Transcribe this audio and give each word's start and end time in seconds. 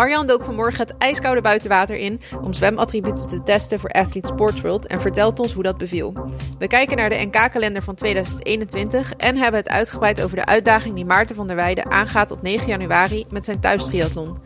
Arjan 0.00 0.26
dook 0.26 0.44
vanmorgen 0.44 0.86
het 0.86 0.94
ijskoude 0.98 1.40
buitenwater 1.40 1.96
in 1.96 2.20
om 2.42 2.52
zwemattributen 2.52 3.28
te 3.28 3.42
testen 3.42 3.80
voor 3.80 3.90
Athlete 3.90 4.26
Sports 4.26 4.60
World 4.60 4.86
en 4.86 5.00
vertelt 5.00 5.40
ons 5.40 5.52
hoe 5.52 5.62
dat 5.62 5.78
beviel. 5.78 6.12
We 6.58 6.66
kijken 6.66 6.96
naar 6.96 7.08
de 7.08 7.24
NK-kalender 7.24 7.82
van 7.82 7.94
2021 7.94 9.12
en 9.16 9.36
hebben 9.36 9.60
het 9.60 9.68
uitgebreid 9.68 10.22
over 10.22 10.36
de 10.36 10.46
uitdaging 10.46 10.94
die 10.94 11.04
Maarten 11.04 11.36
van 11.36 11.46
der 11.46 11.56
Weijden 11.56 11.90
aangaat 11.90 12.30
op 12.30 12.42
9 12.42 12.68
januari 12.68 13.24
met 13.30 13.44
zijn 13.44 13.60
thuistriathlon. 13.60 14.36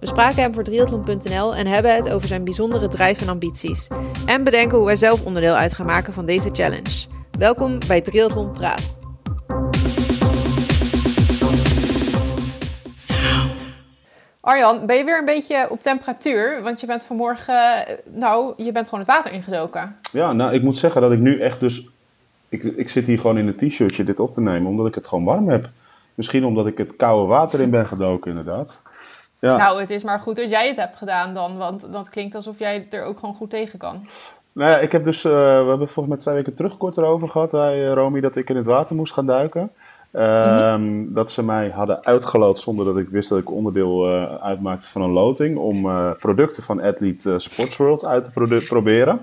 We 0.00 0.06
spraken 0.06 0.42
hem 0.42 0.54
voor 0.54 0.64
triathlon.nl 0.64 1.54
en 1.54 1.66
hebben 1.66 1.94
het 1.94 2.10
over 2.10 2.28
zijn 2.28 2.44
bijzondere 2.44 2.88
drijf 2.88 3.20
en 3.20 3.28
ambities. 3.28 3.88
En 4.26 4.44
bedenken 4.44 4.78
hoe 4.78 4.86
hij 4.86 4.96
zelf 4.96 5.24
onderdeel 5.24 5.54
uit 5.54 5.74
gaat 5.74 5.86
maken 5.86 6.12
van 6.12 6.26
deze 6.26 6.50
challenge. 6.52 7.06
Welkom 7.38 7.78
bij 7.86 8.00
Triathlon 8.00 8.52
Praat. 8.52 9.03
Arjan, 14.44 14.86
ben 14.86 14.96
je 14.96 15.04
weer 15.04 15.18
een 15.18 15.24
beetje 15.24 15.66
op 15.68 15.82
temperatuur? 15.82 16.62
Want 16.62 16.80
je 16.80 16.86
bent 16.86 17.04
vanmorgen, 17.04 17.84
nou, 18.04 18.52
je 18.56 18.72
bent 18.72 18.84
gewoon 18.84 19.00
het 19.00 19.08
water 19.08 19.32
ingedoken. 19.32 19.96
Ja, 20.12 20.32
nou, 20.32 20.52
ik 20.52 20.62
moet 20.62 20.78
zeggen 20.78 21.00
dat 21.00 21.12
ik 21.12 21.18
nu 21.18 21.40
echt 21.40 21.60
dus... 21.60 21.88
Ik, 22.48 22.62
ik 22.62 22.90
zit 22.90 23.06
hier 23.06 23.18
gewoon 23.18 23.38
in 23.38 23.46
een 23.46 23.68
t-shirtje 23.68 24.04
dit 24.04 24.20
op 24.20 24.34
te 24.34 24.40
nemen, 24.40 24.70
omdat 24.70 24.86
ik 24.86 24.94
het 24.94 25.06
gewoon 25.06 25.24
warm 25.24 25.48
heb. 25.48 25.68
Misschien 26.14 26.44
omdat 26.44 26.66
ik 26.66 26.78
het 26.78 26.96
koude 26.96 27.28
water 27.28 27.60
in 27.60 27.70
ben 27.70 27.86
gedoken, 27.86 28.30
inderdaad. 28.30 28.80
Ja. 29.38 29.56
Nou, 29.56 29.80
het 29.80 29.90
is 29.90 30.02
maar 30.02 30.20
goed 30.20 30.36
dat 30.36 30.50
jij 30.50 30.68
het 30.68 30.76
hebt 30.76 30.96
gedaan 30.96 31.34
dan, 31.34 31.56
want 31.56 31.92
dat 31.92 32.08
klinkt 32.08 32.34
alsof 32.34 32.58
jij 32.58 32.86
er 32.90 33.04
ook 33.04 33.18
gewoon 33.18 33.34
goed 33.34 33.50
tegen 33.50 33.78
kan. 33.78 34.08
Nou 34.52 34.70
ja, 34.70 34.78
ik 34.78 34.92
heb 34.92 35.04
dus, 35.04 35.24
uh, 35.24 35.32
we 35.32 35.68
hebben 35.68 35.88
volgens 35.88 36.06
mij 36.06 36.16
twee 36.16 36.34
weken 36.34 36.54
terug 36.54 36.76
kort 36.76 36.96
erover 36.96 37.28
gehad, 37.28 37.52
wij, 37.52 37.78
uh, 37.78 37.92
Romy, 37.92 38.20
dat 38.20 38.36
ik 38.36 38.50
in 38.50 38.56
het 38.56 38.66
water 38.66 38.96
moest 38.96 39.12
gaan 39.12 39.26
duiken. 39.26 39.70
Um, 40.16 41.12
Dat 41.12 41.30
ze 41.30 41.42
mij 41.42 41.70
hadden 41.70 42.04
uitgeloot 42.04 42.58
zonder 42.58 42.84
dat 42.84 42.98
ik 42.98 43.08
wist 43.08 43.28
dat 43.28 43.38
ik 43.38 43.50
onderdeel 43.50 44.08
uh, 44.08 44.34
uitmaakte 44.34 44.88
van 44.88 45.02
een 45.02 45.10
loting. 45.10 45.56
Om 45.56 45.86
uh, 45.86 46.10
producten 46.18 46.62
van 46.62 46.80
Athlete 46.80 47.30
uh, 47.30 47.38
Sports 47.38 47.76
World 47.76 48.04
uit 48.04 48.24
te 48.24 48.64
proberen. 48.68 49.20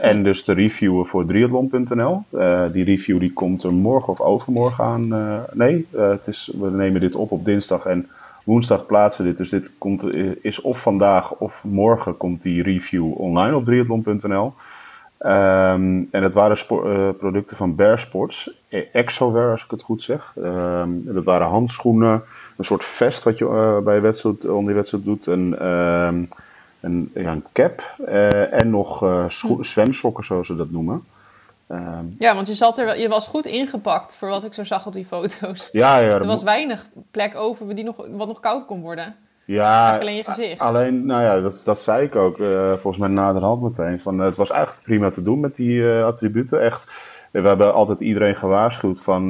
en 0.00 0.22
dus 0.22 0.44
te 0.44 0.52
reviewen 0.52 1.06
voor 1.06 1.26
triathlon.nl. 1.26 2.22
die 2.72 2.84
review 2.84 3.20
die 3.20 3.32
komt 3.32 3.62
er 3.62 3.72
morgen 3.72 4.12
of 4.12 4.20
overmorgen 4.20 4.84
aan. 4.84 5.08
nee, 5.52 5.86
het 5.90 6.26
is, 6.26 6.52
we 6.58 6.70
nemen 6.70 7.00
dit 7.00 7.14
op 7.14 7.30
op 7.30 7.44
dinsdag 7.44 7.84
en 7.86 8.08
woensdag 8.44 8.86
plaatsen 8.86 9.24
we 9.24 9.28
dit. 9.28 9.38
Dus 9.38 9.48
dit 9.48 9.72
komt, 9.78 10.14
is 10.42 10.60
of 10.60 10.80
vandaag 10.80 11.34
of 11.34 11.64
morgen 11.64 12.16
komt 12.16 12.42
die 12.42 12.62
review 12.62 13.20
online 13.20 13.56
op 13.56 13.64
triathlon.nl. 13.64 14.52
Um, 15.18 16.08
en 16.10 16.22
het 16.22 16.34
waren 16.34 16.56
uh, 16.70 17.08
producten 17.18 17.56
van 17.56 17.74
Bear 17.74 17.98
Sports, 17.98 18.50
e- 18.68 18.84
Exowear 18.92 19.50
als 19.50 19.64
ik 19.64 19.70
het 19.70 19.82
goed 19.82 20.02
zeg. 20.02 20.32
Um, 20.36 21.02
dat 21.04 21.24
waren 21.24 21.46
handschoenen, 21.46 22.22
een 22.56 22.64
soort 22.64 22.84
vest 22.84 23.24
wat 23.24 23.38
je 23.38 23.44
uh, 23.44 23.78
bij 23.78 24.00
wedstrijd, 24.00 24.44
onder 24.44 24.74
wedstrijd 24.74 25.04
doet, 25.04 25.26
een, 25.26 25.66
um, 25.66 26.28
een, 26.80 27.10
ja, 27.14 27.32
een 27.32 27.44
cap 27.52 27.94
uh, 28.08 28.60
en 28.60 28.70
nog 28.70 28.98
hm. 28.98 29.62
zwemsokken 29.62 30.24
zoals 30.24 30.46
ze 30.46 30.56
dat 30.56 30.70
noemen. 30.70 31.04
ja, 32.18 32.34
want 32.34 32.46
je, 32.46 32.54
zat 32.54 32.78
er, 32.78 33.00
je 33.00 33.08
was 33.08 33.26
goed 33.26 33.46
ingepakt 33.46 34.16
voor 34.16 34.28
wat 34.28 34.44
ik 34.44 34.54
zo 34.54 34.64
zag 34.64 34.86
op 34.86 34.92
die 34.92 35.06
foto's. 35.06 35.68
Ja, 35.72 35.98
ja, 35.98 36.10
er 36.18 36.26
was 36.26 36.42
weinig 36.42 36.86
plek 37.10 37.36
over 37.36 37.74
die 37.74 37.84
nog, 37.84 37.96
wat 38.10 38.28
nog 38.28 38.40
koud 38.40 38.66
kon 38.66 38.80
worden. 38.80 39.16
Ja, 39.46 39.98
alleen 39.98 40.16
je 40.16 40.24
gezicht. 40.24 40.60
Alleen, 40.60 41.06
nou 41.06 41.22
ja, 41.22 41.40
dat, 41.40 41.62
dat 41.64 41.80
zei 41.80 42.04
ik 42.04 42.14
ook 42.14 42.38
uh, 42.38 42.72
volgens 42.72 42.96
mij 42.96 43.08
naderhand 43.08 43.62
meteen. 43.62 44.00
Van, 44.00 44.18
het 44.18 44.36
was 44.36 44.50
eigenlijk 44.50 44.82
prima 44.82 45.10
te 45.10 45.22
doen 45.22 45.40
met 45.40 45.56
die 45.56 45.78
uh, 45.78 46.04
attributen. 46.04 46.62
Echt, 46.62 46.86
we 47.30 47.48
hebben 47.48 47.74
altijd 47.74 48.00
iedereen 48.00 48.36
gewaarschuwd 48.36 49.02
van 49.02 49.28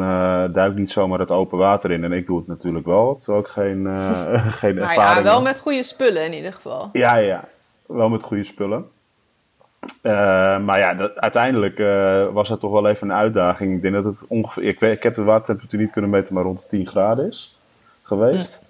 duik 0.52 0.74
niet 0.74 0.90
zomaar 0.90 1.18
het 1.18 1.30
open 1.30 1.58
water 1.58 1.90
in. 1.90 2.04
En 2.04 2.12
ik 2.12 2.26
doe 2.26 2.38
het 2.38 2.46
natuurlijk 2.46 2.86
wel, 2.86 3.16
terwijl 3.16 3.44
ik 3.44 3.50
geen, 3.50 3.86
geen 4.60 4.74
nou 4.74 4.88
ervaring 4.88 5.16
ja, 5.16 5.22
wel 5.22 5.42
met 5.42 5.58
goede 5.58 5.82
spullen 5.82 6.24
in 6.24 6.32
ieder 6.32 6.52
geval. 6.52 6.88
Ja, 6.92 7.16
ja, 7.16 7.44
wel 7.86 8.08
met 8.08 8.22
goede 8.22 8.44
spullen. 8.44 8.84
maar 10.64 10.78
ja, 10.78 10.94
dat, 10.94 11.16
uiteindelijk 11.16 11.78
was 12.32 12.48
het 12.48 12.60
toch 12.60 12.72
wel 12.72 12.88
even 12.88 13.10
een 13.10 13.16
uitdaging. 13.16 13.74
Ik 13.74 13.82
denk 13.82 13.94
dat 13.94 14.04
het 14.04 14.24
ongeveer, 14.28 14.62
ik, 14.62 14.80
weet, 14.80 14.96
ik 14.96 15.02
heb 15.02 15.14
de 15.14 15.22
watertemperatuur 15.22 15.80
niet 15.80 15.92
kunnen 15.92 16.10
meten, 16.10 16.34
maar 16.34 16.42
rond 16.42 16.58
de 16.58 16.66
10 16.66 16.86
graden 16.86 17.26
is 17.28 17.58
geweest. 18.02 18.58
Hm. 18.58 18.65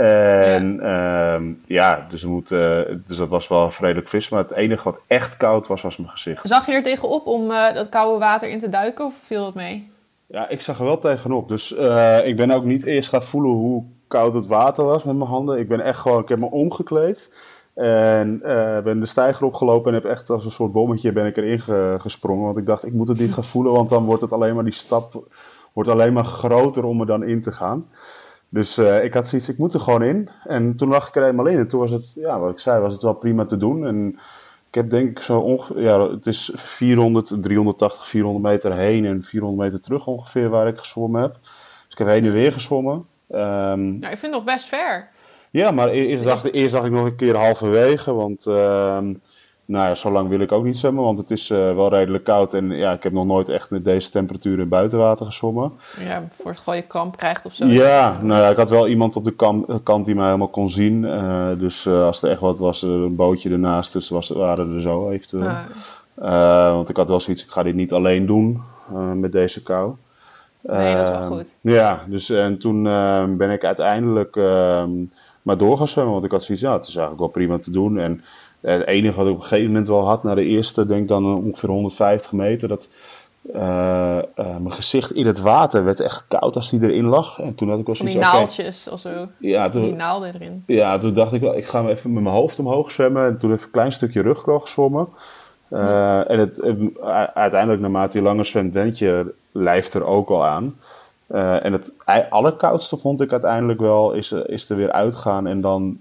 En 0.00 0.74
ja, 0.74 1.34
um, 1.34 1.62
ja 1.66 2.06
dus, 2.10 2.24
moet, 2.24 2.50
uh, 2.50 2.80
dus 3.06 3.16
dat 3.16 3.28
was 3.28 3.48
wel 3.48 3.70
vredelijk 3.70 4.08
fris. 4.08 4.28
Maar 4.28 4.42
het 4.42 4.52
enige 4.52 4.84
wat 4.84 4.98
echt 5.06 5.36
koud 5.36 5.66
was, 5.66 5.82
was 5.82 5.96
mijn 5.96 6.10
gezicht. 6.10 6.48
Zag 6.48 6.66
je 6.66 6.72
er 6.72 6.82
tegenop 6.82 7.26
om 7.26 7.50
uh, 7.50 7.74
dat 7.74 7.88
koude 7.88 8.18
water 8.18 8.48
in 8.48 8.58
te 8.58 8.68
duiken 8.68 9.04
of 9.04 9.14
viel 9.24 9.46
het 9.46 9.54
mee? 9.54 9.90
Ja, 10.26 10.48
ik 10.48 10.60
zag 10.60 10.78
er 10.78 10.84
wel 10.84 10.98
tegenop. 10.98 11.48
Dus 11.48 11.72
uh, 11.72 12.26
ik 12.26 12.36
ben 12.36 12.50
ook 12.50 12.64
niet 12.64 12.84
eerst 12.84 13.08
gaan 13.08 13.22
voelen 13.22 13.50
hoe 13.50 13.84
koud 14.08 14.34
het 14.34 14.46
water 14.46 14.84
was 14.84 15.04
met 15.04 15.16
mijn 15.16 15.30
handen. 15.30 15.58
Ik 15.58 15.68
ben 15.68 15.80
echt 15.80 15.98
gewoon, 15.98 16.22
ik 16.22 16.28
heb 16.28 16.38
me 16.38 16.50
omgekleed. 16.50 17.32
En 17.74 18.40
ben 18.84 19.00
de 19.00 19.06
stijger 19.06 19.46
opgelopen 19.46 19.94
en 19.94 20.02
heb 20.02 20.10
echt 20.10 20.30
als 20.30 20.44
een 20.44 20.50
soort 20.50 20.72
bommetje 20.72 21.12
ben 21.12 21.26
ik 21.26 21.36
erin 21.36 21.60
gesprongen. 22.00 22.44
Want 22.44 22.56
ik 22.56 22.66
dacht, 22.66 22.86
ik 22.86 22.92
moet 22.92 23.08
het 23.08 23.18
niet 23.18 23.32
gaan 23.32 23.44
voelen, 23.44 23.72
want 23.72 23.90
dan 23.90 24.04
wordt 24.04 24.22
het 24.22 24.32
alleen 24.32 24.54
maar 24.54 24.64
die 24.64 24.74
stap 24.74 25.24
wordt 25.72 25.90
alleen 25.90 26.12
maar 26.12 26.24
groter 26.24 26.84
om 26.84 27.00
er 27.00 27.06
dan 27.06 27.22
in 27.22 27.42
te 27.42 27.52
gaan. 27.52 27.88
Dus 28.52 28.78
uh, 28.78 29.04
ik 29.04 29.14
had 29.14 29.26
zoiets, 29.26 29.48
ik 29.48 29.58
moet 29.58 29.74
er 29.74 29.80
gewoon 29.80 30.02
in. 30.02 30.28
En 30.44 30.76
toen 30.76 30.88
lag 30.88 31.08
ik 31.08 31.16
er 31.16 31.26
eenmaal 31.26 31.46
in. 31.46 31.58
En 31.58 31.68
toen 31.68 31.80
was 31.80 31.90
het, 31.90 32.12
ja, 32.14 32.38
wat 32.38 32.50
ik 32.50 32.58
zei, 32.58 32.80
was 32.80 32.92
het 32.92 33.02
wel 33.02 33.14
prima 33.14 33.44
te 33.44 33.56
doen. 33.56 33.86
En 33.86 34.18
ik 34.68 34.74
heb 34.74 34.90
denk 34.90 35.10
ik 35.10 35.22
zo 35.22 35.38
ongeveer, 35.38 35.82
ja, 35.82 36.10
het 36.10 36.26
is 36.26 36.52
400, 36.54 37.26
380, 37.40 38.08
400 38.08 38.44
meter 38.44 38.76
heen 38.76 39.04
en 39.04 39.22
400 39.22 39.62
meter 39.62 39.80
terug 39.80 40.06
ongeveer 40.06 40.48
waar 40.48 40.68
ik 40.68 40.78
gezwommen 40.78 41.22
heb. 41.22 41.36
Dus 41.42 41.92
ik 41.92 41.98
heb 41.98 42.08
heen 42.08 42.24
en 42.24 42.32
weer 42.32 42.52
gezwommen. 42.52 43.06
Um, 43.30 44.00
ja, 44.00 44.10
ik 44.10 44.18
vind 44.18 44.22
het 44.22 44.30
nog 44.30 44.44
best 44.44 44.66
ver. 44.66 45.08
Ja, 45.50 45.70
maar 45.70 45.88
e-, 45.88 46.06
eerst 46.06 46.24
dacht, 46.24 46.52
eerst 46.52 46.72
dacht 46.72 46.86
ik 46.86 46.92
nog 46.92 47.04
een 47.04 47.16
keer 47.16 47.36
halverwege, 47.36 48.14
want... 48.14 48.46
Uh, 48.46 48.98
nou 49.70 49.88
ja, 49.88 49.94
zo 49.94 50.10
lang 50.10 50.28
wil 50.28 50.40
ik 50.40 50.52
ook 50.52 50.64
niet 50.64 50.78
zwemmen, 50.78 51.04
want 51.04 51.18
het 51.18 51.30
is 51.30 51.50
uh, 51.50 51.58
wel 51.58 51.88
redelijk 51.88 52.24
koud. 52.24 52.54
En 52.54 52.70
ja, 52.70 52.92
ik 52.92 53.02
heb 53.02 53.12
nog 53.12 53.26
nooit 53.26 53.48
echt 53.48 53.70
met 53.70 53.84
deze 53.84 54.10
temperatuur 54.10 54.58
in 54.58 54.68
buitenwater 54.68 55.26
gezwommen. 55.26 55.72
Ja, 55.98 56.22
voor 56.30 56.50
het 56.50 56.76
je 56.76 56.82
kramp 56.82 57.16
krijgt 57.16 57.46
of 57.46 57.54
zo. 57.54 57.66
Ja, 57.66 58.18
nou 58.22 58.40
ja, 58.40 58.48
ik 58.48 58.56
had 58.56 58.70
wel 58.70 58.88
iemand 58.88 59.16
op 59.16 59.24
de 59.24 59.32
kam, 59.32 59.82
kant 59.82 60.06
die 60.06 60.14
mij 60.14 60.24
helemaal 60.24 60.48
kon 60.48 60.70
zien. 60.70 61.02
Uh, 61.02 61.48
dus 61.58 61.84
uh, 61.84 62.04
als 62.04 62.22
er 62.22 62.30
echt 62.30 62.40
wat 62.40 62.58
was, 62.58 62.82
een 62.82 63.16
bootje 63.16 63.50
ernaast, 63.50 63.92
dus 63.92 64.08
was, 64.08 64.28
waren 64.28 64.74
er 64.74 64.80
zo 64.80 65.10
eventueel. 65.10 65.50
Ah. 66.18 66.72
want 66.72 66.88
ik 66.88 66.96
had 66.96 67.08
wel 67.08 67.20
zoiets, 67.20 67.44
ik 67.44 67.50
ga 67.50 67.62
dit 67.62 67.74
niet 67.74 67.92
alleen 67.92 68.26
doen 68.26 68.62
met 69.14 69.32
deze 69.32 69.62
kou. 69.62 69.94
Nee, 70.60 70.96
dat 70.96 71.06
is 71.06 71.12
wel 71.12 71.26
goed. 71.26 71.56
Ja, 71.60 72.04
dus 72.06 72.30
en 72.30 72.58
toen 72.58 72.82
ben 73.36 73.50
ik 73.50 73.64
uiteindelijk 73.64 74.36
ehm, 74.36 74.90
maar 75.42 75.58
door 75.58 75.76
gaan 75.76 75.88
zwemmen. 75.88 76.12
Want 76.12 76.24
ik 76.24 76.30
had 76.30 76.42
zoiets, 76.42 76.64
ja, 76.64 76.72
het 76.72 76.86
is 76.86 76.96
eigenlijk 76.96 77.18
wel 77.18 77.28
prima 77.28 77.58
te 77.58 77.70
doen. 77.70 77.98
En 77.98 78.24
het 78.60 78.86
enige 78.86 79.16
wat 79.16 79.26
ik 79.26 79.32
op 79.32 79.38
een 79.38 79.46
gegeven 79.46 79.66
moment 79.66 79.88
wel 79.88 80.08
had, 80.08 80.22
na 80.22 80.34
de 80.34 80.44
eerste, 80.44 80.86
denk 80.86 81.08
dan 81.08 81.36
ongeveer 81.44 81.68
150 81.68 82.32
meter, 82.32 82.68
dat 82.68 82.88
uh, 83.42 84.18
uh, 84.36 84.56
mijn 84.56 84.72
gezicht 84.72 85.12
in 85.12 85.26
het 85.26 85.40
water 85.40 85.84
werd 85.84 86.00
echt 86.00 86.24
koud 86.28 86.56
als 86.56 86.70
die 86.70 86.82
erin 86.82 87.04
lag. 87.04 87.40
En 87.40 87.54
toen 87.54 87.68
had 87.68 87.78
ik 87.78 87.86
wel 87.86 87.94
zoiets... 87.94 88.14
Die 88.14 88.24
naaltjes 88.24 88.82
okay, 88.82 88.94
of 88.94 89.00
zo. 89.00 89.28
Ja, 89.38 89.68
toen, 89.68 89.82
die 89.82 89.94
naalden 89.94 90.34
erin. 90.34 90.62
Ja, 90.66 90.98
toen 90.98 91.14
dacht 91.14 91.32
ik 91.32 91.40
wel, 91.40 91.56
ik 91.56 91.66
ga 91.66 91.86
even 91.86 92.12
met 92.12 92.22
mijn 92.22 92.34
hoofd 92.34 92.58
omhoog 92.58 92.90
zwemmen. 92.90 93.26
En 93.26 93.38
toen 93.38 93.52
even 93.52 93.64
een 93.64 93.70
klein 93.70 93.92
stukje 93.92 94.22
rugkrol 94.22 94.58
gezwommen. 94.58 95.08
Uh, 95.68 96.30
En 96.30 96.38
het, 96.38 96.60
uiteindelijk, 97.34 97.80
naarmate 97.80 98.18
je 98.18 98.24
langer 98.24 98.46
zwemt, 98.46 98.74
wend 98.74 98.98
je 98.98 99.34
lijf 99.52 99.94
er 99.94 100.04
ook 100.04 100.28
al 100.28 100.46
aan. 100.46 100.76
en 101.62 101.72
het 101.72 101.92
allerkoudste 102.30 102.96
vond 102.96 103.20
ik 103.20 103.32
uiteindelijk 103.32 103.80
wel, 103.80 104.12
is, 104.12 104.32
is 104.32 104.70
er 104.70 104.76
weer 104.76 104.92
uitgaan 104.92 105.46
en 105.46 105.60
dan 105.60 105.98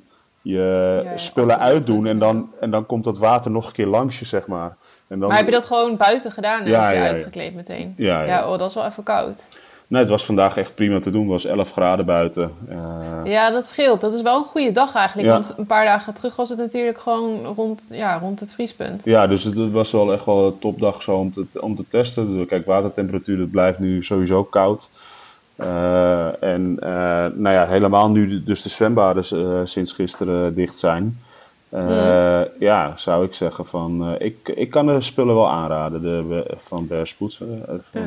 je 0.50 1.04
spullen 1.16 1.60
uitdoen 1.60 2.06
en 2.06 2.20
dan, 2.20 2.50
en 2.60 2.72
dan 2.72 2.86
komt 2.86 3.04
dat 3.04 3.18
water 3.18 3.52
nog 3.52 3.68
een 3.68 3.74
keer 3.74 3.88
langs 3.88 4.20
je, 4.20 4.26
zeg 4.26 4.48
maar. 4.48 4.78
En 5.08 5.20
dan... 5.20 5.28
Maar 5.28 5.38
heb 5.38 5.46
je 5.46 5.52
dat 5.52 5.66
gewoon 5.66 5.98
buiten 5.98 6.32
gedaan 6.32 6.62
en 6.62 6.70
ja, 6.70 6.86
heb 6.86 6.96
je 6.96 7.02
uitgekleed 7.02 7.56
meteen? 7.56 7.94
Ja, 7.98 8.24
ja. 8.24 8.52
oh, 8.52 8.58
dat 8.58 8.70
is 8.70 8.76
wel 8.76 8.86
even 8.86 9.04
koud. 9.04 9.44
Nee, 9.90 10.02
het 10.02 10.10
was 10.10 10.26
vandaag 10.26 10.58
echt 10.58 10.76
prima 10.76 11.00
te 11.00 11.12
doen. 11.12 11.22
Het 11.22 11.32
was 11.32 11.46
11 11.46 11.72
graden 11.72 12.06
buiten. 12.06 12.52
Uh... 12.70 12.76
Ja, 13.24 13.52
dat 13.52 13.66
scheelt. 13.66 14.02
Dat 14.02 14.14
is 14.14 14.22
wel 14.22 14.38
een 14.38 14.44
goede 14.44 14.72
dag 14.72 14.96
eigenlijk. 14.96 15.30
Want 15.30 15.54
een 15.58 15.66
paar 15.66 15.86
dagen 15.86 16.14
terug 16.14 16.36
was 16.36 16.50
het 16.50 16.58
natuurlijk 16.58 17.00
gewoon 17.00 17.46
rond, 17.46 17.88
ja, 17.90 18.18
rond 18.18 18.40
het 18.40 18.54
vriespunt. 18.54 19.06
Ja, 19.06 19.28
dus 19.28 19.44
het 19.44 19.72
was 19.72 19.92
wel 19.92 20.14
echt 20.14 20.26
wel 20.26 20.46
een 20.46 20.60
topdag 20.60 21.02
zo 21.02 21.16
om 21.16 21.34
te, 21.34 21.48
om 21.62 21.76
te 21.76 21.84
testen. 21.90 22.46
Kijk, 22.48 22.66
watertemperatuur, 22.66 23.38
dat 23.38 23.52
blijft 23.52 23.80
nu 23.80 24.04
sowieso 24.04 24.44
koud. 24.44 24.90
Uh, 25.62 26.44
en 26.44 26.78
uh, 26.80 26.90
nou 27.34 27.50
ja, 27.56 27.66
helemaal 27.66 28.10
nu 28.10 28.44
dus 28.44 28.62
de 28.62 28.70
zwembaden 28.70 29.26
uh, 29.34 29.60
sinds 29.64 29.92
gisteren 29.92 30.56
dicht 30.56 30.78
zijn. 30.78 31.20
Mm. 31.70 32.48
Ja, 32.60 32.94
zou 32.96 33.26
ik 33.26 33.34
zeggen 33.34 33.66
van, 33.66 34.16
ik, 34.20 34.50
ik 34.56 34.70
kan 34.70 34.86
de 34.86 35.02
spullen 35.02 35.36
wel 35.36 35.50
aanraden 35.50 36.02
de, 36.02 36.46
van 36.58 36.88
Bearspoets. 36.88 37.38
van 37.38 37.48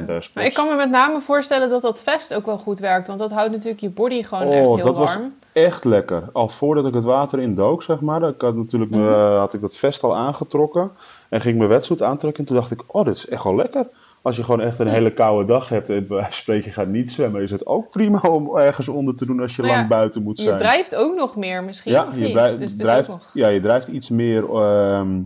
ja. 0.07 0.21
Maar 0.35 0.45
ik 0.45 0.55
kan 0.55 0.69
me 0.69 0.75
met 0.75 0.91
name 0.91 1.21
voorstellen 1.21 1.69
dat 1.69 1.83
dat 1.83 2.03
vest 2.03 2.35
ook 2.35 2.47
wel 2.47 2.59
goed 2.59 2.79
werkt, 2.79 3.07
want 3.07 3.19
dat 3.19 3.31
houdt 3.31 3.51
natuurlijk 3.51 3.81
je 3.81 3.91
body 3.91 4.23
gewoon 4.23 4.47
oh, 4.47 4.55
echt 4.55 4.65
heel 4.65 4.77
dat 4.77 4.97
warm. 4.97 5.23
Was 5.23 5.31
echt 5.53 5.85
lekker. 5.85 6.23
Al 6.33 6.49
voordat 6.49 6.87
ik 6.87 6.95
het 6.95 7.05
water 7.05 7.39
in 7.41 7.55
dook, 7.55 7.83
zeg 7.83 8.01
maar, 8.01 8.23
ik 8.23 8.41
had, 8.41 8.55
natuurlijk 8.55 8.91
me, 8.91 9.09
mhm. 9.11 9.39
had 9.39 9.55
ik 9.55 9.61
dat 9.61 9.77
vest 9.77 10.03
al 10.03 10.17
aangetrokken 10.17 10.91
en 11.29 11.41
ging 11.41 11.57
mijn 11.57 11.69
wetsuit 11.69 12.03
aantrekken. 12.03 12.41
En 12.41 12.47
toen 12.47 12.57
dacht 12.57 12.71
ik, 12.71 12.83
oh, 12.87 13.05
dit 13.05 13.17
is 13.17 13.29
echt 13.29 13.45
wel 13.45 13.57
lekker. 13.57 13.87
Als 14.23 14.37
je 14.37 14.45
gewoon 14.45 14.61
echt 14.61 14.79
een 14.79 14.89
hele 14.89 15.13
koude 15.13 15.47
dag 15.47 15.69
hebt 15.69 15.89
en 15.89 16.07
bij 16.07 16.27
spreken 16.31 16.73
gaat 16.73 16.89
niet 16.89 17.11
zwemmen, 17.11 17.43
is 17.43 17.51
het 17.51 17.67
ook 17.67 17.91
prima 17.91 18.19
om 18.19 18.57
ergens 18.57 18.89
onder 18.89 19.17
te 19.17 19.27
doen 19.27 19.41
als 19.41 19.57
je 19.57 19.63
Nou 19.63 19.75
ja, 19.75 19.79
lang 19.79 19.91
buiten 19.91 20.23
moet 20.23 20.39
zijn. 20.39 20.51
Je 20.51 20.65
drijft 20.65 20.95
ook 20.97 21.17
nog 21.17 21.37
meer 21.37 21.65
misschien, 21.65 21.93
ja, 21.93 22.07
of 22.09 22.17
je 22.19 22.31
drijft, 22.31 22.59
dus 22.59 22.77
drijft- 22.77 23.09
nog... 23.09 23.31
ja, 23.35 23.49
je 23.49 23.61
drijft 23.61 23.89
iets 23.89 24.09
meer. 24.09 24.45
ehm, 24.45 25.21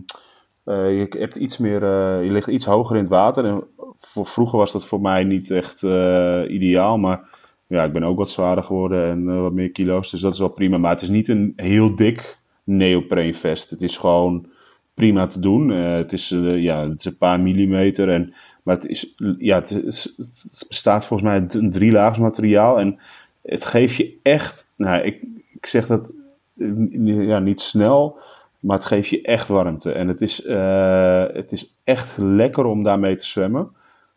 eh, 0.63 0.97
je, 0.97 1.15
hebt 1.19 1.35
iets 1.35 1.57
meer 1.57 1.83
eh, 1.83 2.23
je 2.23 2.31
ligt 2.31 2.47
iets 2.47 2.65
hoger 2.65 2.95
in 2.95 3.01
het 3.01 3.11
water. 3.11 3.45
En 3.45 3.63
voor, 3.99 4.27
vroeger 4.27 4.57
was 4.57 4.71
dat 4.71 4.85
voor 4.85 5.01
mij 5.01 5.23
niet 5.23 5.51
echt 5.51 5.83
eh, 5.83 6.43
ideaal. 6.47 6.97
Maar 6.97 7.21
ja, 7.67 7.83
ik 7.83 7.93
ben 7.93 8.03
ook 8.03 8.17
wat 8.17 8.31
zwaarder 8.31 8.63
geworden 8.63 9.09
en 9.09 9.29
eh, 9.29 9.41
wat 9.41 9.53
meer 9.53 9.71
kilo's. 9.71 10.11
Dus 10.11 10.21
dat 10.21 10.33
is 10.33 10.39
wel 10.39 10.47
prima. 10.47 10.77
Maar 10.77 10.91
het 10.91 11.01
is 11.01 11.09
niet 11.09 11.27
een 11.27 11.53
heel 11.55 11.95
dik 11.95 12.37
neopreenvest. 12.63 13.69
Het 13.69 13.81
is 13.81 13.97
gewoon 13.97 14.45
prima 14.93 15.27
te 15.27 15.39
doen. 15.39 15.71
Eh, 15.71 15.95
het, 15.95 16.13
is, 16.13 16.31
eh, 16.31 16.61
ja, 16.63 16.89
het 16.89 16.99
is 16.99 17.05
een 17.05 17.17
paar 17.17 17.39
millimeter. 17.39 18.09
En, 18.09 18.33
maar 18.67 18.75
het, 18.75 18.87
is, 18.87 19.15
ja, 19.37 19.61
het, 19.65 20.15
bestaat 20.67 21.05
volgens 21.05 21.29
mij 21.29 21.61
een 21.61 21.71
drielaags 21.71 22.17
materiaal. 22.17 22.79
En 22.79 22.99
het 23.41 23.65
geeft 23.65 23.95
je 23.95 24.19
echt. 24.23 24.71
Nou, 24.75 25.01
ik, 25.03 25.21
ik 25.53 25.65
zeg 25.65 25.87
dat 25.87 26.11
eh, 26.57 27.27
ja, 27.27 27.39
niet 27.39 27.61
snel. 27.61 28.17
Maar 28.59 28.77
het 28.77 28.85
geeft 28.85 29.09
je 29.09 29.21
echt 29.21 29.47
warmte. 29.47 29.91
En 29.91 30.07
het 30.07 30.21
is, 30.21 30.43
eh, 30.43 31.25
het 31.33 31.51
is 31.51 31.77
echt 31.83 32.17
lekker 32.17 32.65
om 32.65 32.83
daarmee 32.83 33.15
te 33.15 33.25
zwemmen. 33.25 33.69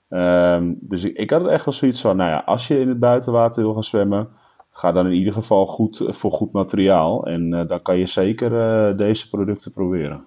Ehm, 0.09 0.73
dus 0.77 1.05
ik, 1.05 1.17
ik 1.17 1.31
had 1.31 1.49
echt 1.49 1.65
wel 1.65 1.75
zoiets 1.75 2.01
van, 2.01 2.17
nou 2.17 2.31
ja, 2.31 2.43
als 2.47 2.69
je 2.69 2.81
in 2.81 2.89
het 2.89 2.99
buitenwater 2.99 3.63
wil 3.63 3.75
gaan 3.75 3.85
zwemmen, 3.85 4.29
ga 4.73 4.93
dan 4.93 5.07
in 5.07 5.13
ieder 5.13 5.33
geval 5.33 5.67
goed 5.67 6.03
voor 6.07 6.33
goed 6.33 6.53
materiaal. 6.53 7.27
En 7.27 7.55
eh, 7.55 7.69
dan 7.69 7.83
kan 7.83 7.99
je 7.99 8.07
zeker 8.07 8.61
eh, 8.61 8.97
deze 8.97 9.29
producten 9.29 9.73
proberen. 9.73 10.25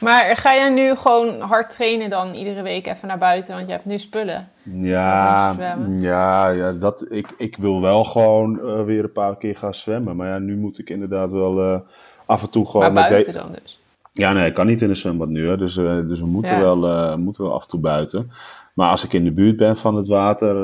Maar 0.00 0.36
ga 0.36 0.54
jij 0.54 0.70
nu 0.70 0.96
gewoon 0.96 1.40
hard 1.40 1.70
trainen 1.70 2.10
dan 2.10 2.34
iedere 2.34 2.62
week 2.62 2.86
even 2.86 3.08
naar 3.08 3.18
buiten? 3.18 3.54
Want 3.54 3.66
je 3.66 3.72
hebt 3.72 3.84
nu 3.84 3.98
spullen. 3.98 4.48
Ja, 4.62 5.54
ja, 5.98 6.48
ja 6.48 6.72
dat, 6.72 7.06
ik, 7.12 7.34
ik 7.36 7.56
wil 7.56 7.80
wel 7.80 8.04
gewoon 8.04 8.60
eh, 8.60 8.84
weer 8.84 9.04
een 9.04 9.12
paar 9.12 9.36
keer 9.36 9.56
gaan 9.56 9.74
zwemmen. 9.74 10.16
Maar 10.16 10.28
ja, 10.28 10.38
nu 10.38 10.56
moet 10.56 10.78
ik 10.78 10.90
inderdaad 10.90 11.30
wel 11.30 11.62
eh, 11.62 11.80
af 12.26 12.42
en 12.42 12.50
toe 12.50 12.66
gewoon... 12.66 12.92
maar 12.92 13.08
buiten 13.08 13.32
dan 13.32 13.56
dus. 13.62 13.80
Ja, 14.12 14.32
nee, 14.32 14.46
ik 14.46 14.54
kan 14.54 14.66
niet 14.66 14.82
in 14.82 14.90
een 14.90 14.96
zwembad 14.96 15.28
nu, 15.28 15.48
hè, 15.48 15.56
dus, 15.56 15.76
eh, 15.76 15.98
dus 16.08 16.20
we 16.20 16.26
moeten, 16.26 16.52
Ja. 16.52 16.60
wel, 16.60 17.18
moeten 17.18 17.44
wel 17.44 17.54
af 17.54 17.62
en 17.62 17.68
toe 17.68 17.80
buiten. 17.80 18.30
Maar 18.72 18.90
als 18.90 19.04
ik 19.04 19.12
in 19.12 19.24
de 19.24 19.32
buurt 19.32 19.56
ben 19.56 19.76
van 19.76 19.96
het 19.96 20.08
water 20.08 20.56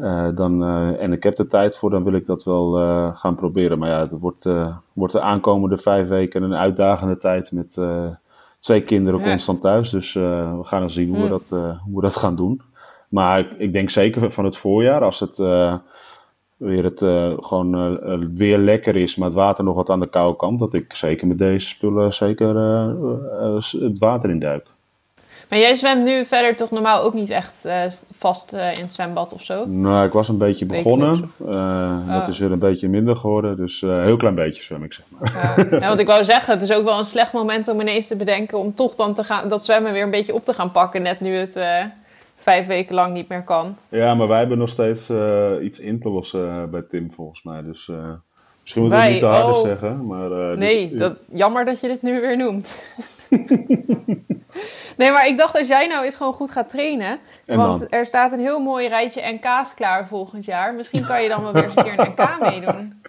eh, 0.00 0.28
dan, 0.34 0.62
eh, 0.62 1.02
en 1.02 1.12
ik 1.12 1.22
heb 1.22 1.38
er 1.38 1.48
tijd 1.48 1.78
voor, 1.78 1.90
dan 1.90 2.04
wil 2.04 2.12
ik 2.12 2.26
dat 2.26 2.44
wel 2.44 2.78
eh, 2.78 3.16
gaan 3.16 3.34
proberen. 3.34 3.78
Maar 3.78 3.88
ja, 3.88 4.00
het 4.00 4.10
wordt, 4.20 4.48
wordt 4.92 5.12
de 5.12 5.20
aankomende 5.20 5.78
vijf 5.78 6.08
weken 6.08 6.42
een 6.42 6.54
uitdagende 6.54 7.16
tijd 7.16 7.52
met 7.52 7.78
twee 8.58 8.82
kinderen 8.82 9.22
constant 9.22 9.60
thuis. 9.60 9.90
Dus 9.90 10.12
we 10.12 10.60
gaan 10.62 10.82
eens 10.82 10.94
zien 10.94 11.14
hoe, 11.14 11.22
we 11.22 11.28
dat, 11.28 11.48
hoe 11.84 11.94
we 11.94 12.00
dat 12.00 12.16
gaan 12.16 12.36
doen. 12.36 12.62
Maar 13.08 13.38
ik, 13.38 13.50
ik 13.58 13.72
denk 13.72 13.90
zeker 13.90 14.32
van 14.32 14.44
het 14.44 14.56
voorjaar, 14.56 15.02
als 15.02 15.20
het... 15.20 15.36
weer 16.56 16.84
het 16.84 16.98
gewoon 17.44 17.98
weer 18.34 18.58
lekker 18.58 18.96
is, 18.96 19.16
maar 19.16 19.28
het 19.28 19.36
water 19.36 19.64
nog 19.64 19.74
wat 19.74 19.90
aan 19.90 20.00
de 20.00 20.08
koude 20.08 20.36
kant, 20.36 20.58
dat 20.58 20.74
ik 20.74 20.94
zeker 20.94 21.26
met 21.26 21.38
deze 21.38 21.68
spullen 21.68 22.14
zeker 22.14 22.54
het 23.80 23.98
water 23.98 24.30
in 24.30 24.38
duik. 24.38 24.66
Maar 25.48 25.58
jij 25.58 25.74
zwemt 25.74 26.04
nu 26.04 26.24
verder 26.24 26.56
toch 26.56 26.70
normaal 26.70 27.02
ook 27.02 27.14
niet 27.14 27.30
echt 27.30 27.68
vast 28.20 28.52
eh, 28.52 28.74
in 28.74 28.82
het 28.82 28.92
zwembad 28.92 29.32
of 29.32 29.42
zo? 29.42 29.64
Nou, 29.66 30.06
ik 30.06 30.12
was 30.12 30.28
een 30.28 30.38
beetje 30.38 30.66
begonnen. 30.66 31.32
Eh, 31.38 32.06
Dat 32.08 32.22
Ah. 32.22 32.28
is 32.28 32.38
weer 32.38 32.52
een 32.52 32.58
beetje 32.58 32.88
minder 32.88 33.16
geworden, 33.16 33.56
dus 33.56 33.82
eh, 33.82 33.88
een 33.90 34.04
heel 34.04 34.16
klein 34.16 34.34
beetje 34.34 34.62
zwem 34.62 34.84
ik 34.84 34.92
zeg 34.92 35.04
maar. 35.08 35.66
Ja. 35.70 35.78
Want 35.88 36.00
ik 36.00 36.06
wou 36.06 36.24
zeggen, 36.24 36.52
het 36.54 36.62
is 36.62 36.72
ook 36.72 36.84
wel 36.84 36.98
een 36.98 37.04
slecht 37.04 37.32
moment 37.32 37.68
om 37.68 37.80
ineens 37.80 38.06
te 38.06 38.16
bedenken 38.16 38.58
om 38.58 38.74
toch 38.74 38.94
dan 38.94 39.14
te 39.14 39.24
gaan, 39.24 39.48
dat 39.48 39.64
zwemmen 39.64 39.92
weer 39.92 40.02
een 40.02 40.10
beetje 40.10 40.34
op 40.34 40.42
te 40.42 40.54
gaan 40.54 40.72
pakken. 40.72 41.02
Net 41.02 41.20
nu 41.20 41.34
het 41.34 41.56
eh, 41.56 41.84
vijf 42.36 42.66
weken 42.66 42.94
lang 42.94 43.12
niet 43.14 43.28
meer 43.28 43.44
kan. 43.44 43.76
Ja, 43.90 44.14
maar 44.14 44.28
wij 44.28 44.38
hebben 44.38 44.58
nog 44.58 44.68
steeds 44.70 45.08
eh, 45.08 45.50
iets 45.62 45.78
in 45.78 46.00
te 46.00 46.08
lossen 46.10 46.48
eh, 46.48 46.64
bij 46.64 46.82
Tim 46.82 47.12
volgens 47.12 47.42
mij. 47.42 47.62
Dus 47.62 47.88
eh, 47.88 47.96
misschien 48.60 48.82
moet 48.82 48.92
ik 48.92 48.98
het 48.98 49.10
niet 49.10 49.18
te 49.20 49.26
harder 49.26 49.54
Oh. 49.54 49.62
zeggen. 49.64 50.06
Maar, 50.06 50.30
eh, 50.52 50.56
Nee, 50.58 50.88
dit- 50.90 50.98
dat, 50.98 51.16
jammer 51.32 51.64
dat 51.64 51.80
je 51.80 51.88
dit 51.88 52.02
nu 52.02 52.20
weer 52.20 52.36
noemt. 52.36 52.74
nee, 54.96 55.10
maar 55.12 55.26
ik 55.26 55.36
dacht 55.38 55.58
als 55.58 55.68
jij 55.68 55.86
nou 55.86 56.04
eens 56.04 56.16
gewoon 56.16 56.32
goed 56.32 56.50
gaat 56.50 56.68
trainen. 56.68 57.18
En 57.44 57.56
want 57.56 57.78
dan? 57.78 57.88
er 57.88 58.06
staat 58.06 58.32
een 58.32 58.38
heel 58.40 58.60
mooi 58.60 58.88
rijtje 58.88 59.32
NK's 59.32 59.74
klaar 59.74 60.06
volgend 60.08 60.44
jaar. 60.44 60.74
Misschien 60.74 61.06
kan 61.06 61.22
je 61.22 61.28
dan 61.28 61.42
wel 61.42 61.52
weer 61.52 61.64
eens 61.64 61.76
een 61.76 61.82
keer 61.84 61.98
een 61.98 62.10
NK 62.10 62.38
meedoen. 62.50 63.02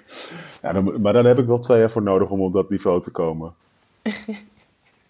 Ja, 0.62 0.72
dan, 0.72 1.02
maar 1.02 1.14
dan 1.14 1.26
heb 1.26 1.40
ik 1.40 1.46
wel 1.46 1.60
twee 1.60 1.80
jaar 1.80 1.92
voor 1.92 2.02
nodig 2.04 2.30
om 2.30 2.42
op 2.42 2.54
dat 2.54 2.70
niveau 2.70 3.02
te 3.02 3.12
komen. 3.12 3.54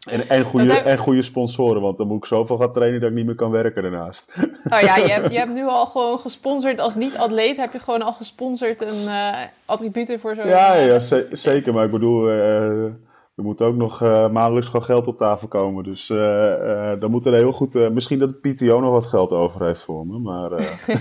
En, 0.10 0.30
en, 0.30 0.44
goede, 0.44 0.74
heb- 0.74 0.86
en 0.86 0.98
goede 0.98 1.22
sponsoren, 1.22 1.82
want 1.82 1.98
dan 1.98 2.08
moet 2.08 2.18
ik 2.18 2.26
zoveel 2.26 2.58
gaan 2.58 2.72
trainen 2.72 3.00
dat 3.00 3.10
ik 3.10 3.16
niet 3.16 3.26
meer 3.26 3.36
kan 3.36 3.52
werken 3.52 3.82
daarnaast. 3.82 4.34
Nou 4.64 4.86
ja, 4.86 4.96
je 4.96 5.12
hebt, 5.12 5.32
je 5.32 5.38
hebt 5.44 5.54
nu 5.54 5.66
al 5.68 5.86
gewoon 5.86 6.20
gesponsord. 6.20 6.80
Als 6.80 6.96
niet-atleet 6.96 7.58
heb 7.58 7.74
je 7.74 7.80
gewoon 7.80 8.02
al 8.02 8.14
gesponsord 8.14 8.82
een 8.82 9.08
eh 9.08 9.34
attributen 9.66 10.20
voor 10.20 10.36
zo'n... 10.36 10.48
Ja, 10.48 10.76
ja 10.76 11.00
ze- 11.00 11.28
zeker. 11.32 11.74
Maar 11.74 11.86
ik 11.86 11.92
bedoel, 11.92 12.28
eh, 12.30 12.84
er 13.36 13.44
moet 13.44 13.62
ook 13.62 13.76
nog 13.76 14.02
eh, 14.02 14.30
maandelijks 14.30 14.70
gewoon 14.70 14.86
geld 14.86 15.08
op 15.08 15.18
tafel 15.18 15.48
komen. 15.48 15.84
Dus 15.84 16.08
dan 17.00 17.12
moet 17.12 17.26
er 17.26 17.34
heel 17.34 17.52
goed... 17.52 17.74
misschien 17.92 18.20
dat 18.20 18.30
de 18.30 18.50
PTO 18.54 18.80
nog 18.80 18.92
wat 18.92 19.06
geld 19.06 19.32
over 19.32 19.66
heeft 19.66 19.84
voor 19.84 20.08
me. 20.08 20.20
Maar 20.20 20.50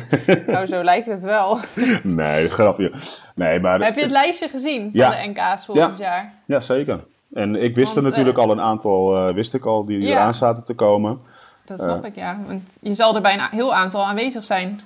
Nou, 0.47 0.67
zo 0.67 0.83
lijkt 0.85 1.07
het 1.07 1.23
wel. 1.23 1.59
nee, 2.03 2.49
grapje. 2.49 2.93
Nee, 3.35 3.61
maar... 3.61 3.81
heb 3.85 3.95
je 3.95 4.03
het 4.03 4.11
lijstje 4.11 4.49
gezien 4.49 4.81
van 4.81 4.91
Ja. 4.93 5.11
de 5.11 5.29
NK's 5.29 5.65
volgend 5.65 5.99
jaar? 5.99 6.33
Ja, 6.47 6.61
zeker. 6.61 7.01
En 7.33 7.57
ik 7.63 7.75
wist 7.75 7.97
er 7.97 8.03
natuurlijk 8.03 8.37
eh, 8.39 8.45
al 8.45 8.51
een 8.51 8.61
aantal, 8.61 9.17
eh, 9.17 9.35
wist 9.35 9.55
ik 9.55 9.65
al, 9.67 9.85
die 9.85 10.01
Ja. 10.01 10.09
eraan 10.11 10.35
zaten 10.35 10.65
te 10.65 10.75
komen. 10.75 11.19
Dat 11.65 11.81
snap 11.81 12.05
ik, 12.05 12.15
ja. 12.15 12.37
Want 12.47 12.63
je 12.81 12.95
zal 12.95 13.15
er 13.15 13.23
bij 13.23 13.35
een 13.35 13.41
heel 13.51 13.75
aantal 13.75 14.07
aanwezig 14.07 14.45
zijn. 14.45 14.81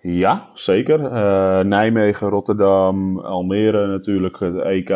Ja, 0.00 0.46
zeker. 0.54 1.04
Eh, 1.04 1.64
Nijmegen, 1.64 2.28
Rotterdam, 2.28 3.18
Almere 3.18 3.86
natuurlijk, 3.86 4.38
het 4.40 4.56
EK, 4.56 4.90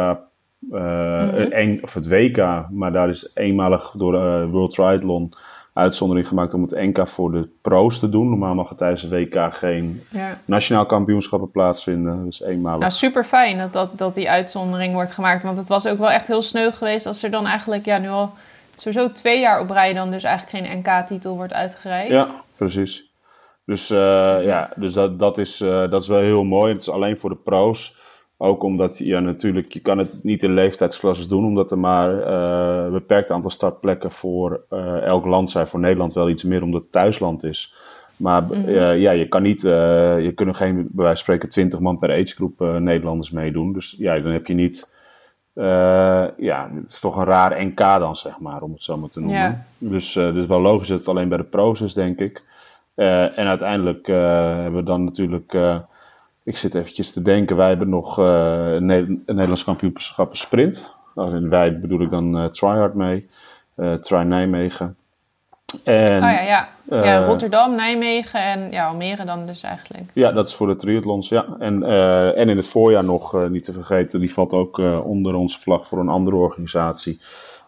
eh, 0.73 1.53
en- 1.59 1.79
of 1.83 1.95
het 1.95 2.09
WK, 2.09 2.67
maar 2.71 2.93
daar 2.93 3.09
is 3.09 3.31
eenmalig 3.35 3.91
door 3.97 4.47
World 4.51 4.71
Triathlon 4.75 5.33
uitzondering 5.77 6.29
gemaakt 6.29 6.55
om 6.55 6.63
het 6.63 6.71
NK 6.71 7.09
voor 7.09 7.33
de 7.33 7.49
pro's 7.63 7.99
te 7.99 8.09
doen. 8.09 8.29
Normaal 8.29 8.55
mag 8.55 8.71
er 8.71 8.77
tijdens 8.77 9.03
het 9.03 9.11
WK 9.13 9.55
geen 9.55 10.03
Ja. 10.11 10.39
nationaal 10.45 10.87
kampioenschappen 10.87 11.51
plaatsvinden, 11.51 12.25
dus 12.25 12.43
eenmalig. 12.43 12.79
Nou, 12.79 12.93
super 12.93 13.25
fijn 13.25 13.59
dat, 13.59 13.73
dat, 13.73 13.99
dat 13.99 14.15
die 14.15 14.31
uitzondering 14.31 14.93
wordt 14.95 15.13
gemaakt. 15.13 15.43
Want 15.43 15.57
het 15.57 15.69
was 15.69 15.87
ook 15.87 15.99
wel 15.99 16.11
echt 16.11 16.27
heel 16.27 16.43
sneu 16.43 16.71
geweest 16.71 17.07
als 17.07 17.23
er 17.23 17.31
dan 17.31 17.47
eigenlijk 17.47 17.85
ja, 17.85 17.99
nu 17.99 18.09
al 18.09 18.33
sowieso 18.77 19.13
twee 19.13 19.41
jaar 19.41 19.61
op 19.61 19.71
rij 19.71 19.93
dan 19.93 20.11
dus 20.11 20.25
eigenlijk 20.25 20.67
geen 20.67 20.79
NK-titel 20.79 21.37
wordt 21.37 21.53
uitgereikt. 21.55 22.11
Ja, 22.11 22.27
precies. 22.57 23.11
Dus, 23.65 23.91
eh, 23.91 24.37
ja, 24.41 24.71
dus 24.77 24.93
dat, 24.93 25.19
dat, 25.19 25.39
is, 25.39 25.61
eh, 25.61 25.91
dat 25.91 26.03
is 26.03 26.09
wel 26.09 26.21
heel 26.21 26.45
mooi. 26.45 26.73
Het 26.73 26.81
is 26.83 26.91
alleen 26.91 27.19
voor 27.19 27.31
de 27.31 27.37
pro's. 27.37 27.97
Ook 28.39 28.63
omdat 28.63 28.99
ja, 28.99 29.21
natuurlijk, 29.21 29.73
je 29.73 29.81
kan 29.81 29.99
het 29.99 30.23
niet 30.23 30.43
in 30.43 30.55
leeftijdsklasses 30.55 31.29
doen, 31.29 31.45
omdat 31.45 31.71
er 31.71 31.79
maar 31.79 32.23
eh, 32.23 32.85
een 32.85 32.93
beperkt 32.93 33.31
aantal 33.31 33.51
startplekken 33.51 34.13
voor 34.13 34.65
eh, 34.71 35.03
elk 35.03 35.25
land 35.25 35.51
zijn. 35.51 35.67
Voor 35.67 35.81
Nederland 35.81 36.15
wel 36.15 36.29
iets 36.29 36.43
meer, 36.43 36.63
omdat 36.63 36.83
het 36.83 36.93
thuisland 36.93 37.45
is. 37.45 37.75
Maar 38.17 38.51
eh, 38.51 39.01
ja, 39.01 39.11
je 39.11 39.29
kan 39.29 39.43
niet, 39.43 39.61
je 39.61 40.33
kunnen 40.35 40.55
geen, 40.55 40.75
bij 40.75 40.85
wijze 41.05 41.07
van 41.07 41.17
spreken, 41.17 41.49
20 41.49 41.81
man 41.81 41.99
per 41.99 42.11
agegroep 42.11 42.61
Nederlanders 42.61 43.31
meedoen. 43.31 43.73
Dus 43.73 43.95
ja, 43.99 44.19
dan 44.19 44.33
heb 44.33 44.47
je 44.47 44.55
niet, 44.55 44.95
ja, 46.37 46.71
het 46.75 46.93
is 46.93 47.01
toch 47.01 47.17
een 47.17 47.25
raar 47.25 47.65
NK 47.65 47.79
dan, 47.79 48.17
zeg 48.17 48.39
maar, 48.39 48.63
om 48.63 48.73
het 48.73 48.85
zo 48.85 48.97
maar 48.97 49.09
te 49.09 49.21
noemen. 49.21 49.39
Ja. 49.39 49.65
Dus, 49.79 50.17
eh 50.17 50.33
dus 50.35 50.47
wel 50.47 50.61
logisch 50.61 50.89
dat 50.89 50.99
het 50.99 51.09
alleen 51.09 51.29
bij 51.29 51.39
de 51.39 51.45
pro's 51.45 51.81
is, 51.81 51.95
denk 51.95 52.19
ik. 52.19 52.43
En 52.95 53.47
uiteindelijk 53.47 54.07
hebben 54.07 54.75
we 54.75 54.83
dan 54.83 55.05
natuurlijk, 55.05 55.53
ik 56.47 56.57
zit 56.57 56.75
eventjes 56.75 57.11
te 57.11 57.23
denken, 57.23 57.57
wij 57.57 57.69
hebben 57.69 57.89
nog 57.89 58.19
eh, 58.19 58.73
een, 58.73 58.87
Ne- 58.87 58.97
een 58.97 59.23
Nederlands 59.27 59.65
kampioenschap 59.65 60.37
sprint. 60.37 60.95
En 61.15 61.49
wij 61.49 61.81
bedoel 61.81 62.01
ik 62.01 62.11
dan 62.11 62.39
eh 62.39 62.45
Tryhard 62.45 62.95
mee, 62.95 63.29
eh 63.75 63.95
Try 63.95 64.23
Nijmegen. 64.23 64.97
En, 65.85 66.15
Oh 66.17 66.31
ja, 66.31 66.41
ja. 66.41 66.69
ja 66.89 67.25
Rotterdam, 67.25 67.75
Nijmegen 67.75 68.41
en 68.41 68.71
ja, 68.71 68.87
Almere 68.87 69.25
dan 69.25 69.47
dus 69.47 69.63
eigenlijk. 69.63 70.05
Ja, 70.13 70.33
dat 70.33 70.49
is 70.49 70.55
voor 70.55 70.67
de 70.67 70.77
triathlons, 70.77 71.29
ja. 71.29 71.47
En, 71.59 71.83
en 72.35 72.49
in 72.49 72.57
het 72.57 72.69
voorjaar 72.69 73.05
nog, 73.05 73.49
niet 73.49 73.65
te 73.65 73.73
vergeten, 73.73 74.21
die 74.21 74.33
valt 74.33 74.53
ook 74.53 74.79
onder 75.05 75.35
onze 75.35 75.61
vlag 75.61 75.89
voor 75.89 75.99
een 75.99 76.09
andere 76.09 76.37
organisatie. 76.37 77.21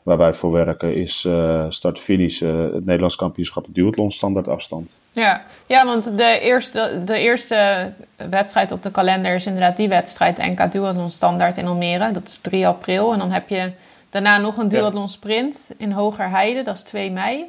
Waar 0.08 0.18
wij 0.18 0.34
voor 0.34 0.52
werken, 0.52 0.94
is 0.94 1.24
eh 1.24 1.64
start-finish, 1.68 2.42
eh, 2.42 2.62
het 2.62 2.84
Nederlands 2.84 3.16
kampioenschap 3.16 3.66
duathlon 3.68 4.12
standaard 4.12 4.48
afstand. 4.48 4.96
Ja, 5.12 5.42
ja 5.66 5.86
want 5.86 6.18
de 6.18 6.38
eerste, 6.40 7.02
de 7.04 7.18
eerste 7.18 7.92
wedstrijd 8.16 8.72
op 8.72 8.82
de 8.82 8.90
kalender 8.90 9.34
is 9.34 9.46
inderdaad 9.46 9.76
die 9.76 9.88
wedstrijd, 9.88 10.38
NK 10.38 10.72
Duathlon 10.72 11.10
Standaard 11.10 11.56
in 11.56 11.66
Almere. 11.66 12.12
Dat 12.12 12.28
is 12.28 12.38
3 12.38 12.66
april. 12.66 13.12
En 13.12 13.18
dan 13.18 13.30
heb 13.30 13.48
je 13.48 13.72
daarna 14.10 14.38
nog 14.38 14.56
een 14.56 14.68
duathlon 14.68 15.08
sprint 15.08 15.70
in 15.76 15.92
Hogerheide, 15.92 16.62
dat 16.62 16.76
is 16.76 16.82
2 16.82 17.10
mei. 17.10 17.44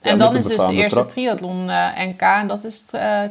En 0.00 0.18
dan 0.18 0.36
is 0.36 0.46
dus 0.46 0.66
de 0.66 0.72
eerste 0.72 0.94
trap. 0.94 1.08
triathlon 1.08 1.70
eh, 1.70 2.06
NK 2.06 2.20
en 2.20 2.46
dat 2.46 2.64
is 2.64 2.84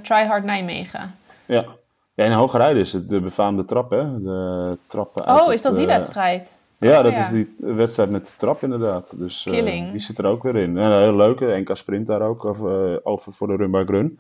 Tryhard 0.04 0.44
Nijmegen. 0.44 1.16
Ja. 1.46 1.66
ja 2.14 2.24
in 2.26 2.32
Hogerheide 2.32 2.80
is 2.80 2.94
het 2.94 3.10
de 3.10 3.20
befaamde 3.20 3.66
trap, 3.66 3.90
hè? 3.90 4.22
De 4.22 4.78
trappen 4.88 5.26
uit 5.26 5.42
Oh, 5.42 5.54
is 5.54 5.62
dat 5.62 5.76
die 5.76 5.86
wedstrijd? 5.86 6.58
Ja, 6.80 7.02
dat 7.02 7.12
ja. 7.12 7.20
is 7.20 7.30
die 7.30 7.56
wedstrijd 7.58 8.10
met 8.10 8.28
de 8.28 8.34
trap 8.38 8.64
inderdaad. 8.64 9.14
Dus 9.18 9.48
Killing. 9.50 9.92
die 9.92 10.00
zit 10.00 10.18
er 10.18 10.26
ook 10.26 10.44
weer 10.44 10.56
in. 10.56 10.76
Ja, 10.76 11.00
heel 11.00 11.16
leuk. 11.16 11.40
hè. 11.40 11.60
NK 11.60 11.78
Sprint 11.78 12.08
daar 12.08 12.22
ook 12.22 12.46
over, 12.46 12.94
eh, 12.94 12.98
over 13.04 13.34
voor 13.34 13.48
de 13.48 13.56
Run 13.56 13.72
by 13.72 13.84
Run. 13.88 14.20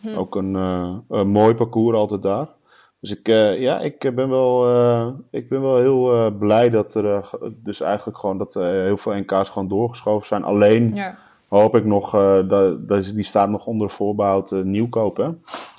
Hm. 0.00 0.16
Ook 0.16 0.36
een, 0.36 0.56
eh, 0.56 0.94
een 1.08 1.28
mooi 1.28 1.54
parcours 1.54 1.96
altijd 1.96 2.22
daar. 2.22 2.46
Dus 3.00 3.18
ik, 3.18 3.26
ja, 3.58 3.80
ik 3.80 4.14
ben 4.14 4.28
wel, 4.28 4.68
ik 5.30 5.48
ben 5.48 5.62
wel 5.62 5.76
heel 5.76 6.30
blij 6.30 6.70
dat 6.70 6.94
er 6.94 7.28
dus 7.48 7.80
eigenlijk 7.80 8.18
gewoon 8.18 8.38
dat 8.38 8.54
heel 8.54 8.96
veel 8.96 9.12
NK's 9.12 9.48
gewoon 9.48 9.68
doorgeschoven 9.68 10.26
zijn. 10.26 10.44
Alleen 10.44 10.94
Ja, 10.94 11.16
hoop 11.58 11.76
ik 11.76 11.84
nog, 11.84 12.10
dat, 12.48 12.88
dat 12.88 13.04
die 13.04 13.24
staat 13.24 13.48
nog 13.48 13.66
onder 13.66 13.90
voorbehoud 13.90 14.52
eh, 14.52 14.60
nieuwkoop 14.60 15.16
hè. 15.16 15.28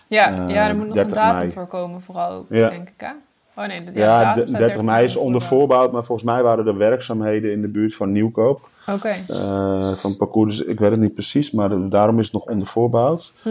ja, 0.08 0.48
ja 0.48 0.68
er 0.68 0.76
moet 0.76 0.88
nog 0.88 0.96
een 0.98 1.08
30 1.08 1.18
datum 1.18 1.52
voor 1.52 1.68
komen, 1.68 2.02
vooral 2.02 2.32
ook, 2.32 2.50
denk 2.50 2.90
ik. 2.90 2.94
Hè? 2.98 3.12
Oh 3.56 3.66
nee, 3.68 3.84
de, 3.84 3.92
Ja, 3.94 4.20
de 4.20 4.26
datum 4.26 4.44
de- 4.44 4.50
staat 4.50 4.60
30 4.60 4.82
mei 4.82 5.06
is 5.06 5.16
onder 5.16 5.42
voorbehoud, 5.42 5.92
maar 5.92 6.04
volgens 6.04 6.28
mij 6.28 6.44
waren 6.44 6.68
er 6.68 6.78
werkzaamheden 6.78 7.52
in 7.52 7.62
de 7.62 7.68
buurt 7.68 7.96
van 7.96 8.12
nieuwkoop. 8.12 8.70
Oké. 8.88 9.08
eh, 9.08 9.92
van 9.92 10.10
het 10.10 10.18
parcours. 10.18 10.58
Dus 10.58 10.66
ik 10.68 10.80
weet 10.80 10.92
het 10.92 11.00
niet 11.00 11.14
precies, 11.14 11.52
maar 11.52 11.90
daarom 11.90 12.20
is 12.20 12.26
het 12.26 12.34
nog 12.34 12.46
onder 12.46 12.68
voorbehoud. 12.68 13.34
Hm. 13.44 13.50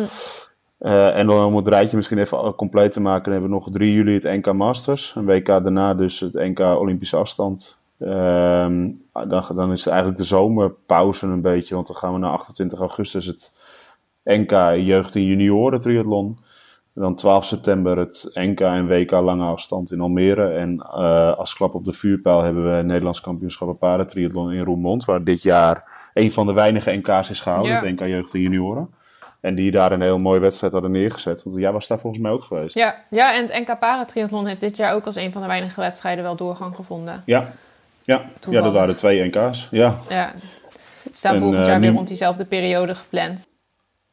Eh, 0.78 1.16
en 1.18 1.26
dan 1.26 1.44
om 1.44 1.56
het 1.56 1.68
rijtje 1.68 1.96
misschien 1.96 2.18
even 2.18 2.54
compleet 2.54 2.92
te 2.92 3.00
maken, 3.00 3.32
hebben 3.32 3.50
we 3.50 3.56
nog 3.56 3.70
3 3.70 3.92
juli 3.92 4.14
het 4.14 4.22
NK 4.22 4.52
Masters. 4.52 5.12
Een 5.16 5.24
week 5.24 5.46
daarna 5.46 5.94
dus 5.94 6.20
het 6.20 6.32
NK 6.34 6.58
Olympische 6.60 7.16
afstand. 7.16 7.80
Ehm, 7.98 8.88
dan, 9.12 9.44
dan 9.54 9.72
is 9.72 9.86
eigenlijk 9.86 10.18
de 10.18 10.24
zomerpauze 10.24 11.26
een 11.26 11.40
beetje, 11.40 11.74
want 11.74 11.86
dan 11.86 11.96
gaan 11.96 12.12
we 12.12 12.18
naar 12.18 12.30
28 12.30 12.78
augustus 12.78 13.26
het 13.26 13.52
NK 14.24 14.50
Jeugd 14.76 15.14
en 15.14 15.24
Junioren 15.24 15.80
Triathlon. 15.80 16.38
Dan 16.94 17.14
12 17.14 17.44
september 17.44 17.98
het 17.98 18.30
NK 18.34 18.60
en 18.60 18.86
WK 18.86 19.10
lange 19.10 19.44
afstand 19.44 19.92
in 19.92 20.00
Almere. 20.00 20.48
En 20.52 20.80
eh, 20.80 21.36
als 21.36 21.54
klap 21.54 21.74
op 21.74 21.84
de 21.84 21.92
vuurpijl 21.92 22.42
hebben 22.42 22.76
we 22.76 22.82
Nederlands 22.82 23.20
kampioenschappen 23.20 23.78
paratriathlon 23.78 24.52
in 24.52 24.64
Roermond. 24.64 25.04
Waar 25.04 25.24
dit 25.24 25.42
jaar 25.42 25.84
een 26.14 26.32
van 26.32 26.46
de 26.46 26.52
weinige 26.52 26.90
NK's 26.90 27.30
is 27.30 27.40
gehouden. 27.40 27.72
Ja. 27.72 27.76
Het 27.78 28.00
NK 28.00 28.00
Jeugd 28.00 28.34
en 28.34 28.40
Junioren. 28.40 28.94
En 29.40 29.54
die 29.54 29.70
daar 29.70 29.92
een 29.92 30.00
heel 30.00 30.18
mooie 30.18 30.40
wedstrijd 30.40 30.72
hadden 30.72 30.90
neergezet. 30.90 31.42
Want 31.42 31.56
jij 31.56 31.72
was 31.72 31.86
daar 31.86 31.98
volgens 31.98 32.22
mij 32.22 32.32
ook 32.32 32.44
geweest. 32.44 32.74
Ja, 32.74 33.04
ja, 33.10 33.34
en 33.34 33.42
het 33.46 33.68
NK 33.68 33.78
Paratriathlon 33.78 34.46
heeft 34.46 34.60
dit 34.60 34.76
jaar 34.76 34.94
ook 34.94 35.06
als 35.06 35.16
een 35.16 35.32
van 35.32 35.40
de 35.40 35.48
weinige 35.48 35.80
wedstrijden 35.80 36.24
wel 36.24 36.36
doorgang 36.36 36.74
gevonden. 36.74 37.22
Ja, 37.26 37.52
ja. 38.04 38.22
ja 38.50 38.60
dat 38.60 38.72
waren 38.72 38.96
twee 38.96 39.24
NK's. 39.24 39.68
Ja. 39.70 39.98
Ja. 40.08 40.32
We 41.02 41.10
staan 41.12 41.34
En, 41.34 41.40
volgend 41.40 41.60
eh, 41.60 41.66
jaar 41.68 41.80
weer 41.80 41.90
nu- 41.90 41.96
rond 41.96 42.08
diezelfde 42.08 42.44
periode 42.44 42.94
gepland. 42.94 43.46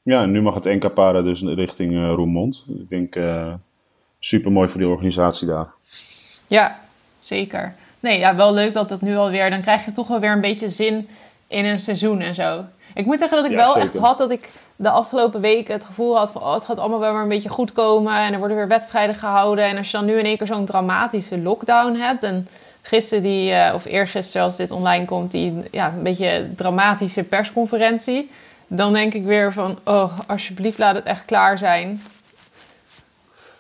Ja, 0.10 0.26
nu 0.26 0.42
mag 0.42 0.54
het 0.54 0.64
NK 0.64 0.94
Para 0.94 1.22
dus 1.22 1.42
richting 1.42 1.94
eh 1.94 2.14
Roermond. 2.16 2.66
Ik 2.68 2.90
denk 2.90 3.16
super 4.20 4.52
mooi 4.52 4.70
voor 4.70 4.80
die 4.80 4.90
organisatie 4.90 5.48
daar. 5.48 5.68
Ja, 6.48 6.80
zeker. 7.20 7.76
Nee, 8.00 8.20
ja, 8.20 8.36
wel 8.36 8.54
leuk 8.54 8.74
dat 8.74 8.90
dat 8.90 9.02
nu 9.02 9.18
alweer... 9.18 9.50
Dan 9.50 9.62
krijg 9.62 9.86
je 9.86 9.92
toch 9.92 10.08
wel 10.08 10.20
weer 10.20 10.32
een 10.32 10.42
beetje 10.42 10.70
zin 10.70 11.08
in 11.48 11.66
een 11.66 11.80
seizoen 11.80 12.22
en 12.22 12.36
zo. 12.36 12.64
Ik 12.94 13.06
moet 13.06 13.20
zeggen 13.20 13.38
dat 13.38 13.46
ik 13.46 13.52
Ja, 13.52 13.58
wel 13.58 13.74
zeker. 13.74 13.90
echt 13.90 13.98
had 13.98 14.18
dat 14.18 14.32
ik 14.32 14.50
de 14.76 14.90
afgelopen 14.90 15.42
weken 15.42 15.74
het 15.74 15.86
gevoel 15.86 16.18
had 16.18 16.32
van... 16.32 16.42
Oh, 16.42 16.54
het 16.54 16.66
gaat 16.66 16.80
allemaal 16.80 17.00
wel 17.00 17.14
weer 17.14 17.22
een 17.22 17.28
beetje 17.28 17.50
goed 17.50 17.72
komen. 17.72 18.14
En 18.20 18.34
er 18.34 18.40
worden 18.40 18.58
weer 18.58 18.68
wedstrijden 18.68 19.16
gehouden. 19.16 19.66
En 19.66 19.78
als 19.78 19.92
je 19.92 19.98
dan 19.98 20.06
nu 20.06 20.18
in 20.18 20.26
één 20.26 20.38
keer 20.38 20.48
zo'n 20.48 20.66
dramatische 20.66 21.42
lockdown 21.42 21.96
hebt... 21.96 22.24
En 22.24 22.48
gisteren 22.82 23.24
die, 23.24 23.52
eh, 23.52 23.74
of 23.74 23.86
eergisteren 23.86 24.46
als 24.46 24.56
dit 24.56 24.72
online 24.72 25.06
komt... 25.06 25.32
Die 25.32 25.54
ja, 25.72 25.94
een 25.98 26.04
beetje 26.04 26.50
dramatische 26.56 27.24
persconferentie... 27.24 28.32
Dan 28.72 28.94
denk 28.94 29.14
ik 29.14 29.24
weer 29.24 29.54
van, 29.54 29.78
oh, 29.84 30.20
alsjeblieft 30.28 30.78
laat 30.78 30.96
het 30.96 31.06
echt 31.06 31.26
klaar 31.26 31.58
zijn. 31.58 32.02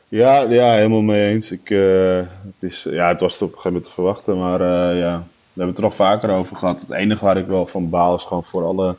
Ja, 0.07 0.41
ja, 0.41 0.73
helemaal 0.73 1.01
mee 1.01 1.33
eens. 1.33 1.51
Ik, 1.51 1.69
eh, 1.69 2.17
het, 2.17 2.69
is, 2.71 2.87
ja, 2.89 3.07
het 3.07 3.19
was 3.19 3.35
op 3.35 3.41
een 3.41 3.47
gegeven 3.47 3.71
moment 3.71 3.85
te 3.87 3.93
verwachten, 3.93 4.37
maar 4.37 4.61
eh, 4.61 4.99
ja, 4.99 5.17
we 5.53 5.61
hebben 5.61 5.67
het 5.67 5.77
er 5.77 5.83
al 5.83 5.91
vaker 5.91 6.29
over 6.29 6.55
gehad. 6.55 6.81
Het 6.81 6.91
enige 6.91 7.25
waar 7.25 7.37
ik 7.37 7.47
wel 7.47 7.67
van 7.67 7.89
baal 7.89 8.15
is 8.15 8.23
gewoon 8.23 8.43
voor 8.43 8.63
alle 8.65 8.95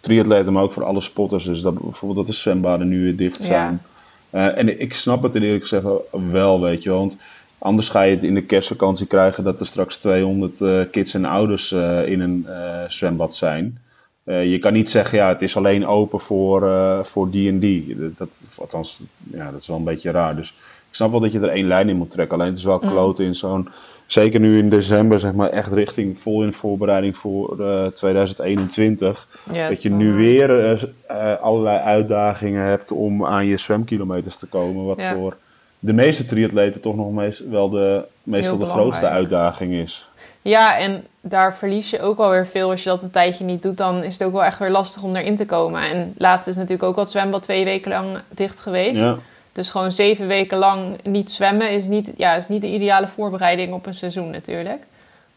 triatleten, 0.00 0.52
maar 0.52 0.62
ook 0.62 0.72
voor 0.72 0.84
alle 0.84 1.00
spotters. 1.00 1.44
Dus 1.44 1.60
dat 1.60 1.78
bijvoorbeeld 1.78 2.26
dat 2.26 2.34
de 2.34 2.40
zwembaden 2.40 2.88
nu 2.88 3.02
weer 3.02 3.16
dicht 3.16 3.38
Ja. 3.38 3.44
zijn. 3.44 3.82
Eh, 4.30 4.58
en 4.58 4.80
ik 4.80 4.94
snap 4.94 5.22
het 5.22 5.34
in 5.34 5.42
eerlijk 5.42 5.62
gezegd 5.62 5.84
wel, 6.30 6.60
weet 6.60 6.82
je. 6.82 6.90
Want 6.90 7.16
anders 7.58 7.88
ga 7.88 8.02
je 8.02 8.14
het 8.14 8.24
in 8.24 8.34
de 8.34 8.42
kerstvakantie 8.42 9.06
krijgen 9.06 9.44
dat 9.44 9.60
er 9.60 9.66
straks 9.66 9.96
200 9.96 10.60
eh, 10.60 10.80
kids 10.90 11.14
en 11.14 11.24
ouders 11.24 11.72
in 12.06 12.20
een 12.20 12.46
zwembad 12.88 13.36
zijn. 13.36 13.78
Eh, 14.24 14.50
je 14.50 14.58
kan 14.58 14.72
niet 14.72 14.90
zeggen, 14.90 15.18
ja, 15.18 15.28
het 15.28 15.42
is 15.42 15.56
alleen 15.56 15.86
open 15.86 16.20
voor, 16.20 16.68
eh, 16.68 17.04
voor 17.04 17.30
die 17.30 17.48
en 17.48 17.58
die. 17.58 17.96
Dat, 18.16 18.28
althans, 18.58 19.00
ja, 19.32 19.50
dat 19.50 19.60
is 19.60 19.66
wel 19.66 19.76
een 19.76 19.84
beetje 19.84 20.10
raar. 20.10 20.36
Dus 20.36 20.48
ik 20.90 20.96
snap 20.96 21.10
wel 21.10 21.20
dat 21.20 21.32
je 21.32 21.40
er 21.40 21.48
één 21.48 21.66
lijn 21.66 21.88
in 21.88 21.96
moet 21.96 22.10
trekken. 22.10 22.34
Alleen 22.34 22.50
het 22.50 22.58
is 22.58 22.64
wel 22.64 22.78
kloten 22.78 23.24
in 23.24 23.34
zo'n... 23.34 23.68
Zeker 24.10 24.40
nu 24.40 24.58
in 24.58 24.68
december, 24.68 25.20
zeg 25.20 25.32
maar, 25.32 25.48
echt 25.48 25.72
richting 25.72 26.18
vol 26.18 26.42
in 26.42 26.52
voorbereiding 26.52 27.16
voor 27.16 27.60
eh, 27.60 27.86
2021. 27.86 29.28
Ja, 29.52 29.54
het 29.54 29.68
dat 29.68 29.82
je 29.82 29.90
nu 29.90 30.12
weer 30.12 30.64
eh, 30.64 30.82
eh, 31.06 31.40
allerlei 31.40 31.78
uitdagingen 31.78 32.66
hebt 32.66 32.92
om 32.92 33.26
aan 33.26 33.46
je 33.46 33.58
zwemkilometers 33.58 34.36
te 34.36 34.46
komen. 34.46 34.84
Wat 34.84 35.00
Ja. 35.00 35.14
voor 35.14 35.36
de 35.78 35.92
meeste 35.92 36.26
triatleten 36.26 36.80
toch 36.80 36.96
nog 36.96 37.12
meest, 37.12 37.48
wel 37.48 37.70
de, 37.70 38.04
meestal 38.22 38.58
de 38.58 38.66
grootste 38.66 39.06
uitdaging 39.06 39.72
is. 39.72 40.08
Ja, 40.42 40.78
en 40.78 41.06
daar 41.20 41.54
verlies 41.54 41.90
je 41.90 42.00
ook 42.02 42.18
wel 42.18 42.30
weer 42.30 42.46
veel. 42.46 42.70
Als 42.70 42.82
je 42.82 42.88
dat 42.88 43.02
een 43.02 43.10
tijdje 43.10 43.44
niet 43.44 43.62
doet, 43.62 43.76
dan 43.76 44.02
is 44.02 44.12
het 44.12 44.22
ook 44.26 44.32
wel 44.32 44.44
echt 44.44 44.58
weer 44.58 44.70
lastig 44.70 45.02
om 45.02 45.16
erin 45.16 45.36
te 45.36 45.46
komen. 45.46 45.82
En 45.82 46.14
laatst 46.16 46.46
is 46.48 46.56
natuurlijk 46.56 46.82
ook 46.82 46.94
al 46.96 47.02
het 47.02 47.10
zwembad 47.10 47.42
twee 47.42 47.64
weken 47.64 47.90
lang 47.90 48.06
dicht 48.28 48.60
geweest. 48.60 49.00
Ja. 49.00 49.16
Dus 49.52 49.70
gewoon 49.70 49.92
zeven 49.92 50.26
weken 50.26 50.58
lang 50.58 50.96
niet 51.02 51.30
zwemmen 51.30 51.70
is 51.70 51.86
niet, 51.86 52.12
ja, 52.16 52.34
is 52.34 52.48
niet 52.48 52.62
de 52.62 52.68
ideale 52.72 53.08
voorbereiding 53.08 53.72
op 53.72 53.86
een 53.86 53.94
seizoen 53.94 54.30
natuurlijk. 54.30 54.82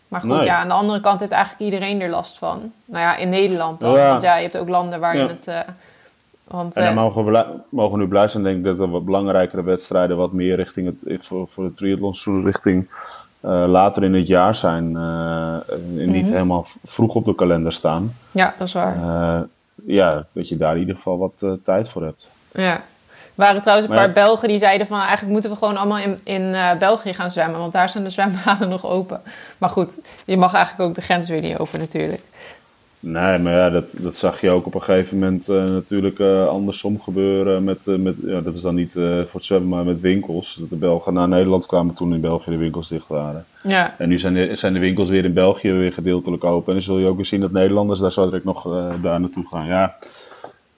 Maar 0.08 0.22
goed, 0.22 0.30
Nee. 0.30 0.46
ja, 0.46 0.58
aan 0.60 0.68
de 0.68 0.74
andere 0.74 1.00
kant 1.00 1.20
heeft 1.20 1.32
eigenlijk 1.32 1.64
iedereen 1.64 2.02
er 2.02 2.10
last 2.10 2.38
van. 2.38 2.72
Nou 2.86 3.04
ja, 3.04 3.16
in 3.16 3.30
Nederland 3.30 3.80
dan. 3.80 3.94
Ja. 3.94 4.10
Want 4.10 4.22
ja, 4.22 4.36
je 4.36 4.42
hebt 4.44 4.58
ook 4.58 4.70
landen 4.70 5.00
waar 5.00 5.18
je 5.18 5.28
het... 5.28 5.48
eh, 5.48 5.60
want, 6.48 6.76
En 6.76 6.84
dan 6.84 6.92
eh, 6.92 6.98
mogen 7.00 7.26
we, 7.26 7.46
mogen 7.70 7.92
we 7.98 8.04
nu 8.04 8.08
blij 8.10 8.28
zijn, 8.28 8.44
denk 8.44 8.58
ik, 8.58 8.64
dat 8.64 8.80
er 8.80 8.90
wat 8.90 9.06
belangrijkere 9.06 9.64
wedstrijden 9.64 10.18
wat 10.18 10.32
meer 10.32 10.56
richting 10.56 11.02
het, 11.04 11.26
voor, 11.26 11.48
voor 11.54 11.64
de 11.64 11.72
triathlon 11.72 12.44
richting 12.46 12.90
eh, 13.44 13.64
later 13.68 14.04
in 14.04 14.14
het 14.14 14.28
jaar 14.28 14.56
zijn. 14.56 14.96
eh, 14.98 15.56
niet 15.94 16.24
Mhm. 16.24 16.32
helemaal 16.34 16.66
vroeg 16.86 17.16
op 17.16 17.26
de 17.26 17.36
kalender 17.36 17.74
staan. 17.74 18.16
ja, 18.32 18.54
dat 18.58 18.68
is 18.68 18.74
waar. 18.74 18.96
Eh, 18.96 19.42
ja, 19.86 20.26
dat 20.32 20.50
je 20.50 20.58
daar 20.58 20.74
in 20.74 20.80
ieder 20.80 20.96
geval 20.96 21.18
wat 21.18 21.46
tijd 21.64 21.90
voor 21.90 22.04
hebt. 22.04 22.30
Ja. 22.54 22.74
Er 23.36 23.40
waren 23.46 23.62
trouwens 23.62 23.88
een 23.90 23.96
Maar 23.96 24.04
paar 24.06 24.14
Belgen 24.24 24.48
die 24.48 24.58
zeiden 24.58 24.88
van... 24.88 25.00
eigenlijk 25.00 25.32
moeten 25.32 25.50
we 25.50 25.56
gewoon 25.58 25.78
allemaal 25.78 25.98
in, 25.98 26.20
in 26.24 26.56
België 26.80 27.14
gaan 27.14 27.32
zwemmen... 27.32 27.60
want 27.60 27.74
daar 27.74 27.90
zijn 27.90 28.04
de 28.04 28.10
zwembaden 28.10 28.70
nog 28.76 28.86
open. 28.86 29.22
Maar 29.58 29.70
goed, 29.70 29.94
je 30.26 30.38
mag 30.38 30.54
eigenlijk 30.54 30.90
ook 30.90 30.96
de 30.96 31.02
grens 31.02 31.30
weer 31.30 31.42
niet 31.42 31.58
over 31.58 31.80
natuurlijk. 31.80 32.22
Nee, 33.06 33.38
maar 33.38 33.54
ja, 33.54 33.70
dat, 33.70 33.96
dat 34.00 34.18
zag 34.18 34.42
je 34.42 34.50
ook 34.50 34.66
op 34.66 34.74
een 34.74 34.82
gegeven 34.82 35.20
moment 35.20 35.50
eh, 35.50 35.56
natuurlijk 35.56 36.20
eh, 36.20 36.48
andersom 36.48 37.02
gebeuren. 37.02 37.64
Met, 37.64 37.88
eh, 37.88 37.96
met, 37.96 38.16
ja, 38.26 38.42
dat 38.42 38.56
is 38.56 38.62
dan 38.62 38.76
niet 38.76 38.92
voor 38.94 39.30
het 39.32 39.46
zwemmen, 39.46 39.70
maar 39.70 39.86
met 39.86 40.02
winkels. 40.02 40.58
Dat 40.60 40.70
de 40.70 40.76
Belgen 40.76 41.14
naar 41.14 41.28
Nederland 41.28 41.66
kwamen 41.66 41.94
toen 41.94 42.14
in 42.14 42.22
België 42.22 42.52
de 42.52 42.58
winkels 42.58 42.88
dicht 42.88 43.08
waren. 43.08 43.46
Ja, 43.64 43.96
En 43.98 44.10
nu 44.10 44.20
zijn 44.20 44.34
de, 44.34 44.56
zijn 44.56 44.74
de 44.74 44.80
winkels 44.80 45.10
weer 45.10 45.26
in 45.26 45.34
België 45.34 45.72
weer 45.72 45.94
gedeeltelijk 45.94 46.44
open. 46.44 46.68
En 46.68 46.74
dan 46.74 46.82
zul 46.82 46.98
je 46.98 47.08
ook 47.08 47.16
weer 47.16 47.26
zien 47.26 47.42
dat 47.42 47.52
Nederlanders 47.52 48.00
daar 48.00 48.12
zo 48.12 48.26
direct 48.26 48.46
nog 48.46 48.64
daar 49.02 49.20
naartoe 49.20 49.48
gaan. 49.48 49.66
Ja, 49.66 49.96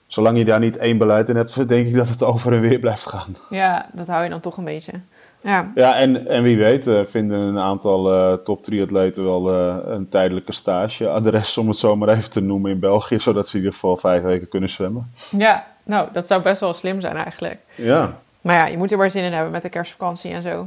zolang 0.06 0.38
je 0.38 0.44
daar 0.44 0.60
niet 0.60 0.76
één 0.76 0.98
beleid 0.98 1.28
in 1.28 1.36
hebt, 1.36 1.68
denk 1.68 1.86
ik 1.86 1.94
dat 1.94 2.08
het 2.08 2.22
over 2.22 2.52
en 2.52 2.60
weer 2.60 2.78
blijft 2.78 3.06
gaan. 3.06 3.36
ja, 3.50 3.86
dat 3.92 4.06
hou 4.06 4.24
je 4.24 4.30
dan 4.30 4.40
toch 4.40 4.56
een 4.56 4.64
beetje. 4.64 4.92
Ja, 5.40 5.72
Ja, 5.74 5.94
en, 5.96 6.26
en 6.28 6.42
wie 6.42 6.56
weet 6.56 6.86
eh, 6.86 7.00
vinden 7.06 7.38
een 7.38 7.58
aantal 7.58 8.12
eh 8.12 8.32
top 8.44 8.62
triatleten 8.62 9.24
wel 9.24 9.50
eh, 9.52 9.76
een 9.84 10.08
tijdelijke 10.08 10.52
stageadres, 10.52 11.58
om 11.58 11.68
het 11.68 11.78
zo 11.78 11.96
maar 11.96 12.08
even 12.08 12.30
te 12.30 12.40
noemen, 12.40 12.70
in 12.70 12.78
België. 12.80 13.18
Zodat 13.20 13.46
ze 13.48 13.52
in 13.52 13.58
ieder 13.58 13.74
geval 13.74 13.96
vijf 13.96 14.22
weken 14.22 14.48
kunnen 14.48 14.70
zwemmen. 14.70 15.12
ja, 15.30 15.66
nou, 15.84 16.08
dat 16.12 16.26
zou 16.26 16.42
best 16.42 16.60
wel 16.60 16.72
slim 16.74 17.00
zijn 17.00 17.16
eigenlijk. 17.16 17.58
Ja, 17.74 18.18
Maar 18.40 18.54
ja, 18.56 18.66
je 18.66 18.76
moet 18.76 18.92
er 18.92 18.98
maar 18.98 19.10
zin 19.10 19.24
in 19.24 19.32
hebben 19.32 19.52
met 19.52 19.62
de 19.62 19.68
kerstvakantie 19.68 20.32
en 20.32 20.42
zo. 20.42 20.66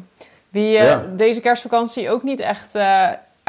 Wie 0.49 0.69
Ja. 0.69 1.03
deze 1.15 1.41
kerstvakantie 1.41 2.09
ook 2.09 2.23
niet 2.23 2.39
echt 2.39 2.71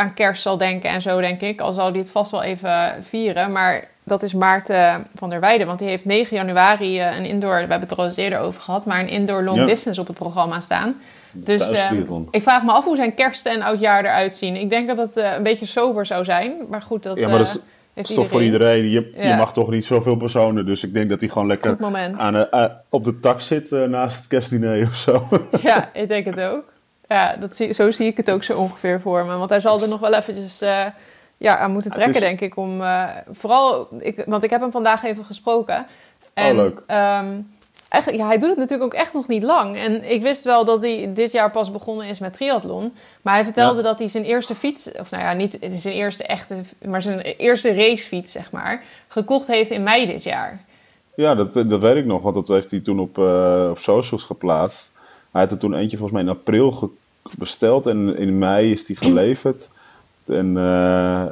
aan 0.00 0.14
kerst 0.14 0.42
zal 0.42 0.57
denken 0.57 0.90
en 0.90 1.02
zo, 1.02 1.21
denk 1.21 1.40
ik. 1.40 1.61
Al 1.61 1.73
zal 1.73 1.92
die 1.92 2.00
het 2.00 2.11
vast 2.11 2.30
wel 2.30 2.42
even 2.42 2.95
vieren. 3.09 3.52
Maar 3.52 3.85
dat 4.04 4.23
is 4.23 4.33
Maarten 4.35 5.07
van 5.14 5.30
der 5.30 5.40
Weijden. 5.40 5.66
Want 5.66 5.78
die 5.78 5.88
heeft 5.88 6.04
9 6.04 6.37
januari 6.37 7.00
eh, 7.00 7.16
een 7.19 7.25
indoor, 7.25 7.52
we 7.52 7.59
hebben 7.59 7.80
het 7.80 7.90
er 7.90 7.97
al 7.97 8.07
eens 8.07 8.16
eerder 8.16 8.38
over 8.38 8.61
gehad, 8.61 8.85
maar 8.85 9.00
een 9.00 9.09
indoor 9.09 9.42
long 9.45 9.59
Ja. 9.59 9.64
distance 9.64 10.00
op 10.00 10.07
het 10.07 10.16
programma 10.16 10.61
staan. 10.61 10.95
Dus 11.33 11.71
eh, 11.71 11.90
ik 12.30 12.42
vraag 12.42 12.62
me 12.62 12.73
af 12.73 12.85
hoe 12.85 12.97
zijn 12.97 13.14
kerst 13.14 13.47
en 13.47 13.62
oudjaar 13.62 14.04
eruit 14.04 14.35
zien. 14.37 14.57
Ik 14.57 14.71
denk 14.71 14.87
dat 14.87 14.99
het 14.99 15.16
eh, 15.16 15.33
een 15.37 15.42
beetje 15.42 15.66
sober 15.66 16.07
zou 16.07 16.25
zijn. 16.25 16.52
Maar 16.71 16.83
goed, 16.83 17.02
dat, 17.02 17.16
Ja, 17.16 17.28
maar 17.28 17.38
dat 17.38 17.47
is- 17.47 17.59
heeft 17.95 18.09
is 18.09 18.14
toch 18.14 18.28
voor 18.28 18.42
iedereen. 18.42 18.90
Je, 18.90 19.12
Ja. 19.16 19.28
je 19.28 19.35
mag 19.37 19.52
toch 19.52 19.71
niet 19.71 19.85
zoveel 19.85 20.16
personen. 20.16 20.66
Dus 20.66 20.85
ik 20.85 20.95
denk 20.95 21.09
dat 21.11 21.21
hij 21.21 21.28
gewoon 21.28 21.47
lekker 21.49 21.76
aan, 22.16 22.47
op 22.88 23.04
de 23.04 23.21
tak 23.21 23.40
zit 23.40 23.71
naast 23.71 24.16
het 24.16 24.26
kerstdiner 24.26 24.87
of 24.87 24.95
zo. 24.97 25.28
Ja, 25.62 25.88
ik 25.92 26.09
denk 26.09 26.25
het 26.26 26.40
ook. 26.40 26.70
Ja, 27.14 27.37
dat 27.40 27.57
zie, 27.57 27.73
zo 27.73 27.90
zie 27.90 28.07
ik 28.07 28.17
het 28.17 28.31
ook 28.31 28.43
zo 28.45 28.59
ongeveer 28.59 29.00
voor 29.00 29.25
me. 29.26 29.37
Want 29.37 29.50
hij 29.50 29.61
zal 29.61 29.83
er 29.83 29.88
nog 29.88 30.00
wel 30.00 30.14
eventjes 30.14 30.61
eh, 30.61 30.85
ja, 31.37 31.57
aan 31.59 31.71
moeten 31.73 31.90
trekken, 31.90 32.14
is- 32.14 32.21
denk 32.21 32.40
ik. 32.40 32.57
Om, 32.57 32.83
eh, 32.83 33.05
vooral, 33.33 33.88
ik, 33.99 34.23
want 34.26 34.43
ik 34.43 34.50
heb 34.50 34.61
hem 34.61 34.71
vandaag 34.71 35.02
even 35.05 35.25
gesproken. 35.25 35.87
En, 36.35 36.50
Oh, 36.50 36.57
leuk. 36.57 36.83
ehm, 36.87 37.26
eigenlijk, 37.88 38.23
ja, 38.23 38.26
hij 38.29 38.38
doet 38.38 38.49
het 38.49 38.59
natuurlijk 38.59 38.95
ook 38.95 39.00
echt 39.00 39.12
nog 39.12 39.29
niet 39.29 39.43
lang. 39.43 39.76
En 39.76 40.11
ik 40.11 40.23
wist 40.23 40.45
wel 40.45 40.64
dat 40.64 40.81
hij 40.81 41.11
dit 41.14 41.33
jaar 41.33 41.50
pas 41.50 41.71
begonnen 41.71 42.07
is 42.07 42.19
met 42.19 42.33
triathlon. 42.33 42.93
Maar 43.23 43.35
hij 43.35 43.45
vertelde 43.45 43.83
dat 43.83 43.99
hij 43.99 44.09
zijn 44.09 44.25
eerste 44.25 44.55
fiets, 44.55 44.93
of 45.00 45.11
nou 45.11 45.23
ja, 45.23 45.33
niet 45.33 45.59
zijn 45.76 45.95
eerste 45.95 46.25
echte, 46.25 46.55
maar 46.85 47.02
zijn 47.02 47.21
eerste 47.21 47.75
racefiets, 47.75 48.33
zeg 48.33 48.50
maar, 48.52 48.83
gekocht 49.09 49.47
heeft 49.47 49.71
in 49.71 49.83
mei 49.83 50.07
dit 50.07 50.23
jaar. 50.23 50.61
Ja, 51.14 51.35
dat, 51.35 51.52
dat 51.52 51.81
weet 51.81 51.97
ik 51.97 52.05
nog, 52.07 52.23
want 52.23 52.35
dat 52.35 52.49
heeft 52.49 52.71
hij 52.71 52.81
toen 52.81 53.00
op, 53.00 53.19
uh, 53.19 53.67
op 53.71 53.79
socials 53.79 54.25
geplaatst. 54.25 54.93
Hij 55.33 55.40
had 55.40 55.50
er 55.50 55.59
toen 55.59 55.75
eentje 55.75 55.97
volgens 55.97 56.19
mij 56.23 56.33
in 56.33 56.38
april 56.38 56.90
besteld 57.39 57.87
en 57.87 58.17
in 58.17 58.39
mei 58.39 58.73
is 58.73 58.85
die 58.85 58.97
geleverd. 58.97 59.69
En 60.27 60.57
uh, 60.57 60.62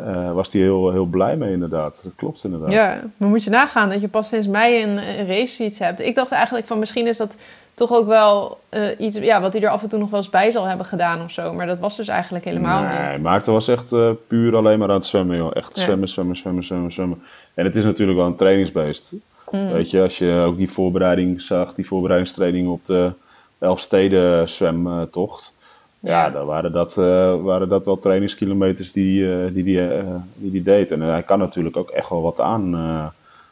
uh, 0.07 0.33
was 0.33 0.52
hij 0.52 0.61
heel, 0.61 0.90
heel 0.90 1.04
blij 1.04 1.37
mee, 1.37 1.52
inderdaad. 1.52 2.00
Dat 2.02 2.12
klopt 2.16 2.45
inderdaad. 2.45 2.73
Ja, 2.73 3.00
maar 3.16 3.28
moet 3.28 3.45
je 3.45 3.50
nagaan 3.50 3.88
dat 3.88 4.00
je 4.00 4.09
pas 4.09 4.28
sinds 4.28 4.47
mei 4.47 4.83
een, 4.83 4.97
een 4.97 5.26
racefiets 5.26 5.78
hebt. 5.78 6.00
Ik 6.00 6.14
dacht 6.14 6.30
eigenlijk 6.30 6.66
van 6.66 6.78
misschien 6.78 7.07
is 7.07 7.16
dat 7.16 7.35
toch 7.75 7.92
ook 7.92 8.07
wel 8.07 8.61
uh, 8.71 8.88
iets 8.99 9.18
ja, 9.18 9.40
wat 9.40 9.52
hij 9.52 9.62
er 9.62 9.68
af 9.68 9.83
en 9.83 9.88
toe 9.88 9.99
nog 9.99 10.11
wel 10.11 10.21
eens 10.21 10.30
bij 10.30 10.50
zal 10.50 10.64
hebben 10.64 10.87
gedaan 10.87 11.23
of 11.23 11.30
zo. 11.30 11.52
Maar 11.52 11.66
dat 11.66 11.78
was 11.78 11.97
dus 11.97 12.09
eigenlijk 12.09 12.45
helemaal 12.45 12.83
nee, 12.83 12.99
niet. 12.99 13.09
Nee, 13.09 13.18
Maarten 13.18 13.52
was 13.52 13.68
echt 13.68 13.88
puur 14.26 14.57
alleen 14.57 14.78
maar 14.78 14.88
aan 14.88 14.95
het 14.95 15.07
zwemmen, 15.07 15.37
joh. 15.37 15.50
Echt 15.52 15.76
ja. 15.76 15.83
zwemmen, 15.83 16.09
zwemmen, 16.09 16.37
zwemmen, 16.37 16.64
zwemmen, 16.64 16.92
zwemmen. 16.92 17.23
En 17.54 17.64
het 17.64 17.76
is 17.76 17.85
natuurlijk 17.85 18.18
wel 18.18 18.26
een 18.26 18.37
trainingsbeest. 18.37 19.12
Mm. 19.50 19.73
Weet 19.73 19.90
je, 19.90 20.02
als 20.02 20.18
je 20.18 20.42
ook 20.47 20.57
die 20.57 20.73
voorbereiding 20.73 21.42
zag, 21.42 21.75
die 21.75 21.87
voorbereidingstraining 21.87 22.68
op 22.68 22.87
de 22.87 23.12
Elfsteden 23.59 24.49
zwemtocht. 24.49 25.57
Ja, 26.00 26.25
ja 26.25 26.31
dan 26.31 26.47
waren 26.47 26.73
dat, 26.73 26.97
uh, 26.99 27.40
waren 27.40 27.69
dat 27.69 27.85
wel 27.85 27.99
trainingskilometers 27.99 28.93
die 28.93 29.21
uh, 29.21 29.52
die, 29.52 29.64
die, 29.64 29.76
uh, 29.76 30.02
die, 30.35 30.50
die 30.50 30.62
deed. 30.62 30.90
En 30.90 31.00
hij 31.00 31.23
kan 31.23 31.38
natuurlijk 31.38 31.76
ook 31.76 31.90
echt 31.90 32.09
wel 32.09 32.23
wat 32.23 32.40
aan. 32.40 32.71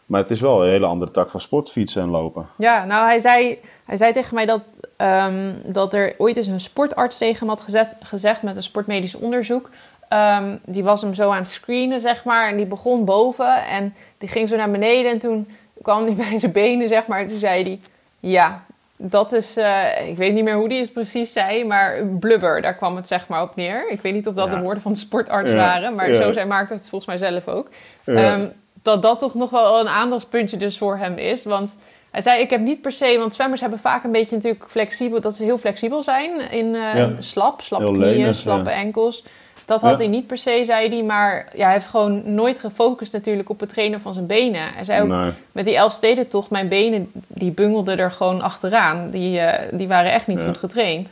maar 0.07 0.21
het 0.21 0.31
is 0.31 0.41
wel 0.41 0.63
een 0.63 0.71
hele 0.71 0.87
andere 0.87 1.11
tak 1.11 1.31
van 1.31 1.41
sportfietsen 1.41 2.03
en 2.03 2.09
lopen. 2.09 2.47
Ja, 2.57 2.85
nou 2.85 3.07
hij 3.07 3.19
zei, 3.19 3.59
hij 3.85 3.97
zei 3.97 4.13
tegen 4.13 4.35
mij 4.35 4.47
dat, 4.47 4.63
um, 4.97 5.55
dat 5.73 5.95
er 5.95 6.15
ooit 6.19 6.37
eens 6.37 6.47
een 6.47 6.61
sportarts 6.61 7.19
tegen 7.19 7.39
hem 7.39 7.49
had 7.49 7.61
gezet, 7.61 7.89
gezegd 8.03 8.43
met 8.43 8.57
een 8.57 8.63
sportmedisch 8.63 9.15
onderzoek. 9.15 9.71
Um, 10.11 10.61
die 10.65 10.85
was 10.85 11.03
hem 11.03 11.15
zo 11.15 11.31
aan 11.31 11.37
het 11.37 11.51
screenen, 11.51 12.01
zeg 12.01 12.25
maar. 12.25 12.49
En 12.49 12.57
die 12.57 12.67
begon 12.67 13.05
boven 13.05 13.67
en 13.67 13.95
die 14.19 14.29
ging 14.29 14.49
zo 14.49 14.57
naar 14.57 14.71
beneden. 14.71 15.11
En 15.11 15.19
toen 15.19 15.49
kwam 15.83 16.05
hij 16.05 16.15
bij 16.29 16.39
zijn 16.39 16.53
benen, 16.53 16.89
zeg 16.89 17.07
maar. 17.07 17.21
En 17.21 17.27
toen 17.27 17.39
zei 17.39 17.63
hij, 17.63 17.81
ja, 18.21 18.65
dat 18.97 19.33
is, 19.33 19.59
uh, 19.59 20.09
ik 20.09 20.17
weet 20.17 20.33
niet 20.33 20.45
meer 20.45 20.55
hoe 20.55 20.69
die 20.69 20.81
het 20.81 20.93
precies 20.93 21.33
zei, 21.33 21.65
maar 21.65 22.07
blubber, 22.07 22.63
daar 22.63 22.75
kwam 22.75 22.97
het 22.97 23.07
zeg 23.07 23.29
maar 23.29 23.43
op 23.43 23.57
neer. 23.57 23.91
Ik 23.91 24.01
weet 24.01 24.15
niet 24.15 24.27
of 24.27 24.35
dat 24.35 24.49
ja. 24.49 24.55
de 24.55 24.61
woorden 24.61 24.83
van 24.83 24.93
de 24.93 24.99
sportarts 24.99 25.51
ja. 25.51 25.57
waren, 25.57 25.95
maar 25.95 26.11
ja. 26.11 26.23
zo 26.23 26.33
zei 26.33 26.47
maakte 26.47 26.75
het 26.75 26.89
volgens 26.89 27.07
mij 27.07 27.31
zelf 27.31 27.49
ook. 27.49 27.69
Um, 28.05 28.53
dat 28.83 29.03
dat 29.03 29.19
toch 29.19 29.35
nog 29.35 29.51
wel 29.51 29.81
een 29.81 29.89
aandachtspuntje 29.89 30.57
dus 30.57 30.79
voor 30.79 30.97
hem 30.97 31.19
is, 31.19 31.45
want 31.45 31.77
hij 32.11 32.23
zei, 32.23 32.41
ik 32.41 32.51
heb 32.51 32.61
niet 32.61 32.81
per 32.81 32.93
se, 32.93 33.17
want 33.19 33.35
zwemmers 33.35 33.61
hebben 33.61 33.79
vaak 33.79 34.05
een 34.05 34.13
beetje 34.13 34.35
natuurlijk 34.35 34.65
flexibel, 34.69 35.21
dat 35.21 35.35
ze 35.35 35.45
heel 35.45 35.59
flexibel 35.59 36.03
zijn 36.03 36.51
in 36.51 36.75
uh, 36.75 37.07
slap, 37.19 37.61
slappe 37.61 37.85
knieën, 37.85 38.01
lenig, 38.01 38.35
slappe 38.35 38.71
enkels. 38.71 39.25
Dat 39.67 39.81
had 39.81 39.99
hij 39.99 40.07
niet 40.07 40.27
per 40.27 40.39
se, 40.39 40.63
zei 40.65 40.89
hij. 40.89 41.03
Maar 41.03 41.49
ja, 41.55 41.65
hij 41.65 41.73
heeft 41.73 41.87
gewoon 41.87 42.35
nooit 42.35 42.59
gefocust 42.59 43.13
natuurlijk 43.13 43.49
op 43.51 43.61
het 43.61 43.69
trainen 43.69 44.01
van 44.01 44.13
zijn 44.13 44.27
benen. 44.27 44.61
Hij 44.75 44.85
zei 44.85 45.03
ook, 45.03 45.09
Nee. 45.09 45.31
met 45.53 45.65
die 45.65 45.77
Elfstedentocht, 45.77 46.51
mijn 46.51 46.69
benen, 46.69 47.11
die 47.29 47.51
bungelden 47.51 47.99
er 47.99 48.13
gewoon 48.13 48.41
achteraan. 48.41 49.11
Die, 49.11 49.39
eh, 49.39 49.79
die 49.79 49.89
waren 49.89 50.13
echt 50.13 50.27
niet 50.27 50.41
Ja. 50.41 50.47
goed 50.47 50.59
getraind. 50.59 51.09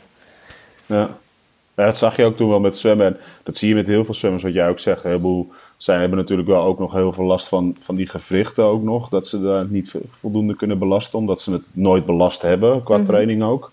Ja. 0.85 1.09
ja, 1.75 1.85
dat 1.85 1.97
zag 1.97 2.15
je 2.15 2.23
ook 2.25 2.37
toen 2.37 2.49
wel 2.49 2.59
met 2.59 2.77
zwemmen. 2.77 3.05
En 3.05 3.17
dat 3.43 3.57
zie 3.57 3.69
je 3.69 3.75
met 3.75 3.87
heel 3.87 4.05
veel 4.05 4.13
zwemmers, 4.13 4.43
wat 4.43 4.53
jij 4.53 4.69
ook 4.69 4.79
zegt. 4.79 5.03
Een 5.03 5.09
heleboel 5.09 5.51
zij 5.77 5.99
hebben 5.99 6.17
natuurlijk 6.17 6.47
wel 6.47 6.63
ook 6.63 6.79
nog 6.79 6.93
heel 6.93 7.13
veel 7.13 7.25
last 7.25 7.47
van, 7.47 7.75
van 7.81 7.95
die 7.95 8.09
gewrichten 8.09 8.63
ook 8.63 8.83
nog. 8.83 9.09
Dat 9.09 9.27
ze 9.27 9.41
daar 9.41 9.65
niet 9.69 9.89
vo- 9.89 9.99
voldoende 10.19 10.55
kunnen 10.55 10.79
belasten, 10.79 11.19
omdat 11.19 11.41
ze 11.41 11.51
het 11.51 11.63
nooit 11.71 12.05
belast 12.05 12.41
hebben, 12.41 12.83
qua 12.83 12.97
Mhm. 12.97 13.05
training 13.05 13.43
ook. 13.43 13.71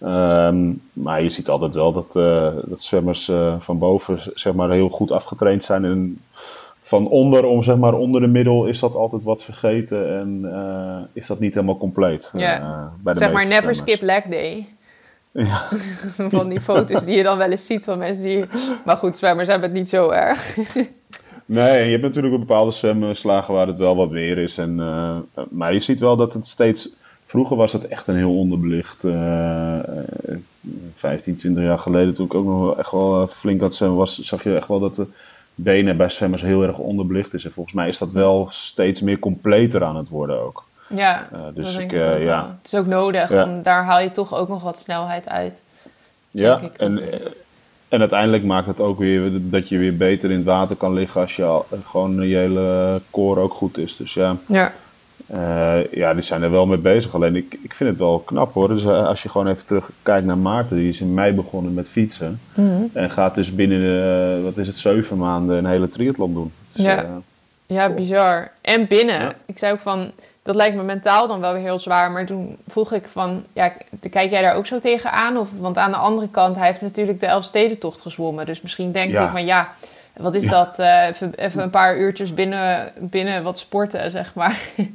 Ehm, 0.00 0.72
maar 0.92 1.22
je 1.22 1.28
ziet 1.28 1.48
altijd 1.48 1.74
wel 1.74 1.92
dat, 1.92 2.16
eh, 2.16 2.52
dat 2.64 2.82
zwemmers 2.82 3.28
eh, 3.28 3.54
van 3.58 3.78
boven 3.78 4.20
zeg 4.34 4.52
maar, 4.52 4.70
heel 4.70 4.88
goed 4.88 5.10
afgetraind 5.10 5.64
zijn. 5.64 5.84
En 5.84 6.20
van 6.82 7.08
onder, 7.08 7.44
om 7.44 7.62
zeg 7.62 7.76
maar 7.76 7.94
onder 7.94 8.20
de 8.20 8.26
middel, 8.26 8.66
is 8.66 8.78
dat 8.78 8.94
altijd 8.94 9.22
wat 9.22 9.44
vergeten 9.44 10.18
en 10.18 10.40
eh, 10.52 10.98
is 11.12 11.26
dat 11.26 11.40
niet 11.40 11.54
helemaal 11.54 11.76
compleet. 11.76 12.30
Ja. 12.34 12.92
bij 13.02 13.12
de 13.12 13.18
Zeg 13.18 13.32
maar 13.32 13.46
never 13.46 13.74
skip 13.74 14.02
leg 14.02 14.24
day. 14.24 14.68
Ja. 15.32 15.68
van 16.36 16.48
die 16.48 16.60
foto's 16.60 17.04
die 17.04 17.16
je 17.16 17.22
dan 17.22 17.38
wel 17.38 17.50
eens 17.50 17.66
ziet 17.66 17.84
van 17.84 17.98
mensen 17.98 18.24
die... 18.24 18.44
Maar 18.84 18.96
goed, 18.96 19.16
zwemmers 19.16 19.48
hebben 19.48 19.68
het 19.68 19.78
niet 19.78 19.88
zo 19.88 20.10
erg. 20.10 20.56
Nee, 21.44 21.84
je 21.84 21.90
hebt 21.90 22.02
natuurlijk 22.02 22.38
bepaalde 22.38 22.70
zwemslagen 22.70 23.54
waar 23.54 23.66
het 23.66 23.78
wel 23.78 23.96
wat 23.96 24.10
weer 24.10 24.38
is. 24.38 24.58
En, 24.58 24.74
maar 25.50 25.74
je 25.74 25.80
ziet 25.80 26.00
wel 26.00 26.16
dat 26.16 26.34
het 26.34 26.46
steeds. 26.46 26.88
Vroeger 27.30 27.56
was 27.56 27.72
het 27.72 27.88
echt 27.88 28.06
een 28.06 28.16
heel 28.16 28.36
onderbelicht. 28.38 29.04
eh, 29.04 29.78
15, 30.96 31.36
20 31.36 31.62
jaar 31.64 31.78
geleden, 31.78 32.14
toen 32.14 32.26
ik 32.26 32.34
ook 32.34 32.44
nog 32.44 32.78
echt 32.78 32.90
wel 32.90 33.22
eh, 33.22 33.28
flink 33.28 33.72
zwemmen 33.74 33.98
was, 33.98 34.18
zag 34.18 34.42
je 34.42 34.56
echt 34.56 34.68
wel 34.68 34.78
dat 34.78 34.94
de 34.94 35.06
benen 35.54 35.96
bij 35.96 36.10
zwemmers 36.10 36.42
heel 36.42 36.62
erg 36.62 36.78
onderbelicht 36.78 37.34
is. 37.34 37.44
En 37.44 37.52
volgens 37.52 37.74
mij 37.74 37.88
is 37.88 37.98
dat 37.98 38.12
wel 38.12 38.48
steeds 38.50 39.00
meer 39.00 39.18
completer 39.18 39.84
aan 39.84 39.96
het 39.96 40.08
worden 40.08 40.40
ook. 40.40 40.64
Ja, 40.88 41.28
Eh, 41.32 41.38
dat 41.40 41.54
dus 41.54 41.76
ik, 41.76 41.92
ik 41.92 41.98
ook 41.98 42.04
eh, 42.04 42.08
wel. 42.08 42.18
ja. 42.18 42.56
Het 42.62 42.72
is 42.72 42.78
ook 42.78 42.86
nodig, 42.86 43.30
Ja. 43.30 43.46
want 43.46 43.64
daar 43.64 43.84
haal 43.84 44.00
je 44.00 44.10
toch 44.10 44.34
ook 44.34 44.48
nog 44.48 44.62
wat 44.62 44.78
snelheid 44.78 45.28
uit. 45.28 45.62
Ja, 46.30 46.56
ik 46.58 46.78
dat 46.78 46.88
en, 46.88 47.02
en 47.88 48.00
uiteindelijk 48.00 48.44
maakt 48.44 48.66
het 48.66 48.80
ook 48.80 48.98
weer 48.98 49.30
dat 49.32 49.68
je 49.68 49.78
weer 49.78 49.96
beter 49.96 50.30
in 50.30 50.36
het 50.36 50.44
water 50.46 50.76
kan 50.76 50.92
liggen 50.92 51.20
als 51.20 51.36
je 51.36 51.44
al, 51.44 51.66
gewoon 51.84 52.22
je 52.28 52.36
hele 52.36 53.00
core 53.10 53.40
ook 53.40 53.54
goed 53.54 53.78
is. 53.78 53.96
Dus 53.96 54.14
ja. 54.14 54.36
Ja. 54.48 54.72
Eh, 55.32 55.92
ja, 55.92 56.14
die 56.14 56.22
zijn 56.22 56.42
er 56.42 56.50
wel 56.50 56.66
mee 56.66 56.78
bezig. 56.78 57.14
Alleen 57.14 57.36
ik, 57.36 57.58
ik 57.62 57.74
vind 57.74 57.90
het 57.90 57.98
wel 57.98 58.18
knap 58.18 58.52
hoor. 58.52 58.68
Dus 58.68 58.84
eh, 58.84 59.06
als 59.06 59.22
je 59.22 59.28
gewoon 59.28 59.48
even 59.48 59.66
terugkijkt 59.66 60.26
naar 60.26 60.38
Maarten, 60.38 60.76
die 60.76 60.88
is 60.88 61.00
in 61.00 61.14
mei 61.14 61.32
begonnen 61.32 61.74
met 61.74 61.88
fietsen. 61.88 62.40
Mhm. 62.54 62.82
En 62.92 63.10
gaat 63.10 63.34
dus 63.34 63.54
binnen, 63.54 64.02
eh, 64.38 64.42
wat 64.44 64.56
is 64.56 64.66
het, 64.66 64.78
zeven 64.78 65.16
maanden 65.18 65.56
een 65.58 65.66
hele 65.66 65.88
triathlon 65.88 66.34
doen. 66.34 66.52
Dus, 66.72 66.84
Ja. 66.84 67.06
Ja, 67.66 67.88
bizar. 67.88 68.50
En 68.60 68.86
binnen. 68.86 69.20
Ja. 69.20 69.32
Ik 69.46 69.58
zei 69.58 69.72
ook 69.72 69.80
van, 69.80 70.10
dat 70.42 70.54
lijkt 70.54 70.76
me 70.76 70.82
mentaal 70.82 71.26
dan 71.26 71.40
wel 71.40 71.52
weer 71.52 71.62
heel 71.62 71.78
zwaar. 71.78 72.10
Maar 72.10 72.26
toen 72.26 72.56
vroeg 72.68 72.92
ik 72.92 73.06
van, 73.06 73.44
ja, 73.52 73.72
kijk 74.10 74.30
jij 74.30 74.42
daar 74.42 74.54
ook 74.54 74.66
zo 74.66 74.78
tegenaan? 74.78 75.36
Of, 75.36 75.48
want 75.58 75.78
aan 75.78 75.90
de 75.90 75.96
andere 75.96 76.28
kant, 76.28 76.56
hij 76.56 76.66
heeft 76.66 76.80
natuurlijk 76.80 77.20
de 77.20 77.26
Elfstedentocht 77.26 78.00
gezwommen. 78.00 78.46
Dus 78.46 78.62
misschien 78.62 78.92
denkt 78.92 79.12
Ja. 79.12 79.22
hij 79.22 79.30
van, 79.30 79.44
ja, 79.44 79.68
wat 80.20 80.34
is 80.34 80.48
dat? 80.48 80.78
eh, 80.78 81.06
even, 81.08 81.34
even 81.34 81.62
een 81.62 81.70
paar 81.70 81.98
uurtjes 81.98 82.34
binnen, 82.34 82.92
binnen 82.98 83.42
wat 83.42 83.58
sporten, 83.58 84.10
zeg 84.10 84.34
maar. 84.34 84.58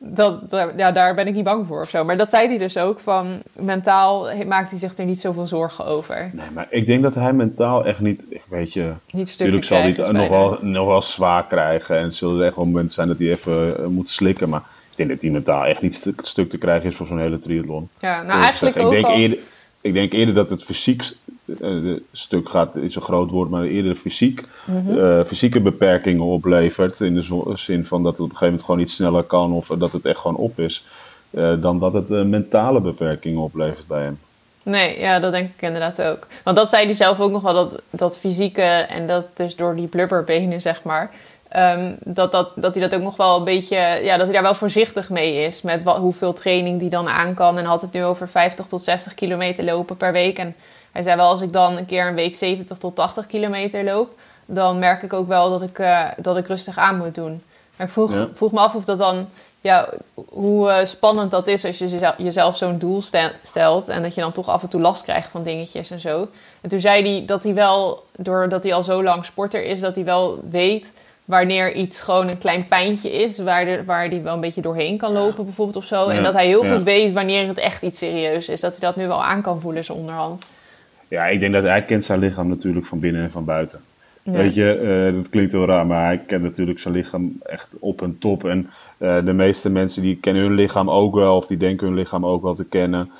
Dat, 0.00 0.40
ja, 0.76 0.92
daar 0.92 1.14
ben 1.14 1.26
ik 1.26 1.34
niet 1.34 1.44
bang 1.44 1.66
voor 1.66 1.80
of 1.80 1.88
zo. 1.88 2.04
Maar 2.04 2.16
dat 2.16 2.30
zei 2.30 2.48
hij 2.48 2.58
dus 2.58 2.76
ook, 2.78 3.00
van 3.00 3.42
mentaal 3.52 4.28
maakt 4.46 4.70
hij 4.70 4.78
zich 4.78 4.96
er 4.96 5.04
niet 5.04 5.20
zoveel 5.20 5.46
zorgen 5.46 5.84
over. 5.84 6.30
nee, 6.32 6.46
maar 6.54 6.66
ik 6.70 6.86
denk 6.86 7.02
dat 7.02 7.14
hij 7.14 7.32
mentaal 7.32 7.84
echt 7.84 8.00
niet, 8.00 8.26
weet 8.48 8.72
je, 8.72 8.92
Niet 9.10 9.36
natuurlijk 9.38 9.64
zal 9.64 9.78
hij 9.78 9.90
het 9.90 10.12
nog 10.12 10.28
wel, 10.28 10.58
nog 10.60 10.86
wel 10.86 11.02
zwaar 11.02 11.46
krijgen. 11.46 11.98
En 11.98 12.14
zullen 12.14 12.40
er 12.40 12.46
echt 12.46 12.56
wel 12.56 12.64
momenten 12.64 12.92
zijn 12.92 13.08
dat 13.08 13.18
hij 13.18 13.28
even 13.28 13.78
eh, 13.78 13.86
moet 13.86 14.10
slikken. 14.10 14.48
Maar 14.48 14.62
ik 14.90 14.96
denk 14.96 15.08
dat 15.08 15.20
hij 15.20 15.30
mentaal 15.30 15.64
echt 15.64 15.82
niet 15.82 15.94
stuk, 15.94 16.20
stuk 16.24 16.50
te 16.50 16.58
krijgen 16.58 16.90
is 16.90 16.96
voor 16.96 17.06
zo'n 17.06 17.20
hele 17.20 17.38
triathlon. 17.38 17.88
Ja, 17.98 18.22
nou 18.22 18.42
eigenlijk 18.42 18.78
ook 18.78 18.92
ik 18.92 18.92
denk, 18.92 19.06
al... 19.06 19.14
eerder, 19.14 19.38
ik 19.80 19.92
denk 19.92 20.12
eerder 20.12 20.34
dat 20.34 20.50
het 20.50 20.62
fysiek 20.64 21.02
eh, 21.60 21.76
stuk 22.12 22.48
gaat, 22.48 22.76
is 22.76 22.94
een 22.94 23.02
groot 23.02 23.30
woord, 23.30 23.50
maar 23.50 23.62
eerder 23.64 23.96
fysiek, 23.96 24.40
Mhm. 24.66 24.98
eh, 24.98 25.20
fysieke 25.26 25.60
beperkingen 25.60 26.22
oplevert. 26.24 27.00
In 27.00 27.14
de 27.14 27.52
zin 27.54 27.84
van 27.84 28.02
dat 28.02 28.12
het 28.12 28.20
op 28.20 28.30
een 28.30 28.36
gegeven 28.36 28.46
moment 28.46 28.64
gewoon 28.64 28.80
iets 28.80 28.94
sneller 28.94 29.22
kan 29.22 29.52
of 29.52 29.66
dat 29.78 29.92
het 29.92 30.04
echt 30.04 30.18
gewoon 30.18 30.36
op 30.36 30.58
is. 30.58 30.84
eh, 31.30 31.52
dan 31.60 31.78
dat 31.78 31.92
het 31.92 32.08
mentale 32.08 32.80
beperkingen 32.80 33.40
oplevert 33.40 33.86
bij 33.86 34.02
hem. 34.02 34.18
Nee, 34.62 34.98
ja, 34.98 35.20
dat 35.20 35.32
denk 35.32 35.48
ik 35.56 35.62
inderdaad 35.62 36.02
ook. 36.02 36.26
Want 36.44 36.56
dat 36.56 36.68
zei 36.68 36.84
hij 36.84 36.94
zelf 36.94 37.20
ook 37.20 37.30
nog 37.30 37.42
wel, 37.42 37.54
dat, 37.54 37.82
dat 37.90 38.18
fysieke 38.18 38.62
en 38.62 39.06
dat 39.06 39.26
dus 39.36 39.56
door 39.56 39.76
die 39.76 39.86
blubberbenen, 39.86 40.60
zeg 40.60 40.82
maar. 40.82 41.10
Ehm, 41.48 41.92
dat, 42.04 42.32
dat, 42.32 42.50
dat 42.54 42.74
hij 42.74 42.88
dat 42.88 42.98
ook 42.98 43.04
nog 43.04 43.16
wel 43.16 43.36
een 43.36 43.44
beetje, 43.44 43.76
ja, 44.02 44.16
dat 44.16 44.24
hij 44.24 44.34
daar 44.34 44.42
wel 44.42 44.54
voorzichtig 44.54 45.10
mee 45.10 45.34
is 45.34 45.62
met 45.62 45.82
wat, 45.82 45.96
hoeveel 45.96 46.32
training 46.32 46.80
die 46.80 46.90
dan 46.90 47.08
aan 47.08 47.34
kan. 47.34 47.58
En 47.58 47.64
had 47.64 47.80
het 47.80 47.92
nu 47.92 48.04
over 48.04 48.28
50 48.28 48.66
tot 48.66 48.82
60 48.82 49.14
kilometer 49.14 49.64
lopen 49.64 49.96
per 49.96 50.12
week. 50.12 50.38
En 50.38 50.56
hij 50.92 51.02
zei 51.02 51.16
wel, 51.16 51.28
als 51.28 51.40
ik 51.42 51.52
dan 51.52 51.76
een 51.76 51.86
keer 51.86 52.06
een 52.06 52.14
week 52.14 52.34
70 52.36 52.78
tot 52.78 52.94
80 52.96 53.26
kilometer 53.26 53.84
loop, 53.84 54.18
dan 54.46 54.78
merk 54.78 55.02
ik 55.02 55.12
ook 55.12 55.28
wel 55.28 55.50
dat 55.50 55.62
ik, 55.62 55.78
eh, 55.78 56.04
dat 56.16 56.36
ik 56.36 56.46
rustig 56.46 56.78
aan 56.78 56.96
moet 56.96 57.14
doen. 57.14 57.42
Maar 57.76 57.86
ik 57.86 57.92
vroeg, 57.92 58.12
Ja. 58.12 58.28
vroeg 58.34 58.52
me 58.52 58.58
af 58.60 58.74
of 58.74 58.84
dat 58.84 58.98
dan, 58.98 59.28
ja, 59.60 59.88
hoe 60.28 60.70
eh, 60.70 60.84
spannend 60.84 61.30
dat 61.30 61.46
is 61.46 61.64
als 61.64 61.78
je 61.78 61.88
jezelf, 61.88 62.14
jezelf 62.18 62.56
zo'n 62.56 62.78
doel 62.78 63.02
stel- 63.02 63.30
stelt 63.42 63.88
en 63.88 64.02
dat 64.02 64.14
je 64.14 64.20
dan 64.20 64.32
toch 64.32 64.48
af 64.48 64.62
en 64.62 64.68
toe 64.68 64.80
last 64.80 65.02
krijgt 65.02 65.30
van 65.30 65.42
dingetjes 65.42 65.90
en 65.90 66.00
zo. 66.00 66.28
En 66.60 66.68
toen 66.68 66.80
zei 66.80 67.02
hij 67.12 67.26
dat 67.26 67.42
hij 67.42 67.54
wel, 67.54 68.04
doordat 68.16 68.62
hij 68.62 68.74
al 68.74 68.82
zo 68.82 69.02
lang 69.02 69.24
sporter 69.24 69.64
is, 69.64 69.80
dat 69.80 69.94
hij 69.94 70.04
wel 70.04 70.38
weet 70.50 70.92
wanneer 71.28 71.74
iets 71.74 72.00
gewoon 72.00 72.28
een 72.28 72.38
klein 72.38 72.66
pijntje 72.66 73.10
is, 73.10 73.38
waar, 73.38 73.64
de, 73.64 73.84
waar 73.84 74.08
hij 74.08 74.22
wel 74.22 74.34
een 74.34 74.40
beetje 74.40 74.60
doorheen 74.60 74.96
kan 74.96 75.12
lopen 75.12 75.44
bijvoorbeeld 75.44 75.76
of 75.76 75.84
zo. 75.84 76.08
En 76.08 76.22
dat 76.22 76.32
hij 76.32 76.46
heel 76.46 76.64
ja. 76.64 76.72
goed 76.74 76.82
weet 76.82 77.12
wanneer 77.12 77.46
het 77.46 77.58
echt 77.58 77.82
iets 77.82 77.98
serieus 77.98 78.48
is. 78.48 78.60
Dat 78.60 78.78
hij 78.78 78.88
dat 78.88 78.96
nu 78.96 79.06
wel 79.06 79.24
aan 79.24 79.42
kan 79.42 79.60
voelen 79.60 79.84
zo 79.84 79.92
onderhand. 79.92 80.44
Ja, 81.08 81.26
ik 81.26 81.40
denk 81.40 81.52
dat 81.52 81.62
hij 81.62 81.84
kent 81.84 82.04
zijn 82.04 82.18
lichaam 82.18 82.48
natuurlijk 82.48 82.86
van 82.86 83.00
binnen 83.00 83.22
en 83.22 83.30
van 83.30 83.44
buiten. 83.44 83.80
Weet 84.22 84.54
je, 84.54 85.12
dat 85.16 85.28
klinkt 85.28 85.52
heel 85.52 85.66
raar, 85.66 85.86
maar 85.86 86.04
hij 86.04 86.20
kent 86.26 86.42
natuurlijk 86.42 86.80
zijn 86.80 86.94
lichaam 86.94 87.38
echt 87.42 87.68
op 87.78 88.02
en 88.02 88.18
top. 88.18 88.44
En 88.44 88.70
de 88.98 89.32
meeste 89.32 89.70
mensen 89.70 90.02
die 90.02 90.16
kennen 90.16 90.42
hun 90.42 90.54
lichaam 90.54 90.90
ook 90.90 91.14
wel, 91.14 91.36
of 91.36 91.46
die 91.46 91.56
denken 91.56 91.86
hun 91.86 91.96
lichaam 91.96 92.26
ook 92.26 92.42
wel 92.42 92.54
te 92.54 92.64
kennen. 92.64 93.10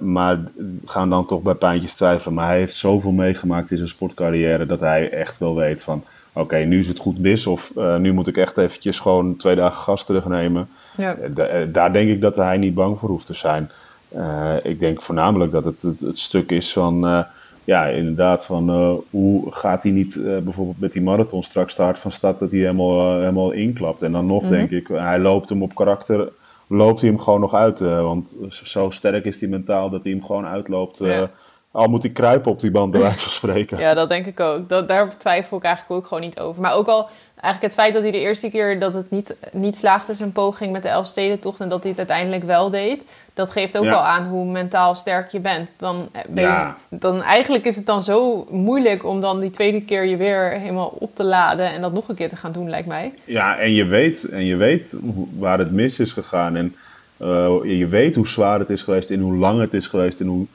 maar 0.00 0.38
gaan 0.84 1.10
dan 1.10 1.26
toch 1.26 1.42
bij 1.42 1.54
pijntjes 1.54 1.94
twijfelen. 1.94 2.34
Maar 2.34 2.46
hij 2.46 2.58
heeft 2.58 2.74
zoveel 2.74 3.12
meegemaakt 3.12 3.70
in 3.70 3.76
zijn 3.76 3.88
sportcarrière 3.88 4.66
dat 4.66 4.80
hij 4.80 5.10
echt 5.10 5.38
wel 5.38 5.54
weet 5.56 5.82
van 5.82 6.04
oké, 6.32 6.56
nu 6.56 6.80
is 6.80 6.88
het 6.88 6.98
goed 6.98 7.18
mis 7.18 7.46
of 7.46 7.72
uh, 7.76 7.96
nu 7.96 8.12
moet 8.12 8.26
ik 8.26 8.36
echt 8.36 8.58
eventjes 8.58 9.00
gewoon 9.00 9.36
twee 9.36 9.56
dagen 9.56 9.76
gas 9.76 10.04
terugnemen. 10.04 10.68
Ja. 10.96 11.16
Uh, 11.16 11.66
daar 11.72 11.92
denk 11.92 12.08
ik 12.08 12.20
dat 12.20 12.36
hij 12.36 12.56
niet 12.56 12.74
bang 12.74 12.98
voor 12.98 13.08
hoeft 13.08 13.26
te 13.26 13.34
zijn. 13.34 13.70
Uh, 14.16 14.54
ik 14.62 14.80
denk 14.80 15.02
voornamelijk 15.02 15.52
dat 15.52 15.64
het 15.64 15.82
het, 15.82 16.00
het 16.00 16.18
stuk 16.18 16.50
is 16.50 16.72
van, 16.72 17.24
ja, 17.64 17.86
inderdaad, 17.86 18.46
van 18.46 18.70
hoe 19.10 19.52
gaat 19.52 19.82
hij 19.82 19.92
niet 19.92 20.20
bijvoorbeeld 20.44 20.80
met 20.80 20.92
die 20.92 21.02
marathon 21.02 21.42
straks 21.42 21.72
start 21.72 21.98
van 21.98 22.12
stad 22.12 22.38
dat 22.38 22.50
hij 22.50 22.60
helemaal, 22.60 23.18
helemaal 23.18 23.50
inklapt. 23.50 24.02
En 24.02 24.12
dan 24.12 24.26
nog 24.26 24.42
mm 24.42 24.48
-hmm. 24.48 24.56
denk 24.56 24.70
ik, 24.70 24.88
hij 24.88 25.18
loopt 25.18 25.48
hem 25.48 25.62
op 25.62 25.74
karakter, 25.74 26.28
loopt 26.66 27.00
hij 27.00 27.10
hem 27.10 27.18
gewoon 27.18 27.40
nog 27.40 27.54
uit. 27.54 27.78
want 27.78 28.34
zo 28.50 28.90
sterk 28.90 29.24
is 29.24 29.40
hij 29.40 29.48
mentaal 29.48 29.90
dat 29.90 30.02
hij 30.02 30.12
hem 30.12 30.24
gewoon 30.24 30.46
uitloopt. 30.46 30.98
Ja 30.98 31.30
al 31.78 31.88
moet 31.88 32.02
hij 32.02 32.12
kruipen 32.12 32.50
op 32.50 32.60
die 32.60 32.70
band, 32.70 32.90
bij 32.90 33.00
wijze 33.00 33.18
van 33.18 33.30
spreken. 33.30 33.78
ja, 33.78 33.94
dat 33.94 34.08
denk 34.08 34.26
ik 34.26 34.40
ook. 34.40 34.68
Dat, 34.68 34.88
daar 34.88 35.16
twijfel 35.16 35.56
ik 35.56 35.62
eigenlijk 35.62 36.00
ook 36.00 36.06
gewoon 36.06 36.22
niet 36.22 36.40
over. 36.40 36.62
Maar 36.62 36.72
ook 36.72 36.86
al 36.86 37.08
eigenlijk 37.40 37.62
het 37.62 37.82
feit 37.82 37.92
dat 37.92 38.02
hij 38.02 38.10
de 38.10 38.20
eerste 38.20 38.50
keer 38.50 38.80
dat 38.80 38.94
het 38.94 39.10
niet, 39.10 39.36
niet 39.52 39.76
slaagde 39.76 40.14
zijn 40.14 40.32
poging 40.32 40.72
met 40.72 40.82
de 40.82 40.88
Elfstedentocht 40.88 41.60
en 41.60 41.68
dat 41.68 41.80
hij 41.80 41.90
het 41.90 41.98
uiteindelijk 41.98 42.44
wel 42.44 42.70
deed, 42.70 43.02
dat 43.34 43.50
geeft 43.50 43.78
ook 43.78 43.84
ja. 43.84 43.92
al 43.92 44.02
aan 44.02 44.26
hoe 44.26 44.44
mentaal 44.44 44.94
sterk 44.94 45.30
je 45.30 45.40
bent. 45.40 45.74
Dan, 45.76 46.08
ben 46.28 46.44
je, 46.44 46.50
ja. 46.50 46.76
dan 46.90 47.22
eigenlijk 47.22 47.64
is 47.64 47.76
het 47.76 47.86
dan 47.86 48.02
zo 48.02 48.46
moeilijk 48.50 49.04
om 49.04 49.20
dan 49.20 49.40
die 49.40 49.50
tweede 49.50 49.82
keer 49.82 50.06
je 50.06 50.16
weer 50.16 50.50
helemaal 50.50 50.96
op 50.98 51.14
te 51.14 51.24
laden 51.24 51.72
en 51.72 51.80
dat 51.80 51.92
nog 51.92 52.08
een 52.08 52.14
keer 52.14 52.28
te 52.28 52.36
gaan 52.36 52.52
doen, 52.52 52.70
lijkt 52.70 52.88
mij. 52.88 53.14
Ja, 53.24 53.58
en 53.58 53.72
je 53.72 53.84
weet, 53.84 54.24
en 54.24 54.44
je 54.44 54.56
weet 54.56 54.94
waar 55.38 55.58
het 55.58 55.72
mis 55.72 55.98
is 55.98 56.12
gegaan 56.12 56.56
en 56.56 56.74
uh, 57.22 57.78
je 57.78 57.86
weet 57.86 58.14
hoe 58.14 58.28
zwaar 58.28 58.58
het 58.58 58.70
is 58.70 58.82
geweest 58.82 59.10
en 59.10 59.20
hoe 59.20 59.36
lang 59.36 59.60
het 59.60 59.74
is 59.74 59.86
geweest 59.86 60.20
en 60.20 60.26
hoe 60.26 60.46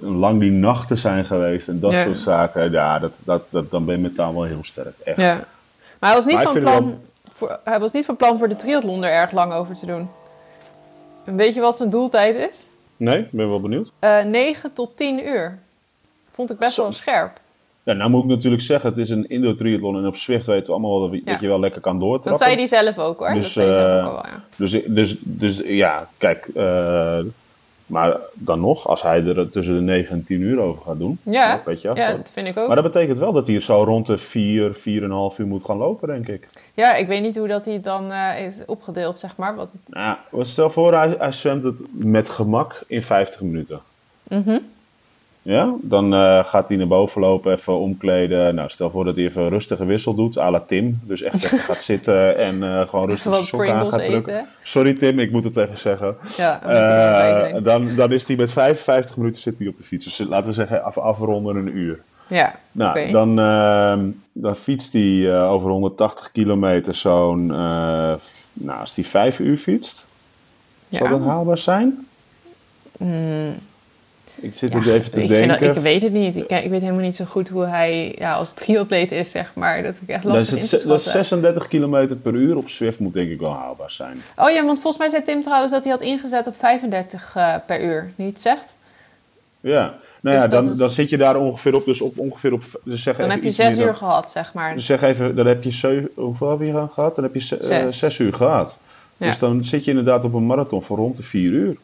lang 0.00 0.40
die 0.40 0.50
nachten 0.50 0.98
zijn 0.98 1.24
geweest 1.24 1.68
en 1.68 1.80
dat 1.80 1.92
soort 1.92 2.18
zaken. 2.18 2.70
Ja, 2.70 2.98
dat, 2.98 3.12
dat, 3.24 3.42
dat, 3.50 3.70
dan 3.70 3.84
ben 3.84 3.96
je 3.96 4.02
metaal 4.02 4.34
wel 4.34 4.44
heel 4.44 4.64
sterk. 4.64 4.98
Echt. 5.04 5.16
Ja. 5.16 5.34
Maar 5.98 6.12
hij 6.12 6.14
was, 6.14 6.26
niet 6.26 6.40
van 6.40 6.60
plan, 6.60 6.84
wel... 6.84 6.98
voor, 7.28 7.58
hij 7.64 7.80
was 7.80 7.92
niet 7.92 8.04
van 8.04 8.16
plan 8.16 8.38
voor 8.38 8.48
de 8.48 8.56
triathlon 8.56 9.04
er 9.04 9.10
erg 9.10 9.30
lang 9.30 9.52
over 9.52 9.74
te 9.74 9.86
doen. 9.86 10.08
Weet 11.24 11.54
je 11.54 11.60
wat 11.60 11.76
zijn 11.76 11.90
doeltijd 11.90 12.50
is? 12.50 12.68
Nee, 12.96 13.18
ik 13.18 13.30
ben 13.30 13.48
wel 13.48 13.60
benieuwd. 13.60 13.92
Uh, 14.00 14.20
eh, 14.20 14.26
9 14.26 14.72
tot 14.72 14.96
10 14.96 15.26
uur. 15.26 15.58
Vond 16.32 16.50
ik 16.50 16.58
best 16.58 16.74
Zo. 16.74 16.82
wel 16.82 16.92
scherp. 16.92 17.40
Ja, 17.82 17.92
nou 17.92 18.10
moet 18.10 18.22
ik 18.22 18.28
natuurlijk 18.28 18.62
zeggen, 18.62 18.90
het 18.90 18.98
is 18.98 19.10
een 19.10 19.28
indoor 19.28 19.54
triathlon 19.54 19.96
en 19.96 20.06
op 20.06 20.16
Swift 20.16 20.46
weten 20.46 20.66
we 20.66 20.72
allemaal 20.72 21.00
wel 21.00 21.10
dat, 21.10 21.20
ja. 21.24 21.38
je 21.40 21.48
wel 21.48 21.60
lekker 21.60 21.80
kan 21.80 21.98
doortrappen. 21.98 22.30
Dat 22.30 22.40
zei 22.40 22.54
hij 22.54 22.66
zelf 22.66 22.98
ook 22.98 23.18
hoor. 23.18 23.34
Dus, 23.34 23.42
dat 23.42 23.52
zei 23.52 23.66
hij 23.66 23.74
zelf 23.74 24.06
ook 24.06 24.12
wel, 24.12 24.26
ja. 24.26 24.44
Dus, 24.56 24.82
dus, 24.86 25.16
dus 25.20 25.60
ja, 25.64 26.08
kijk, 26.18 26.50
uh, 26.54 27.18
maar 27.86 28.16
dan 28.34 28.60
nog, 28.60 28.88
als 28.88 29.02
hij 29.02 29.24
er 29.24 29.50
tussen 29.50 29.74
de 29.74 29.80
9 29.80 30.14
en 30.14 30.24
10 30.24 30.40
uur 30.40 30.60
over 30.60 30.82
gaat 30.82 30.98
doen. 30.98 31.18
Ja, 31.22 31.62
weet 31.64 31.82
je, 31.82 31.90
ja 31.94 32.16
dat 32.16 32.30
vind 32.32 32.46
ik 32.46 32.58
ook. 32.58 32.66
Maar 32.66 32.82
dat 32.82 32.92
betekent 32.92 33.18
wel 33.18 33.32
dat 33.32 33.46
hij 33.46 33.60
zo 33.60 33.82
rond 33.82 34.06
de 34.06 34.18
4, 34.18 34.76
4,5 34.76 34.82
uur 34.82 35.46
moet 35.46 35.64
gaan 35.64 35.76
lopen, 35.76 36.08
denk 36.08 36.28
ik. 36.28 36.48
Ja, 36.74 36.94
ik 36.94 37.06
weet 37.06 37.22
niet 37.22 37.36
hoe 37.36 37.48
dat 37.48 37.64
hij 37.64 37.74
het 37.74 37.84
dan 37.84 38.10
uh, 38.10 38.30
heeft 38.30 38.64
opgedeeld, 38.66 39.18
zeg 39.18 39.36
maar. 39.36 39.54
Wat 39.54 39.72
het... 39.72 39.80
nou, 39.94 40.16
stel 40.44 40.70
voor, 40.70 40.94
hij, 40.94 41.14
hij 41.18 41.32
zwemt 41.32 41.62
het 41.62 41.80
met 41.90 42.28
gemak 42.28 42.84
in 42.86 43.02
50 43.02 43.40
minuten. 43.40 43.80
Mhm. 44.22 44.58
Ja, 45.44 45.74
dan 45.82 46.14
uh, 46.14 46.44
gaat 46.44 46.68
hij 46.68 46.76
naar 46.76 46.86
boven 46.86 47.20
lopen, 47.20 47.52
even 47.52 47.78
omkleden. 47.78 48.54
Nou, 48.54 48.70
stel 48.70 48.90
voor 48.90 49.04
dat 49.04 49.16
hij 49.16 49.24
even 49.24 49.42
een 49.42 49.48
rustige 49.48 49.84
wissel 49.84 50.14
doet, 50.14 50.38
à 50.38 50.50
la 50.50 50.60
Tim. 50.60 51.00
Dus 51.02 51.22
echt 51.22 51.44
even 51.44 51.58
gaat 51.58 51.82
zitten 51.92 52.36
en 52.36 52.62
uh, 52.62 52.88
gewoon 52.88 53.08
rustig 53.08 53.34
zijn 53.34 53.46
sok 53.46 53.68
aan 53.68 53.90
gaat 53.90 54.04
drukken. 54.04 54.46
Sorry 54.62 54.94
Tim, 54.94 55.18
ik 55.18 55.30
moet 55.30 55.44
het 55.44 55.56
even 55.56 55.78
zeggen. 55.78 56.16
Ja, 56.36 56.60
uh, 57.54 57.64
dan, 57.64 57.94
dan 57.94 58.12
is 58.12 58.26
hij 58.26 58.36
met 58.36 58.52
55 58.52 59.16
minuten 59.16 59.40
zit 59.40 59.58
hij 59.58 59.68
op 59.68 59.76
de 59.76 59.82
fiets. 59.82 60.04
Dus 60.04 60.18
laten 60.28 60.46
we 60.46 60.52
zeggen 60.52 60.84
af, 60.84 60.98
afronden 60.98 61.56
een 61.56 61.76
uur. 61.76 62.00
Ja, 62.26 62.54
nou, 62.72 62.90
okay. 62.90 63.10
dan, 63.10 63.38
ehm, 63.38 64.10
dan 64.32 64.56
fietst 64.56 64.92
hij 64.92 65.42
over 65.42 65.70
180 65.70 66.32
kilometer 66.32 66.94
zo'n... 66.94 67.46
nou, 67.46 68.80
als 68.80 68.94
hij 68.94 69.04
5 69.04 69.38
uur 69.38 69.56
fietst, 69.56 70.06
ja. 70.88 70.98
zou 70.98 71.10
dat 71.10 71.20
haalbaar 71.20 71.58
zijn? 71.58 72.06
Mm. 72.98 73.54
Ik 74.34 74.54
zit 74.54 74.72
ja, 74.72 74.78
even 74.78 75.10
te 75.10 75.22
ik 75.22 75.28
denken. 75.28 75.62
Ik 75.62 75.74
weet 75.82 76.02
het 76.02 76.12
niet. 76.12 76.36
Ik, 76.36 76.50
ik, 76.50 76.70
weet 76.70 76.80
helemaal 76.80 77.02
niet 77.02 77.16
zo 77.16 77.24
goed 77.24 77.48
hoe 77.48 77.64
hij 77.64 78.14
ja, 78.18 78.34
als 78.34 78.54
triatleet 78.54 79.12
is, 79.12 79.30
zeg 79.30 79.54
maar. 79.54 79.82
Dat 79.82 79.98
ik 80.02 80.08
echt 80.08 80.24
lastig 80.24 80.54
dat, 80.54 80.64
is 80.64 80.70
het, 80.70 80.82
dat 80.82 81.02
36 81.02 81.68
km 81.68 82.16
per 82.22 82.34
uur 82.34 82.56
op 82.56 82.68
Swift 82.68 82.98
moet 82.98 83.12
denk 83.12 83.30
ik 83.30 83.40
wel 83.40 83.52
haalbaar 83.52 83.90
zijn. 83.90 84.16
Oh 84.36 84.50
ja, 84.50 84.64
want 84.64 84.80
volgens 84.80 84.98
mij 84.98 85.08
zei 85.08 85.22
Tim 85.22 85.42
trouwens 85.42 85.72
dat 85.72 85.82
hij 85.82 85.92
had 85.92 86.02
ingezet 86.02 86.46
op 86.46 86.54
35 86.58 87.34
uh, 87.36 87.54
per 87.66 87.84
uur. 87.84 88.12
Niet 88.16 88.40
zegt? 88.40 88.74
Ja. 89.60 89.94
Nou 90.20 90.36
dus 90.36 90.44
ja, 90.44 90.50
dan, 90.50 90.70
is... 90.70 90.76
dan 90.76 90.90
zit 90.90 91.10
je 91.10 91.16
daar 91.16 91.36
ongeveer 91.36 91.74
op. 91.74 91.84
Dus 91.84 92.00
op 92.00 92.18
ongeveer 92.18 92.52
op. 92.52 92.62
Dus 92.84 93.02
zeg 93.02 93.16
dan 93.16 93.30
heb 93.30 93.42
je 93.42 93.50
zes 93.50 93.78
uur 93.78 93.84
dan, 93.84 93.96
gehad, 93.96 94.30
zeg 94.30 94.54
maar. 94.54 94.74
Dus 94.74 94.86
zeg 94.86 95.02
even, 95.02 95.36
dan 95.36 95.46
heb 95.46 95.62
je 95.62 95.70
zeven, 95.70 96.10
hoeveel 96.14 96.50
heb 96.50 96.60
je 96.60 96.86
gehad? 96.94 97.14
Dan 97.14 97.24
heb 97.24 97.34
je 97.34 97.40
zes, 97.40 97.70
uh, 97.70 97.86
zes 97.88 98.18
uur 98.18 98.32
gehad. 98.32 98.78
Ja. 99.16 99.26
Dus 99.26 99.38
dan 99.38 99.64
zit 99.64 99.84
je 99.84 99.90
inderdaad 99.90 100.24
op 100.24 100.34
een 100.34 100.46
marathon 100.46 100.82
van 100.82 100.96
rond 100.96 101.16
de 101.16 101.22
vier 101.22 101.50
uur. 101.50 101.76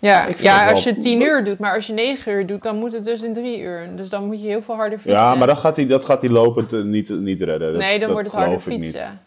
Ja, 0.00 0.28
ja 0.38 0.70
als 0.70 0.84
je 0.84 0.98
10 0.98 1.20
uur 1.20 1.44
doet, 1.44 1.58
maar 1.58 1.74
als 1.74 1.86
je 1.86 1.92
9 1.92 2.32
uur 2.32 2.46
doet, 2.46 2.62
dan 2.62 2.76
moet 2.76 2.92
het 2.92 3.04
dus 3.04 3.22
in 3.22 3.32
3 3.32 3.60
uur. 3.60 3.88
Dus 3.96 4.08
dan 4.08 4.24
moet 4.24 4.40
je 4.40 4.46
heel 4.46 4.62
veel 4.62 4.74
harder 4.74 4.98
fietsen. 4.98 5.20
Ja, 5.20 5.34
maar 5.34 5.46
dan 5.46 5.56
gaat 5.56 5.76
hij, 5.76 5.86
dat 5.86 6.04
gaat 6.04 6.20
hij 6.20 6.30
lopend 6.30 6.72
uh, 6.72 6.84
niet, 6.84 7.08
niet 7.08 7.42
redden. 7.42 7.72
Dat, 7.72 7.82
nee, 7.82 7.98
dan 7.98 8.10
wordt 8.10 8.26
het 8.26 8.36
harder 8.36 8.60
fietsen. 8.60 9.10
Niet. 9.10 9.18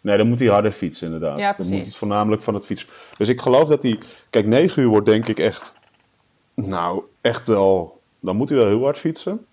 Nee, 0.00 0.16
dan 0.16 0.28
moet 0.28 0.38
hij 0.38 0.48
harder 0.48 0.72
fietsen, 0.72 1.06
inderdaad. 1.06 1.38
Ja, 1.38 1.54
dan 1.58 1.68
moet 1.68 1.84
het 1.84 1.96
voornamelijk 1.96 2.42
van 2.42 2.54
het 2.54 2.64
fietsen. 2.64 2.88
Dus 3.16 3.28
ik 3.28 3.40
geloof 3.40 3.68
dat 3.68 3.82
hij. 3.82 3.98
Kijk, 4.30 4.46
9 4.46 4.82
uur 4.82 4.88
wordt 4.88 5.06
denk 5.06 5.28
ik 5.28 5.38
echt. 5.38 5.72
Nou, 6.54 7.02
echt 7.20 7.46
wel. 7.46 8.00
Dan 8.20 8.36
moet 8.36 8.48
hij 8.48 8.58
wel 8.58 8.66
heel 8.66 8.82
hard 8.82 8.98
fietsen. 8.98 9.46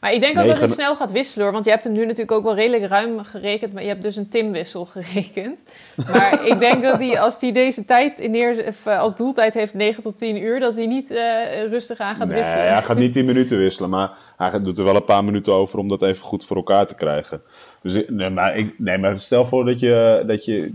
Maar 0.00 0.12
ik 0.12 0.20
denk 0.20 0.38
ook 0.38 0.46
dat 0.46 0.58
hij 0.58 0.68
snel 0.68 0.96
gaat 0.96 1.12
wisselen 1.12 1.44
hoor. 1.44 1.52
Want 1.52 1.64
je 1.64 1.70
hebt 1.70 1.84
hem 1.84 1.92
nu 1.92 2.00
natuurlijk 2.00 2.32
ook 2.32 2.42
wel 2.42 2.54
redelijk 2.54 2.86
ruim 2.86 3.24
gerekend. 3.24 3.72
Maar 3.72 3.82
je 3.82 3.88
hebt 3.88 4.02
dus 4.02 4.16
een 4.16 4.28
Tim-wissel 4.28 4.84
gerekend. 4.96 5.58
Maar 5.96 6.46
ik 6.46 6.58
denk 6.58 6.82
dat 6.82 6.98
hij, 6.98 7.20
als 7.20 7.40
hij 7.40 7.52
deze 7.52 7.84
tijd 7.84 8.20
in 8.20 8.30
neer, 8.30 8.64
of, 8.66 8.86
uh, 8.86 8.98
als 8.98 9.16
doeltijd 9.16 9.54
heeft 9.54 9.74
9 9.74 10.02
tot 10.02 10.18
10 10.18 10.42
uur, 10.42 10.60
dat 10.60 10.76
hij 10.76 10.86
niet 10.86 11.10
uh, 11.10 11.18
rustig 11.70 11.98
aan 11.98 12.16
gaat 12.16 12.28
nee, 12.28 12.36
wisselen. 12.36 12.72
Hij 12.72 12.82
gaat 12.82 12.96
niet 12.96 13.12
10 13.18 13.24
minuten 13.24 13.58
wisselen. 13.58 13.90
Maar 13.90 14.10
hij 14.36 14.62
doet 14.62 14.78
er 14.78 14.84
wel 14.84 14.96
een 14.96 15.04
paar 15.04 15.24
minuten 15.24 15.54
over 15.54 15.78
om 15.78 15.88
dat 15.88 16.02
even 16.02 16.24
goed 16.24 16.44
voor 16.44 16.56
elkaar 16.56 16.86
te 16.86 16.94
krijgen. 16.94 17.42
Dus 17.82 18.02
nee, 18.08 18.30
maar, 18.30 18.56
ik, 18.56 18.74
nee, 18.78 18.98
maar 18.98 19.20
stel 19.20 19.46
voor 19.46 19.64
dat 19.64 19.80
je. 19.80 20.22
Dat 20.26 20.44
je 20.44 20.72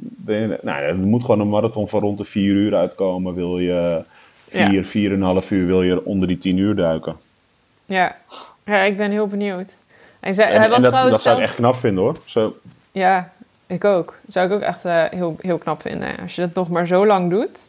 nou, 0.62 0.82
er 0.82 0.98
moet 0.98 1.22
gewoon 1.22 1.40
een 1.40 1.50
marathon 1.50 1.90
van 1.90 2.00
rond 2.00 2.18
de 2.18 2.26
4 2.26 2.44
uur 2.44 2.76
uitkomen. 2.76 3.34
Wil 3.34 3.60
je 3.60 4.04
4, 4.50 5.18
ja. 5.18 5.42
4,5 5.42 5.48
uur 5.50 5.66
wil 5.66 5.84
je 5.84 6.06
onder 6.06 6.28
die 6.28 6.38
10 6.38 6.58
uur 6.58 6.76
duiken. 6.76 7.16
Ja. 7.86 8.16
Ja, 8.66 8.82
ik 8.82 8.98
ben 8.98 9.12
heel 9.12 9.28
benieuwd. 9.28 9.72
Hij, 10.20 10.34
zei, 10.34 10.52
en, 10.52 10.60
hij 10.60 10.70
was 10.70 10.84
en 10.84 10.92
dat, 10.92 11.10
dat 11.10 11.22
zou 11.22 11.38
ik 11.38 11.44
echt 11.44 11.56
knap 11.56 11.76
vinden 11.76 12.04
hoor. 12.04 12.18
Zo. 12.26 12.56
Ja, 12.92 13.30
ik 13.68 13.84
ook. 13.84 14.18
Zou 14.28 14.48
ik 14.48 14.54
ook 14.54 14.62
echt 14.62 14.86
uh, 14.86 15.04
heel, 15.10 15.36
heel 15.42 15.58
knap 15.58 15.82
vinden. 15.82 16.10
Als 16.22 16.36
je 16.36 16.42
dat 16.42 16.54
nog 16.54 16.70
maar 16.70 16.88
zo 16.88 17.06
lang 17.06 17.30
doet, 17.30 17.60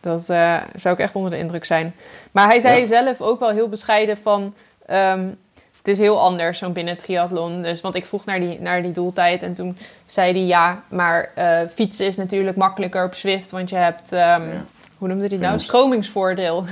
dat 0.00 0.28
uh, 0.30 0.56
zou 0.76 0.94
ik 0.94 1.00
echt 1.00 1.14
onder 1.14 1.30
de 1.30 1.38
indruk 1.38 1.64
zijn. 1.64 1.94
Maar 2.32 2.46
hij 2.46 2.60
zei 2.60 2.80
ja. 2.80 2.86
zelf 2.86 3.20
ook 3.20 3.40
wel 3.40 3.50
heel 3.50 3.68
bescheiden 3.68 4.18
van... 4.18 4.54
Um, 4.90 5.38
het 5.76 5.94
is 5.94 5.98
heel 5.98 6.20
anders, 6.20 6.58
zo'n 6.58 6.72
binnen 6.72 6.96
triathlon. 6.96 7.62
Dus, 7.62 7.80
want 7.80 7.94
ik 7.94 8.04
vroeg 8.04 8.24
naar 8.24 8.40
die, 8.40 8.60
naar 8.60 8.82
die 8.82 8.92
doeltijd 8.92 9.42
en 9.42 9.54
toen 9.54 9.78
zei 10.04 10.32
hij... 10.32 10.42
Ja, 10.42 10.82
maar 10.88 11.30
uh, 11.38 11.58
fietsen 11.74 12.06
is 12.06 12.16
natuurlijk 12.16 12.56
makkelijker 12.56 13.04
op 13.04 13.14
Zwift, 13.14 13.50
want 13.50 13.70
je 13.70 13.76
hebt... 13.76 14.12
Um, 14.12 14.18
ja. 14.18 14.64
Hoe 14.98 15.08
noemde 15.08 15.26
hij 15.26 15.36
nou? 15.36 15.60
Stromingsvoordeel. 15.60 16.64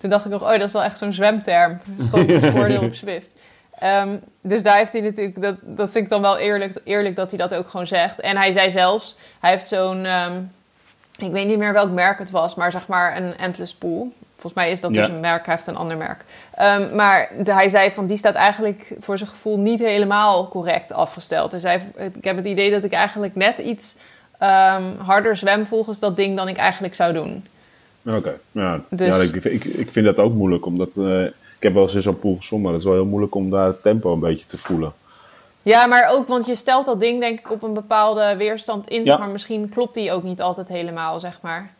Toen 0.00 0.10
dacht 0.10 0.24
ik 0.24 0.30
nog, 0.30 0.42
oh, 0.42 0.50
dat 0.50 0.60
is 0.60 0.72
wel 0.72 0.82
echt 0.82 0.98
zo'n 0.98 1.12
zwemterm. 1.12 1.80
Schoonheidsvoordeel 2.06 2.82
op 2.82 2.94
Zwift. 3.02 3.34
Um, 3.82 4.20
dus 4.40 4.62
daar 4.62 4.76
heeft 4.76 4.92
hij 4.92 5.00
natuurlijk, 5.00 5.42
dat, 5.42 5.56
dat 5.62 5.90
vind 5.90 6.04
ik 6.04 6.10
dan 6.10 6.20
wel 6.20 6.38
eerlijk, 6.38 6.80
eerlijk 6.84 7.16
dat 7.16 7.30
hij 7.30 7.38
dat 7.38 7.54
ook 7.54 7.68
gewoon 7.68 7.86
zegt. 7.86 8.20
En 8.20 8.36
hij 8.36 8.52
zei 8.52 8.70
zelfs, 8.70 9.16
hij 9.40 9.50
heeft 9.50 9.68
zo'n, 9.68 10.06
um, 10.06 10.52
ik 11.18 11.30
weet 11.32 11.46
niet 11.46 11.58
meer 11.58 11.72
welk 11.72 11.90
merk 11.90 12.18
het 12.18 12.30
was, 12.30 12.54
maar 12.54 12.72
zeg 12.72 12.86
maar 12.86 13.16
een 13.16 13.36
Endless 13.36 13.74
Pool. 13.74 14.12
Volgens 14.32 14.54
mij 14.54 14.70
is 14.70 14.80
dat 14.80 14.94
ja. 14.94 15.00
dus 15.00 15.10
een 15.10 15.20
merk, 15.20 15.46
hij 15.46 15.54
heeft 15.54 15.66
een 15.66 15.76
ander 15.76 15.96
merk. 15.96 16.24
Um, 16.60 16.94
maar 16.94 17.28
de, 17.38 17.52
hij 17.52 17.68
zei 17.68 17.90
van, 17.90 18.06
die 18.06 18.16
staat 18.16 18.34
eigenlijk 18.34 18.96
voor 19.00 19.18
zijn 19.18 19.30
gevoel 19.30 19.58
niet 19.58 19.80
helemaal 19.80 20.48
correct 20.48 20.92
afgesteld. 20.92 21.50
Hij 21.50 21.60
zei, 21.60 21.80
ik 21.96 22.24
heb 22.24 22.36
het 22.36 22.46
idee 22.46 22.70
dat 22.70 22.84
ik 22.84 22.92
eigenlijk 22.92 23.34
net 23.34 23.58
iets 23.58 23.96
harder 25.04 25.36
zwem 25.36 25.66
volgens 25.66 25.98
dat 25.98 26.16
ding 26.16 26.36
dan 26.36 26.48
ik 26.48 26.56
eigenlijk 26.56 26.94
zou 26.94 27.12
doen. 27.12 27.46
Oké, 28.16 28.38
ja, 28.52 28.80
dus... 28.88 29.30
ja 29.32 29.38
ik, 29.38 29.44
ik, 29.44 29.64
ik 29.64 29.90
vind 29.90 30.06
dat 30.06 30.18
ook 30.18 30.32
moeilijk, 30.32 30.66
omdat 30.66 30.88
uh, 30.94 31.24
ik 31.24 31.32
heb 31.58 31.74
wel 31.74 31.82
eens 31.82 31.94
in 31.94 32.02
zo'n 32.02 32.18
pool 32.18 32.36
gezongen, 32.36 32.64
maar 32.64 32.72
het 32.72 32.80
is 32.80 32.86
wel 32.88 32.96
heel 32.96 33.06
moeilijk 33.06 33.34
om 33.34 33.50
daar 33.50 33.66
het 33.66 33.82
tempo 33.82 34.12
een 34.12 34.20
beetje 34.20 34.46
te 34.46 34.58
voelen. 34.58 34.92
Ja, 35.62 35.86
maar 35.86 36.08
ook, 36.10 36.26
want 36.26 36.46
je 36.46 36.54
stelt 36.54 36.86
dat 36.86 37.00
ding 37.00 37.20
denk 37.20 37.38
ik 37.38 37.50
op 37.50 37.62
een 37.62 37.74
bepaalde 37.74 38.36
weerstand 38.36 38.88
in, 38.88 39.04
ja. 39.04 39.16
maar 39.16 39.28
misschien 39.28 39.68
klopt 39.68 39.94
die 39.94 40.12
ook 40.12 40.22
niet 40.22 40.40
altijd 40.40 40.68
helemaal, 40.68 41.20
zeg 41.20 41.38
maar. 41.42 41.70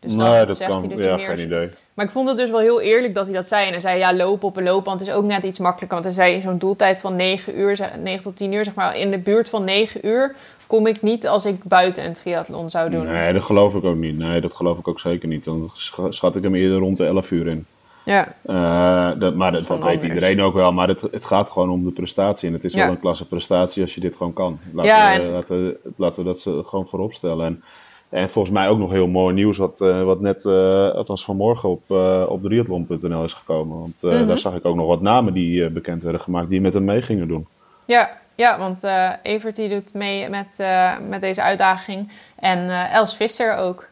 Dus 0.00 0.16
dan 0.16 0.30
nee, 0.30 0.46
dat 0.46 0.56
zegt 0.56 0.70
kan. 0.70 0.80
hij 0.80 0.96
dat 0.96 1.04
Ja, 1.04 1.16
meer... 1.16 1.26
geen 1.26 1.46
idee. 1.46 1.68
Maar 1.94 2.04
ik 2.04 2.10
vond 2.10 2.28
het 2.28 2.36
dus 2.36 2.50
wel 2.50 2.60
heel 2.60 2.80
eerlijk 2.80 3.14
dat 3.14 3.26
hij 3.26 3.34
dat 3.34 3.48
zei. 3.48 3.66
En 3.66 3.72
hij 3.72 3.80
zei, 3.80 3.98
ja, 3.98 4.14
lopen 4.14 4.48
op 4.48 4.56
een 4.56 4.62
loopband 4.62 5.00
is 5.00 5.10
ook 5.10 5.24
net 5.24 5.44
iets 5.44 5.58
makkelijker. 5.58 6.02
Want 6.02 6.16
hij 6.16 6.24
zei, 6.26 6.40
zo'n 6.40 6.58
doeltijd 6.58 7.00
van 7.00 7.16
9 7.16 7.58
uur, 7.58 7.76
zeg- 7.76 7.96
9 7.96 8.22
tot 8.22 8.36
10 8.36 8.52
uur, 8.52 8.64
zeg 8.64 8.74
maar, 8.74 8.96
in 8.96 9.10
de 9.10 9.18
buurt 9.18 9.48
van 9.48 9.64
9 9.64 10.06
uur 10.06 10.34
kom 10.70 10.86
ik 10.86 11.02
niet 11.02 11.28
als 11.28 11.46
ik 11.46 11.64
buiten 11.64 12.04
een 12.04 12.14
triathlon 12.14 12.70
zou 12.70 12.90
doen. 12.90 13.04
Nee, 13.04 13.32
dat 13.32 13.42
geloof 13.42 13.74
ik 13.74 13.84
ook 13.84 13.96
niet. 13.96 14.18
Nee, 14.18 14.40
dat 14.40 14.54
geloof 14.54 14.78
ik 14.78 14.88
ook 14.88 15.00
zeker 15.00 15.28
niet. 15.28 15.44
Dan 15.44 15.70
sch- 15.74 15.98
schat 16.08 16.36
ik 16.36 16.42
hem 16.42 16.54
eerder 16.54 16.78
rond 16.78 16.96
de 16.96 17.04
11 17.06 17.30
uur 17.30 17.46
in. 17.46 17.66
Ja, 18.04 18.34
Eh, 18.42 19.20
dat, 19.20 19.34
maar 19.34 19.52
dat, 19.52 19.84
weet 19.84 20.02
iedereen 20.02 20.40
ook 20.42 20.54
wel. 20.54 20.72
Maar 20.72 20.88
het, 20.88 21.00
het 21.00 21.24
gaat 21.24 21.50
gewoon 21.50 21.70
om 21.70 21.84
de 21.84 21.90
prestatie. 21.90 22.48
En 22.48 22.54
het 22.54 22.64
is 22.64 22.72
Ja. 22.72 22.78
wel 22.84 22.90
een 22.90 23.00
klasse 23.00 23.26
prestatie 23.28 23.82
als 23.82 23.94
je 23.94 24.00
dit 24.00 24.16
gewoon 24.16 24.32
kan. 24.32 24.58
Laten, 24.72 24.92
Ja, 24.92 25.20
we, 25.26 25.28
laten, 25.32 25.64
we, 25.64 25.80
laten 25.96 26.22
we 26.22 26.28
dat 26.28 26.40
ze 26.40 26.62
gewoon 26.66 26.88
voorop 26.88 27.12
stellen. 27.12 27.46
En, 27.46 27.62
en 28.08 28.30
volgens 28.30 28.54
mij 28.54 28.68
ook 28.68 28.78
nog 28.78 28.90
heel 28.90 29.06
mooi 29.06 29.34
nieuws. 29.34 29.56
Wat, 29.58 29.80
eh, 29.80 30.02
wat 30.02 30.20
net, 30.20 30.44
eh, 30.44 30.90
althans 30.90 31.24
vanmorgen, 31.24 31.68
op, 31.68 31.82
eh 31.88 32.24
op 32.28 32.42
triathlon.nl 32.42 33.24
is 33.24 33.32
gekomen. 33.32 33.78
Want 33.78 34.02
eh, 34.04 34.10
Mhm. 34.10 34.26
daar 34.26 34.38
zag 34.38 34.54
ik 34.54 34.64
ook 34.64 34.76
nog 34.76 34.86
wat 34.86 35.00
namen 35.00 35.32
die 35.32 35.70
bekend 35.70 36.02
werden 36.02 36.20
gemaakt. 36.20 36.50
Die 36.50 36.60
met 36.60 36.74
hem 36.74 36.84
mee 36.84 37.02
gingen 37.02 37.28
doen. 37.28 37.46
ja, 37.86 38.18
ja 38.40 38.58
want 38.58 38.84
eh, 38.84 39.10
Evert 39.22 39.56
die 39.56 39.68
doet 39.68 39.94
mee 39.94 40.28
met, 40.28 40.54
eh, 40.58 40.98
met 41.08 41.20
deze 41.20 41.42
uitdaging. 41.42 42.12
En 42.36 42.58
eh, 42.70 42.94
Els 42.94 43.16
Visser 43.16 43.56
ook. 43.56 43.88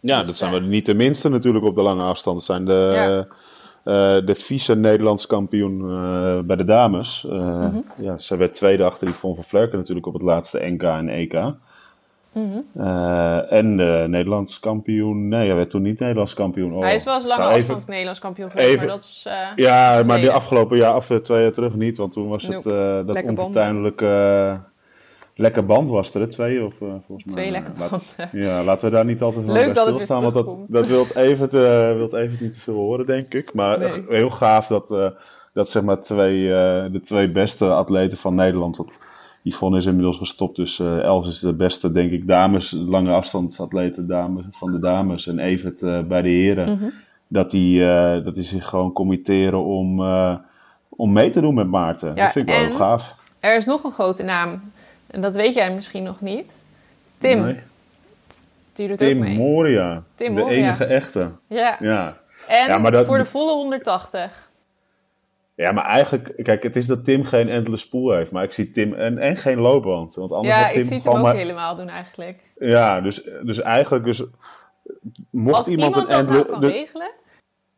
Ja, 0.00 0.18
Dus, 0.18 0.26
dat 0.26 0.36
zijn 0.36 0.52
we 0.52 0.60
niet 0.60 0.86
de 0.86 0.94
minste 0.94 1.28
natuurlijk 1.28 1.64
op 1.64 1.74
de 1.74 1.82
lange 1.82 2.02
afstand. 2.02 2.36
Dat 2.36 2.46
zijn 2.46 2.64
de, 2.64 2.92
Ja. 3.84 4.20
de 4.20 4.34
vice-Nederlands 4.34 5.26
kampioen 5.26 5.80
eh, 5.80 6.38
bij 6.46 6.56
de 6.56 6.64
dames. 6.64 7.24
Mhm. 7.28 7.80
ja, 7.96 8.18
ze 8.18 8.36
werd 8.36 8.54
tweede 8.54 8.84
achter 8.84 9.08
Yvonne 9.08 9.36
van 9.36 9.44
Vlerken 9.44 9.78
natuurlijk 9.78 10.06
op 10.06 10.12
het 10.12 10.22
laatste 10.22 10.58
NK 10.58 10.82
en 10.82 11.08
EK. 11.08 11.32
Mhm. 12.36 12.82
Eh, 12.86 13.52
en 13.52 13.76
de 13.76 14.04
Nederlands 14.08 14.60
kampioen. 14.60 15.28
Nee, 15.28 15.46
hij 15.46 15.56
werd 15.56 15.70
toen 15.70 15.82
niet 15.82 15.98
Nederlands 16.00 16.34
kampioen. 16.34 16.72
Oh, 16.74 16.82
hij 16.82 16.94
is 16.94 17.04
wel 17.04 17.14
eens 17.14 17.26
lange 17.26 17.42
even- 17.42 17.54
afstands 17.56 17.86
Nederlands 17.86 18.18
kampioen 18.20 18.50
geweest, 18.50 18.68
even- 18.68 18.78
maar 18.86 18.94
dat 18.94 19.02
is... 19.04 19.24
eh, 19.26 19.32
Ja, 19.56 19.92
maar 19.94 20.04
geleden. 20.04 20.32
afgelopen 20.34 20.76
jaar, 20.76 21.04
eh, 21.08 21.16
twee 21.16 21.42
jaar 21.42 21.52
terug 21.52 21.74
niet. 21.74 21.96
Want 21.96 22.12
toen 22.12 22.28
was 22.28 22.42
het 22.42 22.52
Nope. 22.52 22.68
dat 23.06 23.14
Lekker 23.14 23.34
band. 23.34 23.38
onfortuinlijke 23.38 24.60
lekker 25.34 25.64
band 25.66 25.88
was 25.90 26.14
er? 26.14 26.28
Twee 26.28 26.64
of 26.64 26.74
volgens 26.78 27.24
mij. 27.24 27.34
Twee 27.34 27.50
lekker 27.50 27.72
banden. 27.78 28.00
Ja, 28.32 28.62
laten 28.62 28.88
we 28.88 28.94
daar 28.94 29.04
niet 29.04 29.22
altijd 29.22 29.44
van 29.44 29.54
Leuk 29.54 29.74
dat 29.74 29.86
stilstaan, 29.86 30.22
want 30.22 30.34
dat, 30.34 30.56
dat 30.68 30.86
wilt 30.86 31.16
Evert, 31.16 31.54
eh, 31.54 31.92
wilt 31.94 32.12
Evert 32.12 32.40
niet 32.40 32.52
te 32.52 32.60
veel 32.60 32.74
horen, 32.74 33.06
denk 33.06 33.34
ik. 33.34 33.54
Maar 33.54 33.78
Nee. 33.78 34.04
heel 34.08 34.30
gaaf 34.30 34.66
dat, 34.66 35.14
dat 35.52 35.68
zeg 35.70 35.82
maar 35.82 36.00
twee, 36.00 36.48
de 36.90 37.00
twee 37.02 37.30
beste 37.30 37.64
atleten 37.70 38.18
van 38.18 38.34
Nederland, 38.34 38.76
want 38.76 38.98
Yvonne 39.48 39.78
is 39.78 39.86
inmiddels 39.86 40.16
gestopt, 40.16 40.56
dus 40.56 40.78
Els 40.80 41.28
is 41.28 41.38
de 41.38 41.52
beste, 41.52 41.92
denk 41.92 42.10
ik, 42.12 42.26
dames, 42.26 42.70
lange 42.70 43.12
afstandsatleten 43.12 44.06
dames, 44.06 44.44
van 44.50 44.72
de 44.72 44.78
dames 44.78 45.26
en 45.26 45.38
Evert 45.38 45.82
eh, 45.82 46.00
bij 46.02 46.22
de 46.22 46.28
heren. 46.28 46.72
Mhm. 46.72 46.88
Dat 47.28 47.50
die, 47.50 47.88
eh, 47.88 48.24
dat 48.24 48.34
die 48.34 48.44
zich 48.44 48.66
gewoon 48.66 48.92
committeren 48.92 49.64
om, 49.64 50.00
om 50.88 51.12
mee 51.12 51.30
te 51.30 51.40
doen 51.40 51.54
met 51.54 51.66
Maarten. 51.68 52.08
Ja, 52.08 52.14
dat 52.24 52.32
vind 52.32 52.48
ik 52.48 52.54
wel 52.54 52.64
heel 52.64 52.76
gaaf. 52.76 53.14
Er 53.40 53.56
is 53.56 53.64
nog 53.64 53.84
een 53.84 53.90
grote 53.90 54.22
naam. 54.22 54.60
En 55.06 55.20
dat 55.20 55.34
weet 55.34 55.54
jij 55.54 55.74
misschien 55.74 56.02
nog 56.02 56.20
niet. 56.20 56.52
Tim. 57.18 57.42
Nee. 57.42 57.58
Die 58.72 58.88
doet 58.88 58.98
Tim 58.98 59.16
ook 59.18 59.22
mee. 59.24 59.36
Moria, 59.36 60.02
Tim 60.14 60.34
de 60.34 60.40
Moria. 60.40 60.56
enige 60.56 60.84
echte. 60.84 61.28
Ja. 61.48 61.76
Ja. 61.80 62.16
En 62.48 62.66
Ja, 62.68 62.78
maar 62.78 62.90
dat- 62.92 63.06
voor 63.06 63.18
de 63.18 63.24
volle 63.24 63.52
180. 63.52 64.50
Ja, 65.56 65.72
maar 65.72 65.84
eigenlijk, 65.84 66.32
kijk, 66.42 66.62
het 66.62 66.76
is 66.76 66.86
dat 66.86 67.04
Tim 67.04 67.24
geen 67.24 67.48
endless 67.48 67.82
spoel 67.84 68.12
heeft, 68.12 68.30
maar 68.30 68.44
ik 68.44 68.52
zie 68.52 68.70
Tim 68.70 68.94
en, 68.94 69.18
en 69.18 69.36
geen 69.36 69.58
loopband. 69.58 70.14
Want 70.14 70.32
anders 70.32 70.54
Ja, 70.54 70.62
had 70.62 70.72
Tim 70.72 70.80
ik 70.80 70.86
zie 70.86 70.96
het 70.96 71.06
ook 71.06 71.22
maar, 71.22 71.34
helemaal 71.34 71.76
doen 71.76 71.88
eigenlijk. 71.88 72.40
Ja, 72.58 73.00
dus, 73.00 73.22
dus 73.42 73.60
eigenlijk, 73.60 74.04
dus, 74.04 74.24
mocht 75.30 75.56
Als 75.56 75.68
iemand, 75.68 75.96
een 75.96 76.06
nou 76.08 76.20
endle- 76.20 76.44
kan 76.46 76.60
de- 76.60 76.66
regelen. 76.66 77.10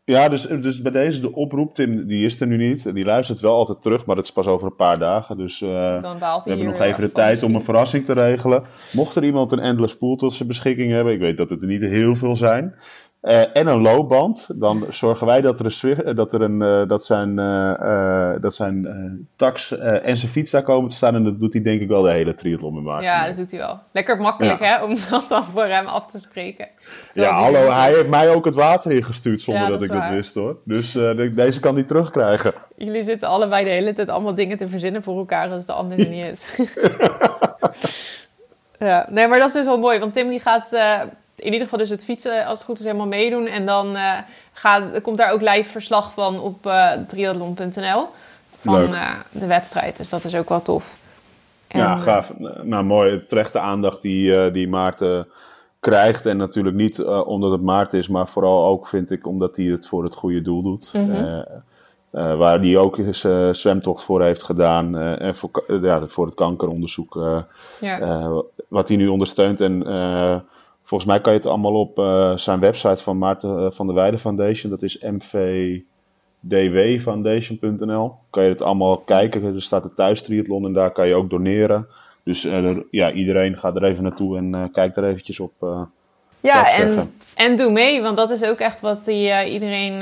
Ja, 0.04 0.28
dus, 0.28 0.42
dus 0.42 0.82
bij 0.82 0.92
deze 0.92 1.20
de 1.20 1.34
oproep, 1.34 1.74
Tim, 1.74 2.06
die 2.06 2.24
is 2.24 2.40
er 2.40 2.46
nu 2.46 2.56
niet. 2.68 2.94
Die 2.94 3.04
luistert 3.04 3.40
wel 3.40 3.52
altijd 3.54 3.82
terug, 3.82 4.04
maar 4.06 4.16
dat 4.16 4.24
is 4.24 4.32
pas 4.32 4.46
over 4.46 4.66
een 4.66 4.76
paar 4.76 4.98
dagen. 4.98 5.36
Dus 5.36 5.58
Dan 5.58 6.18
baalt 6.18 6.44
we 6.44 6.50
hebben 6.50 6.66
nog 6.68 6.78
even 6.80 7.00
de 7.02 7.12
tijd 7.12 7.42
om 7.42 7.54
een 7.54 7.62
verrassing 7.62 8.04
te 8.04 8.12
regelen. 8.12 8.64
Mocht 8.92 9.14
er 9.16 9.24
iemand 9.24 9.52
een 9.52 9.58
endless 9.58 9.96
pool 9.96 10.16
tot 10.16 10.34
zijn 10.34 10.48
beschikking 10.48 10.90
hebben, 10.90 11.12
ik 11.12 11.18
weet 11.18 11.36
dat 11.36 11.50
het 11.50 11.60
er 11.62 11.68
niet 11.68 11.80
heel 11.82 12.14
veel 12.16 12.36
zijn. 12.36 12.74
Eh, 13.20 13.56
en 13.56 13.66
een 13.66 13.80
loopband, 13.80 14.48
dan 14.54 14.84
zorgen 14.90 15.26
wij 15.26 15.40
dat 15.40 15.58
er 15.60 15.64
een, 15.66 15.72
Zwift- 15.72 16.16
dat 16.16 16.32
er 16.32 16.42
een 16.42 16.62
eh, 16.62 16.88
dat 16.88 17.04
zijn, 17.04 17.38
eh, 17.38 17.70
eh, 18.34 18.42
dat 18.42 18.54
zijn 18.54 18.86
eh, 18.86 18.94
tax 19.36 19.78
eh, 19.78 20.06
en 20.06 20.16
zijn 20.16 20.32
fiets 20.32 20.50
daar 20.50 20.62
komen 20.62 20.90
te 20.90 20.96
staan. 20.96 21.14
En 21.14 21.24
dat 21.24 21.40
doet 21.40 21.52
hij 21.52 21.62
denk 21.62 21.80
ik 21.80 21.88
wel 21.88 22.02
de 22.02 22.10
hele 22.10 22.34
triathlon 22.34 22.74
met 22.74 22.82
Maarten. 22.82 23.04
Ja, 23.06 23.26
dat 23.26 23.36
doet 23.36 23.50
hij 23.50 23.60
wel. 23.60 23.78
Lekker 23.92 24.16
makkelijk, 24.20 24.60
Ja. 24.60 24.66
hè? 24.78 24.84
Om 24.84 24.96
dat 25.10 25.24
dan 25.28 25.44
voor 25.44 25.64
hem 25.64 25.86
af 25.86 26.06
te 26.06 26.18
spreken. 26.18 26.66
Ja, 26.68 27.12
Terwijl 27.12 27.34
hallo, 27.34 27.70
hij 27.72 27.92
heeft 27.92 28.08
mij 28.08 28.30
ook 28.34 28.44
het 28.44 28.54
water 28.54 28.90
ingestuurd 28.92 29.40
zonder 29.40 29.62
Ja, 29.62 29.68
dat, 29.68 29.80
dat 29.80 29.88
ik 29.88 29.94
waar. 29.94 30.12
wist 30.12 30.34
hoor. 30.34 30.56
Dus 30.64 30.94
eh, 30.94 31.16
de- 31.16 31.32
deze 31.34 31.60
kan 31.60 31.74
hij 31.74 31.84
terugkrijgen. 31.84 32.52
Jullie 32.76 33.02
zitten 33.02 33.28
allebei 33.28 33.64
de 33.64 33.70
hele 33.70 33.92
tijd 33.92 34.08
allemaal 34.08 34.34
dingen 34.34 34.56
te 34.56 34.68
verzinnen 34.68 35.02
voor 35.02 35.18
elkaar 35.18 35.52
als 35.52 35.66
de 35.66 35.72
ander 35.72 35.98
er 35.98 36.08
niet 36.08 36.24
is. 36.24 36.56
ja, 38.78 39.06
nee, 39.10 39.28
maar 39.28 39.38
dat 39.38 39.48
is 39.48 39.52
dus 39.54 39.64
wel 39.64 39.78
mooi. 39.78 39.98
Want 39.98 40.12
Tim 40.14 40.28
die 40.28 40.40
gaat 40.40 40.72
eh, 40.72 41.00
in 41.38 41.52
ieder 41.52 41.60
geval 41.60 41.78
dus 41.78 41.90
het 41.90 42.04
fietsen 42.04 42.46
als 42.46 42.58
het 42.58 42.66
goed 42.66 42.78
is 42.78 42.84
helemaal 42.84 43.06
meedoen. 43.06 43.46
En 43.46 43.66
dan 43.66 43.96
eh, 43.96 44.12
gaat, 44.52 45.00
komt 45.00 45.18
daar 45.18 45.32
ook 45.32 45.40
live 45.40 45.70
verslag 45.70 46.12
van 46.12 46.40
op 46.40 46.72
triathlon.nl. 47.06 48.06
Van 48.58 48.94
eh, 48.94 49.10
de 49.30 49.46
wedstrijd. 49.46 49.96
Dus 49.96 50.08
dat 50.08 50.24
is 50.24 50.34
ook 50.34 50.48
wel 50.48 50.62
tof. 50.62 50.98
En, 51.68 51.80
ja, 51.80 51.96
gaaf. 51.96 52.32
Nou, 52.62 52.84
mooi. 52.84 53.26
Terechte 53.26 53.58
aandacht 53.58 54.02
die, 54.02 54.50
die 54.50 54.68
Maarten 54.68 55.26
krijgt. 55.80 56.26
En 56.26 56.36
natuurlijk 56.36 56.76
niet 56.76 57.04
omdat 57.04 57.50
het 57.50 57.62
Maarten 57.62 57.98
is, 57.98 58.08
maar 58.08 58.28
vooral 58.28 58.66
ook 58.66 58.88
vind 58.88 59.10
ik 59.10 59.26
omdat 59.26 59.56
hij 59.56 59.66
het 59.66 59.88
voor 59.88 60.04
het 60.04 60.14
goede 60.14 60.42
doel 60.42 60.62
doet. 60.62 60.92
Mhm. 60.94 61.42
Waar 62.10 62.60
hij 62.60 62.76
ook 62.76 62.98
eens 62.98 63.26
zwemtocht 63.52 64.02
voor 64.02 64.22
heeft 64.22 64.42
gedaan. 64.42 64.96
eh, 64.96 65.26
en 65.26 65.36
voor, 65.36 65.64
ja, 65.82 66.06
voor 66.06 66.26
het 66.26 66.34
kankeronderzoek. 66.34 67.18
ja. 67.80 68.28
wat 68.68 68.88
hij 68.88 68.96
nu 68.96 69.06
ondersteunt. 69.06 69.60
En 69.60 69.82
volgens 70.88 71.10
mij 71.10 71.20
kan 71.20 71.32
je 71.32 71.38
het 71.38 71.48
allemaal 71.48 71.74
op 71.80 71.98
eh, 71.98 72.36
zijn 72.36 72.60
website 72.60 73.02
van 73.02 73.18
Maarten 73.18 73.58
eh, 73.58 73.70
van 73.70 73.86
der 73.86 73.94
Weijden 73.94 74.20
Foundation. 74.20 74.70
Dat 74.70 74.82
is 74.82 74.98
mvdwfoundation.nl. 76.42 78.14
Kan 78.30 78.42
je 78.42 78.48
het 78.48 78.62
allemaal 78.62 78.96
kijken. 78.96 79.54
Er 79.54 79.62
staat 79.62 79.82
de 79.82 79.92
thuistriathlon 79.92 80.64
en 80.64 80.72
daar 80.72 80.90
kan 80.90 81.08
je 81.08 81.14
ook 81.14 81.30
doneren. 81.30 81.86
Dus 82.22 82.44
eh, 82.44 82.64
er- 82.64 82.84
ja, 82.90 83.12
iedereen 83.12 83.58
gaat 83.58 83.76
er 83.76 83.84
even 83.84 84.02
naartoe 84.02 84.36
en 84.36 84.70
kijkt 84.72 84.96
er 84.96 85.04
eventjes 85.04 85.40
op. 85.40 85.52
Ja, 86.40 86.76
en, 86.76 87.12
en 87.34 87.56
doe 87.56 87.72
mee, 87.72 88.02
want 88.02 88.16
dat 88.16 88.30
is 88.30 88.44
ook 88.44 88.58
echt 88.58 88.80
wat 88.80 89.04
hij 89.06 89.50
iedereen, 89.50 89.92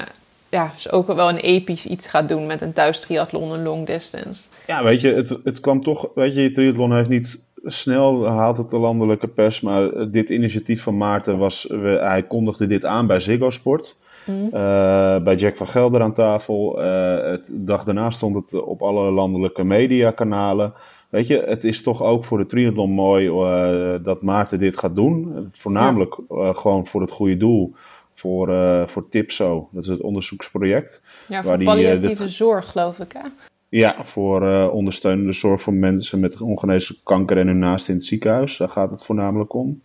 ja, 0.49 0.71
dus 0.75 0.91
ook 0.91 1.07
wel 1.07 1.29
een 1.29 1.37
episch 1.37 1.87
iets 1.87 2.07
gaat 2.09 2.29
doen 2.29 2.47
met 2.47 2.61
een 2.61 2.73
thuistriathlon, 2.73 3.53
een 3.53 3.63
long 3.63 3.87
distance. 3.87 4.49
Ja, 4.67 4.83
weet 4.85 5.01
je, 5.01 5.13
het, 5.13 5.39
het 5.45 5.61
kwam 5.61 5.83
toch. 5.83 6.09
Weet 6.15 6.35
je, 6.35 6.51
triathlon 6.53 6.95
heeft 6.95 7.09
niet 7.09 7.45
snel 7.65 8.27
haalt 8.27 8.59
het 8.59 8.71
de 8.71 8.79
landelijke 8.79 9.29
pers. 9.29 9.61
Maar 9.61 10.11
dit 10.11 10.31
initiatief 10.31 10.83
van 10.83 10.97
Maarten 10.97 11.39
was. 11.39 11.67
hij 12.01 12.23
kondigde 12.29 12.67
dit 12.67 12.85
aan 12.85 13.07
bij 13.07 13.21
Ziggo 13.21 13.51
Sport. 13.51 13.99
Mhm. 14.27 14.45
eh, 14.45 15.23
bij 15.23 15.35
Jack 15.35 15.57
van 15.57 15.67
Gelder 15.69 16.01
aan 16.03 16.13
tafel. 16.15 16.83
Eh, 16.83 17.31
het 17.31 17.47
de 17.47 17.65
dag 17.65 17.85
daarna 17.85 18.11
stond 18.11 18.35
het 18.35 18.63
op 18.63 18.83
alle 18.83 19.11
landelijke 19.11 19.65
mediakanalen. 19.65 20.73
Weet 21.09 21.27
je, 21.27 21.43
het 21.47 21.65
is 21.65 21.83
toch 21.83 22.03
ook 22.03 22.25
voor 22.25 22.39
de 22.39 22.47
triathlon 22.47 22.91
mooi 22.91 23.29
eh, 23.29 24.05
dat 24.05 24.23
Maarten 24.23 24.59
dit 24.59 24.79
gaat 24.79 24.95
doen. 24.95 25.49
Voornamelijk 25.53 26.17
gewoon 26.29 26.87
voor 26.87 27.01
het 27.01 27.11
goede 27.11 27.37
doel. 27.37 27.75
Voor, 28.15 28.53
eh 28.53 28.87
voor 28.87 29.09
TIPSO, 29.09 29.69
dat 29.73 29.83
is 29.83 29.89
het 29.89 30.01
onderzoeksproject. 30.01 31.03
Ja, 31.29 31.35
Waar 31.35 31.43
voor 31.45 31.59
die, 31.59 31.67
eh, 31.67 31.73
palliatieve 31.73 32.23
dit- 32.23 32.33
zorg, 32.33 32.71
geloof 32.71 32.99
ik, 32.99 33.13
hè? 33.13 33.29
Ja, 33.69 33.95
voor 34.05 34.43
uh, 34.43 34.69
ondersteunende 34.73 35.33
zorg 35.33 35.61
voor 35.63 35.73
mensen 35.75 36.21
met 36.21 36.41
ongeneeslijke 36.41 37.05
kanker 37.05 37.39
en 37.39 37.47
hun 37.47 37.59
naast 37.59 37.89
in 37.89 37.95
het 37.95 38.05
ziekenhuis. 38.05 38.57
Daar 38.57 38.69
gaat 38.69 38.91
het 38.91 39.05
voornamelijk 39.05 39.55
om. 39.55 39.83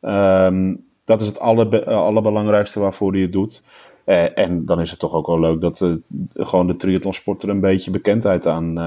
Um, 0.00 0.84
dat 1.04 1.20
is 1.20 1.26
het 1.26 1.40
alle, 1.40 1.84
allerbelangrijkste 1.84 2.80
waarvoor 2.80 3.12
hij 3.12 3.20
het 3.20 3.32
doet. 3.32 3.62
Uh, 4.06 4.38
en 4.38 4.64
dan 4.64 4.80
is 4.80 4.90
het 4.90 4.98
toch 4.98 5.12
ook 5.12 5.26
wel 5.26 5.40
leuk 5.40 5.60
dat 5.60 5.80
uh, 5.80 5.94
gewoon 6.34 6.66
de 6.66 6.76
triathlonsport 6.76 7.42
er 7.42 7.48
een 7.48 7.60
beetje 7.60 7.90
bekendheid 7.90 8.46
aan, 8.46 8.78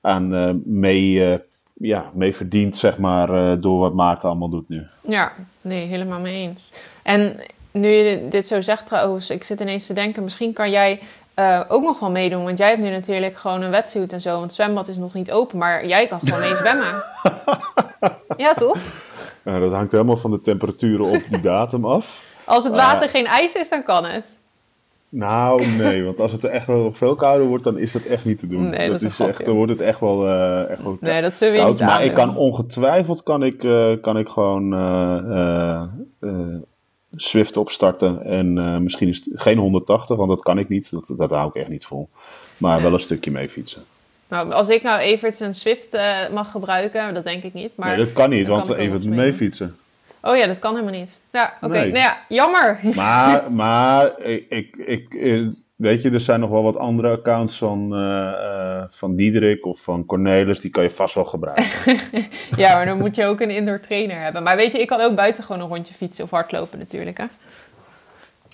aan 0.00 0.62
mee, 0.64 1.38
ja, 1.72 2.10
mee 2.14 2.36
verdient, 2.36 2.76
zeg 2.76 2.98
maar, 2.98 3.60
door 3.60 3.78
wat 3.78 3.94
Maarten 3.94 4.28
allemaal 4.28 4.48
doet 4.48 4.68
nu. 4.68 4.86
Ja, 5.00 5.32
nee, 5.60 5.86
helemaal 5.86 6.20
mee 6.20 6.48
eens. 6.48 6.72
En 7.02 7.36
nu 7.70 7.88
je 7.88 8.28
dit 8.28 8.46
zo 8.46 8.60
zegt 8.60 8.86
trouwens, 8.86 9.30
ik 9.30 9.44
zit 9.44 9.60
ineens 9.60 9.86
te 9.86 9.92
denken, 9.92 10.24
misschien 10.24 10.52
kan 10.52 10.70
jij 10.70 11.00
uh, 11.38 11.60
ook 11.68 11.82
nog 11.82 11.98
wel 12.00 12.10
meedoen. 12.10 12.44
Want 12.44 12.58
jij 12.58 12.68
hebt 12.68 12.82
nu 12.82 12.90
natuurlijk 12.90 13.36
gewoon 13.36 13.62
een 13.62 13.70
wetsuit 13.70 14.12
en 14.12 14.20
zo. 14.20 14.30
Want 14.30 14.42
het 14.42 14.54
zwembad 14.54 14.88
is 14.88 14.96
nog 14.96 15.14
niet 15.14 15.32
open, 15.32 15.58
maar 15.58 15.86
jij 15.86 16.06
kan 16.06 16.20
gewoon 16.20 16.40
mee 16.48 16.56
zwemmen. 16.56 17.02
ja, 18.36 18.54
toch? 18.54 18.78
Dat 19.42 19.72
hangt 19.72 19.92
helemaal 19.92 20.16
van 20.16 20.30
de 20.30 20.40
temperaturen 20.40 21.06
op 21.06 21.22
die 21.30 21.40
datum 21.40 21.84
af. 21.84 22.22
Als 22.44 22.64
het 22.64 22.74
water 22.74 23.08
geen 23.08 23.26
ijs 23.26 23.54
is, 23.54 23.68
dan 23.68 23.82
kan 23.82 24.04
het. 24.04 24.24
Nou, 25.08 25.66
nee, 25.66 26.04
want 26.04 26.20
als 26.20 26.32
het 26.32 26.44
echt 26.44 26.66
wel 26.66 26.92
veel 26.92 27.14
kouder 27.14 27.46
wordt, 27.46 27.64
dan 27.64 27.78
is 27.78 27.92
dat 27.92 28.02
echt 28.02 28.24
niet 28.24 28.38
te 28.38 28.46
doen. 28.46 28.70
Nee, 28.70 28.90
dat, 28.90 29.02
is, 29.02 29.20
echt, 29.20 29.44
dan 29.44 29.54
wordt 29.54 29.72
het 29.72 29.80
echt 29.80 30.00
wel, 30.00 30.26
uh, 30.26 30.70
echt 30.70 30.82
wel 30.82 30.96
Nee, 31.00 31.22
dat 31.22 31.34
zullen 31.34 31.64
we 31.64 31.70
niet 31.70 31.80
Maar 31.80 32.04
ik 32.04 32.14
kan 32.14 32.36
ongetwijfeld 32.36 33.22
kan 33.22 33.42
ik, 33.42 33.62
uh, 33.64 33.92
kan 34.00 34.18
ik 34.18 34.28
gewoon 34.28 34.72
Swift 37.16 37.56
opstarten. 37.56 38.24
En 38.24 38.56
uh, 38.56 38.76
misschien 38.76 39.08
is 39.08 39.22
het 39.24 39.40
geen 39.40 39.58
180, 39.58 40.16
want 40.16 40.28
dat 40.28 40.42
kan 40.42 40.58
ik 40.58 40.68
niet. 40.68 40.90
Dat, 40.90 41.14
dat 41.16 41.30
hou 41.30 41.48
ik 41.48 41.54
echt 41.54 41.68
niet 41.68 41.86
vol. 41.86 42.08
Maar 42.56 42.82
wel 42.82 42.92
een 42.92 43.00
stukje 43.00 43.30
mee 43.30 43.48
fietsen. 43.48 43.82
Nou, 44.28 44.52
als 44.52 44.68
ik 44.68 44.82
nou 44.82 45.00
Evert 45.00 45.40
een 45.40 45.54
Swift 45.54 45.94
uh, 45.94 46.28
mag 46.32 46.50
gebruiken, 46.50 47.14
dat 47.14 47.24
denk 47.24 47.42
ik 47.42 47.54
niet. 47.54 47.76
Maar 47.76 47.88
nee, 47.88 48.04
dat 48.04 48.12
kan 48.12 48.30
niet, 48.30 48.46
want 48.46 48.68
Evert 48.68 49.04
moet 49.04 49.14
mee 49.16 49.34
fietsen. 49.34 49.76
Oh 50.22 50.36
ja, 50.36 50.46
dat 50.46 50.58
kan 50.58 50.74
helemaal 50.74 50.98
niet. 50.98 51.20
Ja, 51.30 51.52
oké. 51.56 51.66
Okay. 51.66 51.88
Nou 51.88 51.98
ja, 51.98 52.18
jammer. 52.28 52.80
Maar, 52.94 53.52
maar 53.52 54.20
ik, 54.20 54.46
ik, 54.48 54.76
ik, 54.76 55.14
weet 55.76 56.02
je, 56.02 56.10
er 56.10 56.20
zijn 56.20 56.40
nog 56.40 56.50
wel 56.50 56.62
wat 56.62 56.76
andere 56.76 57.10
accounts 57.10 57.58
van, 57.58 58.02
uh, 58.02 58.82
van 58.90 59.16
Diederik 59.16 59.66
of 59.66 59.80
van 59.80 60.06
Cornelis. 60.06 60.60
Die 60.60 60.70
kan 60.70 60.82
je 60.82 60.90
vast 60.90 61.14
wel 61.14 61.24
gebruiken. 61.24 61.64
ja, 62.56 62.74
maar 62.74 62.86
dan 62.86 62.98
moet 62.98 63.16
je 63.16 63.24
ook 63.24 63.40
een 63.40 63.50
indoor 63.50 63.80
trainer 63.80 64.20
hebben. 64.20 64.42
Maar 64.42 64.56
weet 64.56 64.72
je, 64.72 64.80
ik 64.80 64.86
kan 64.86 65.00
ook 65.00 65.14
buiten 65.14 65.44
gewoon 65.44 65.62
een 65.62 65.68
rondje 65.68 65.94
fietsen 65.94 66.24
of 66.24 66.30
hardlopen 66.30 66.78
natuurlijk. 66.78 67.18
Hè? 67.18 67.24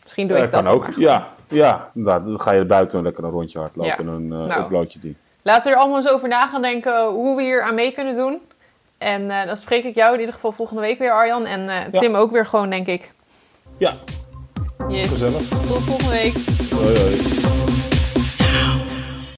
Misschien 0.02 0.28
doe 0.28 0.36
ik 0.36 0.50
dat 0.50 0.62
kan 0.62 0.72
ook. 0.72 0.88
Ja, 0.96 1.28
ja 1.48 1.90
nou, 1.92 2.24
dan 2.24 2.40
ga 2.40 2.52
je 2.52 2.64
buiten 2.64 3.02
lekker 3.02 3.24
een 3.24 3.30
rondje 3.30 3.58
hardlopen 3.58 3.98
en 3.98 4.06
dan 4.06 4.22
uh, 4.22 4.48
nou, 4.48 4.62
upload 4.62 4.92
je 4.92 4.98
die. 4.98 5.16
Laten 5.44 5.64
we 5.70 5.76
er 5.76 5.82
allemaal 5.82 5.96
eens 6.00 6.08
over 6.10 6.28
na 6.28 6.46
gaan 6.46 6.62
denken 6.62 7.06
hoe 7.06 7.36
we 7.36 7.42
hier 7.42 7.62
aan 7.62 7.74
mee 7.74 7.92
kunnen 7.92 8.16
doen. 8.16 8.40
En 8.98 9.22
uh, 9.22 9.46
dan 9.46 9.56
spreek 9.56 9.84
ik 9.84 9.94
jou 9.94 10.12
in 10.14 10.18
ieder 10.18 10.34
geval 10.34 10.52
volgende 10.52 10.80
week 10.82 10.98
weer, 10.98 11.12
Arjan. 11.12 11.46
En 11.46 11.60
uh, 11.92 12.00
Tim 12.00 12.14
ook 12.14 12.30
weer 12.30 12.46
gewoon, 12.46 12.70
denk 12.70 12.86
ik. 12.86 13.12
Ja, 13.78 13.96
Yes. 14.88 15.08
Gezellig. 15.08 15.48
Tot 15.48 15.82
volgende 15.82 16.10
week. 16.10 16.34
Hoi 16.70 16.98
hoi. 16.98 17.63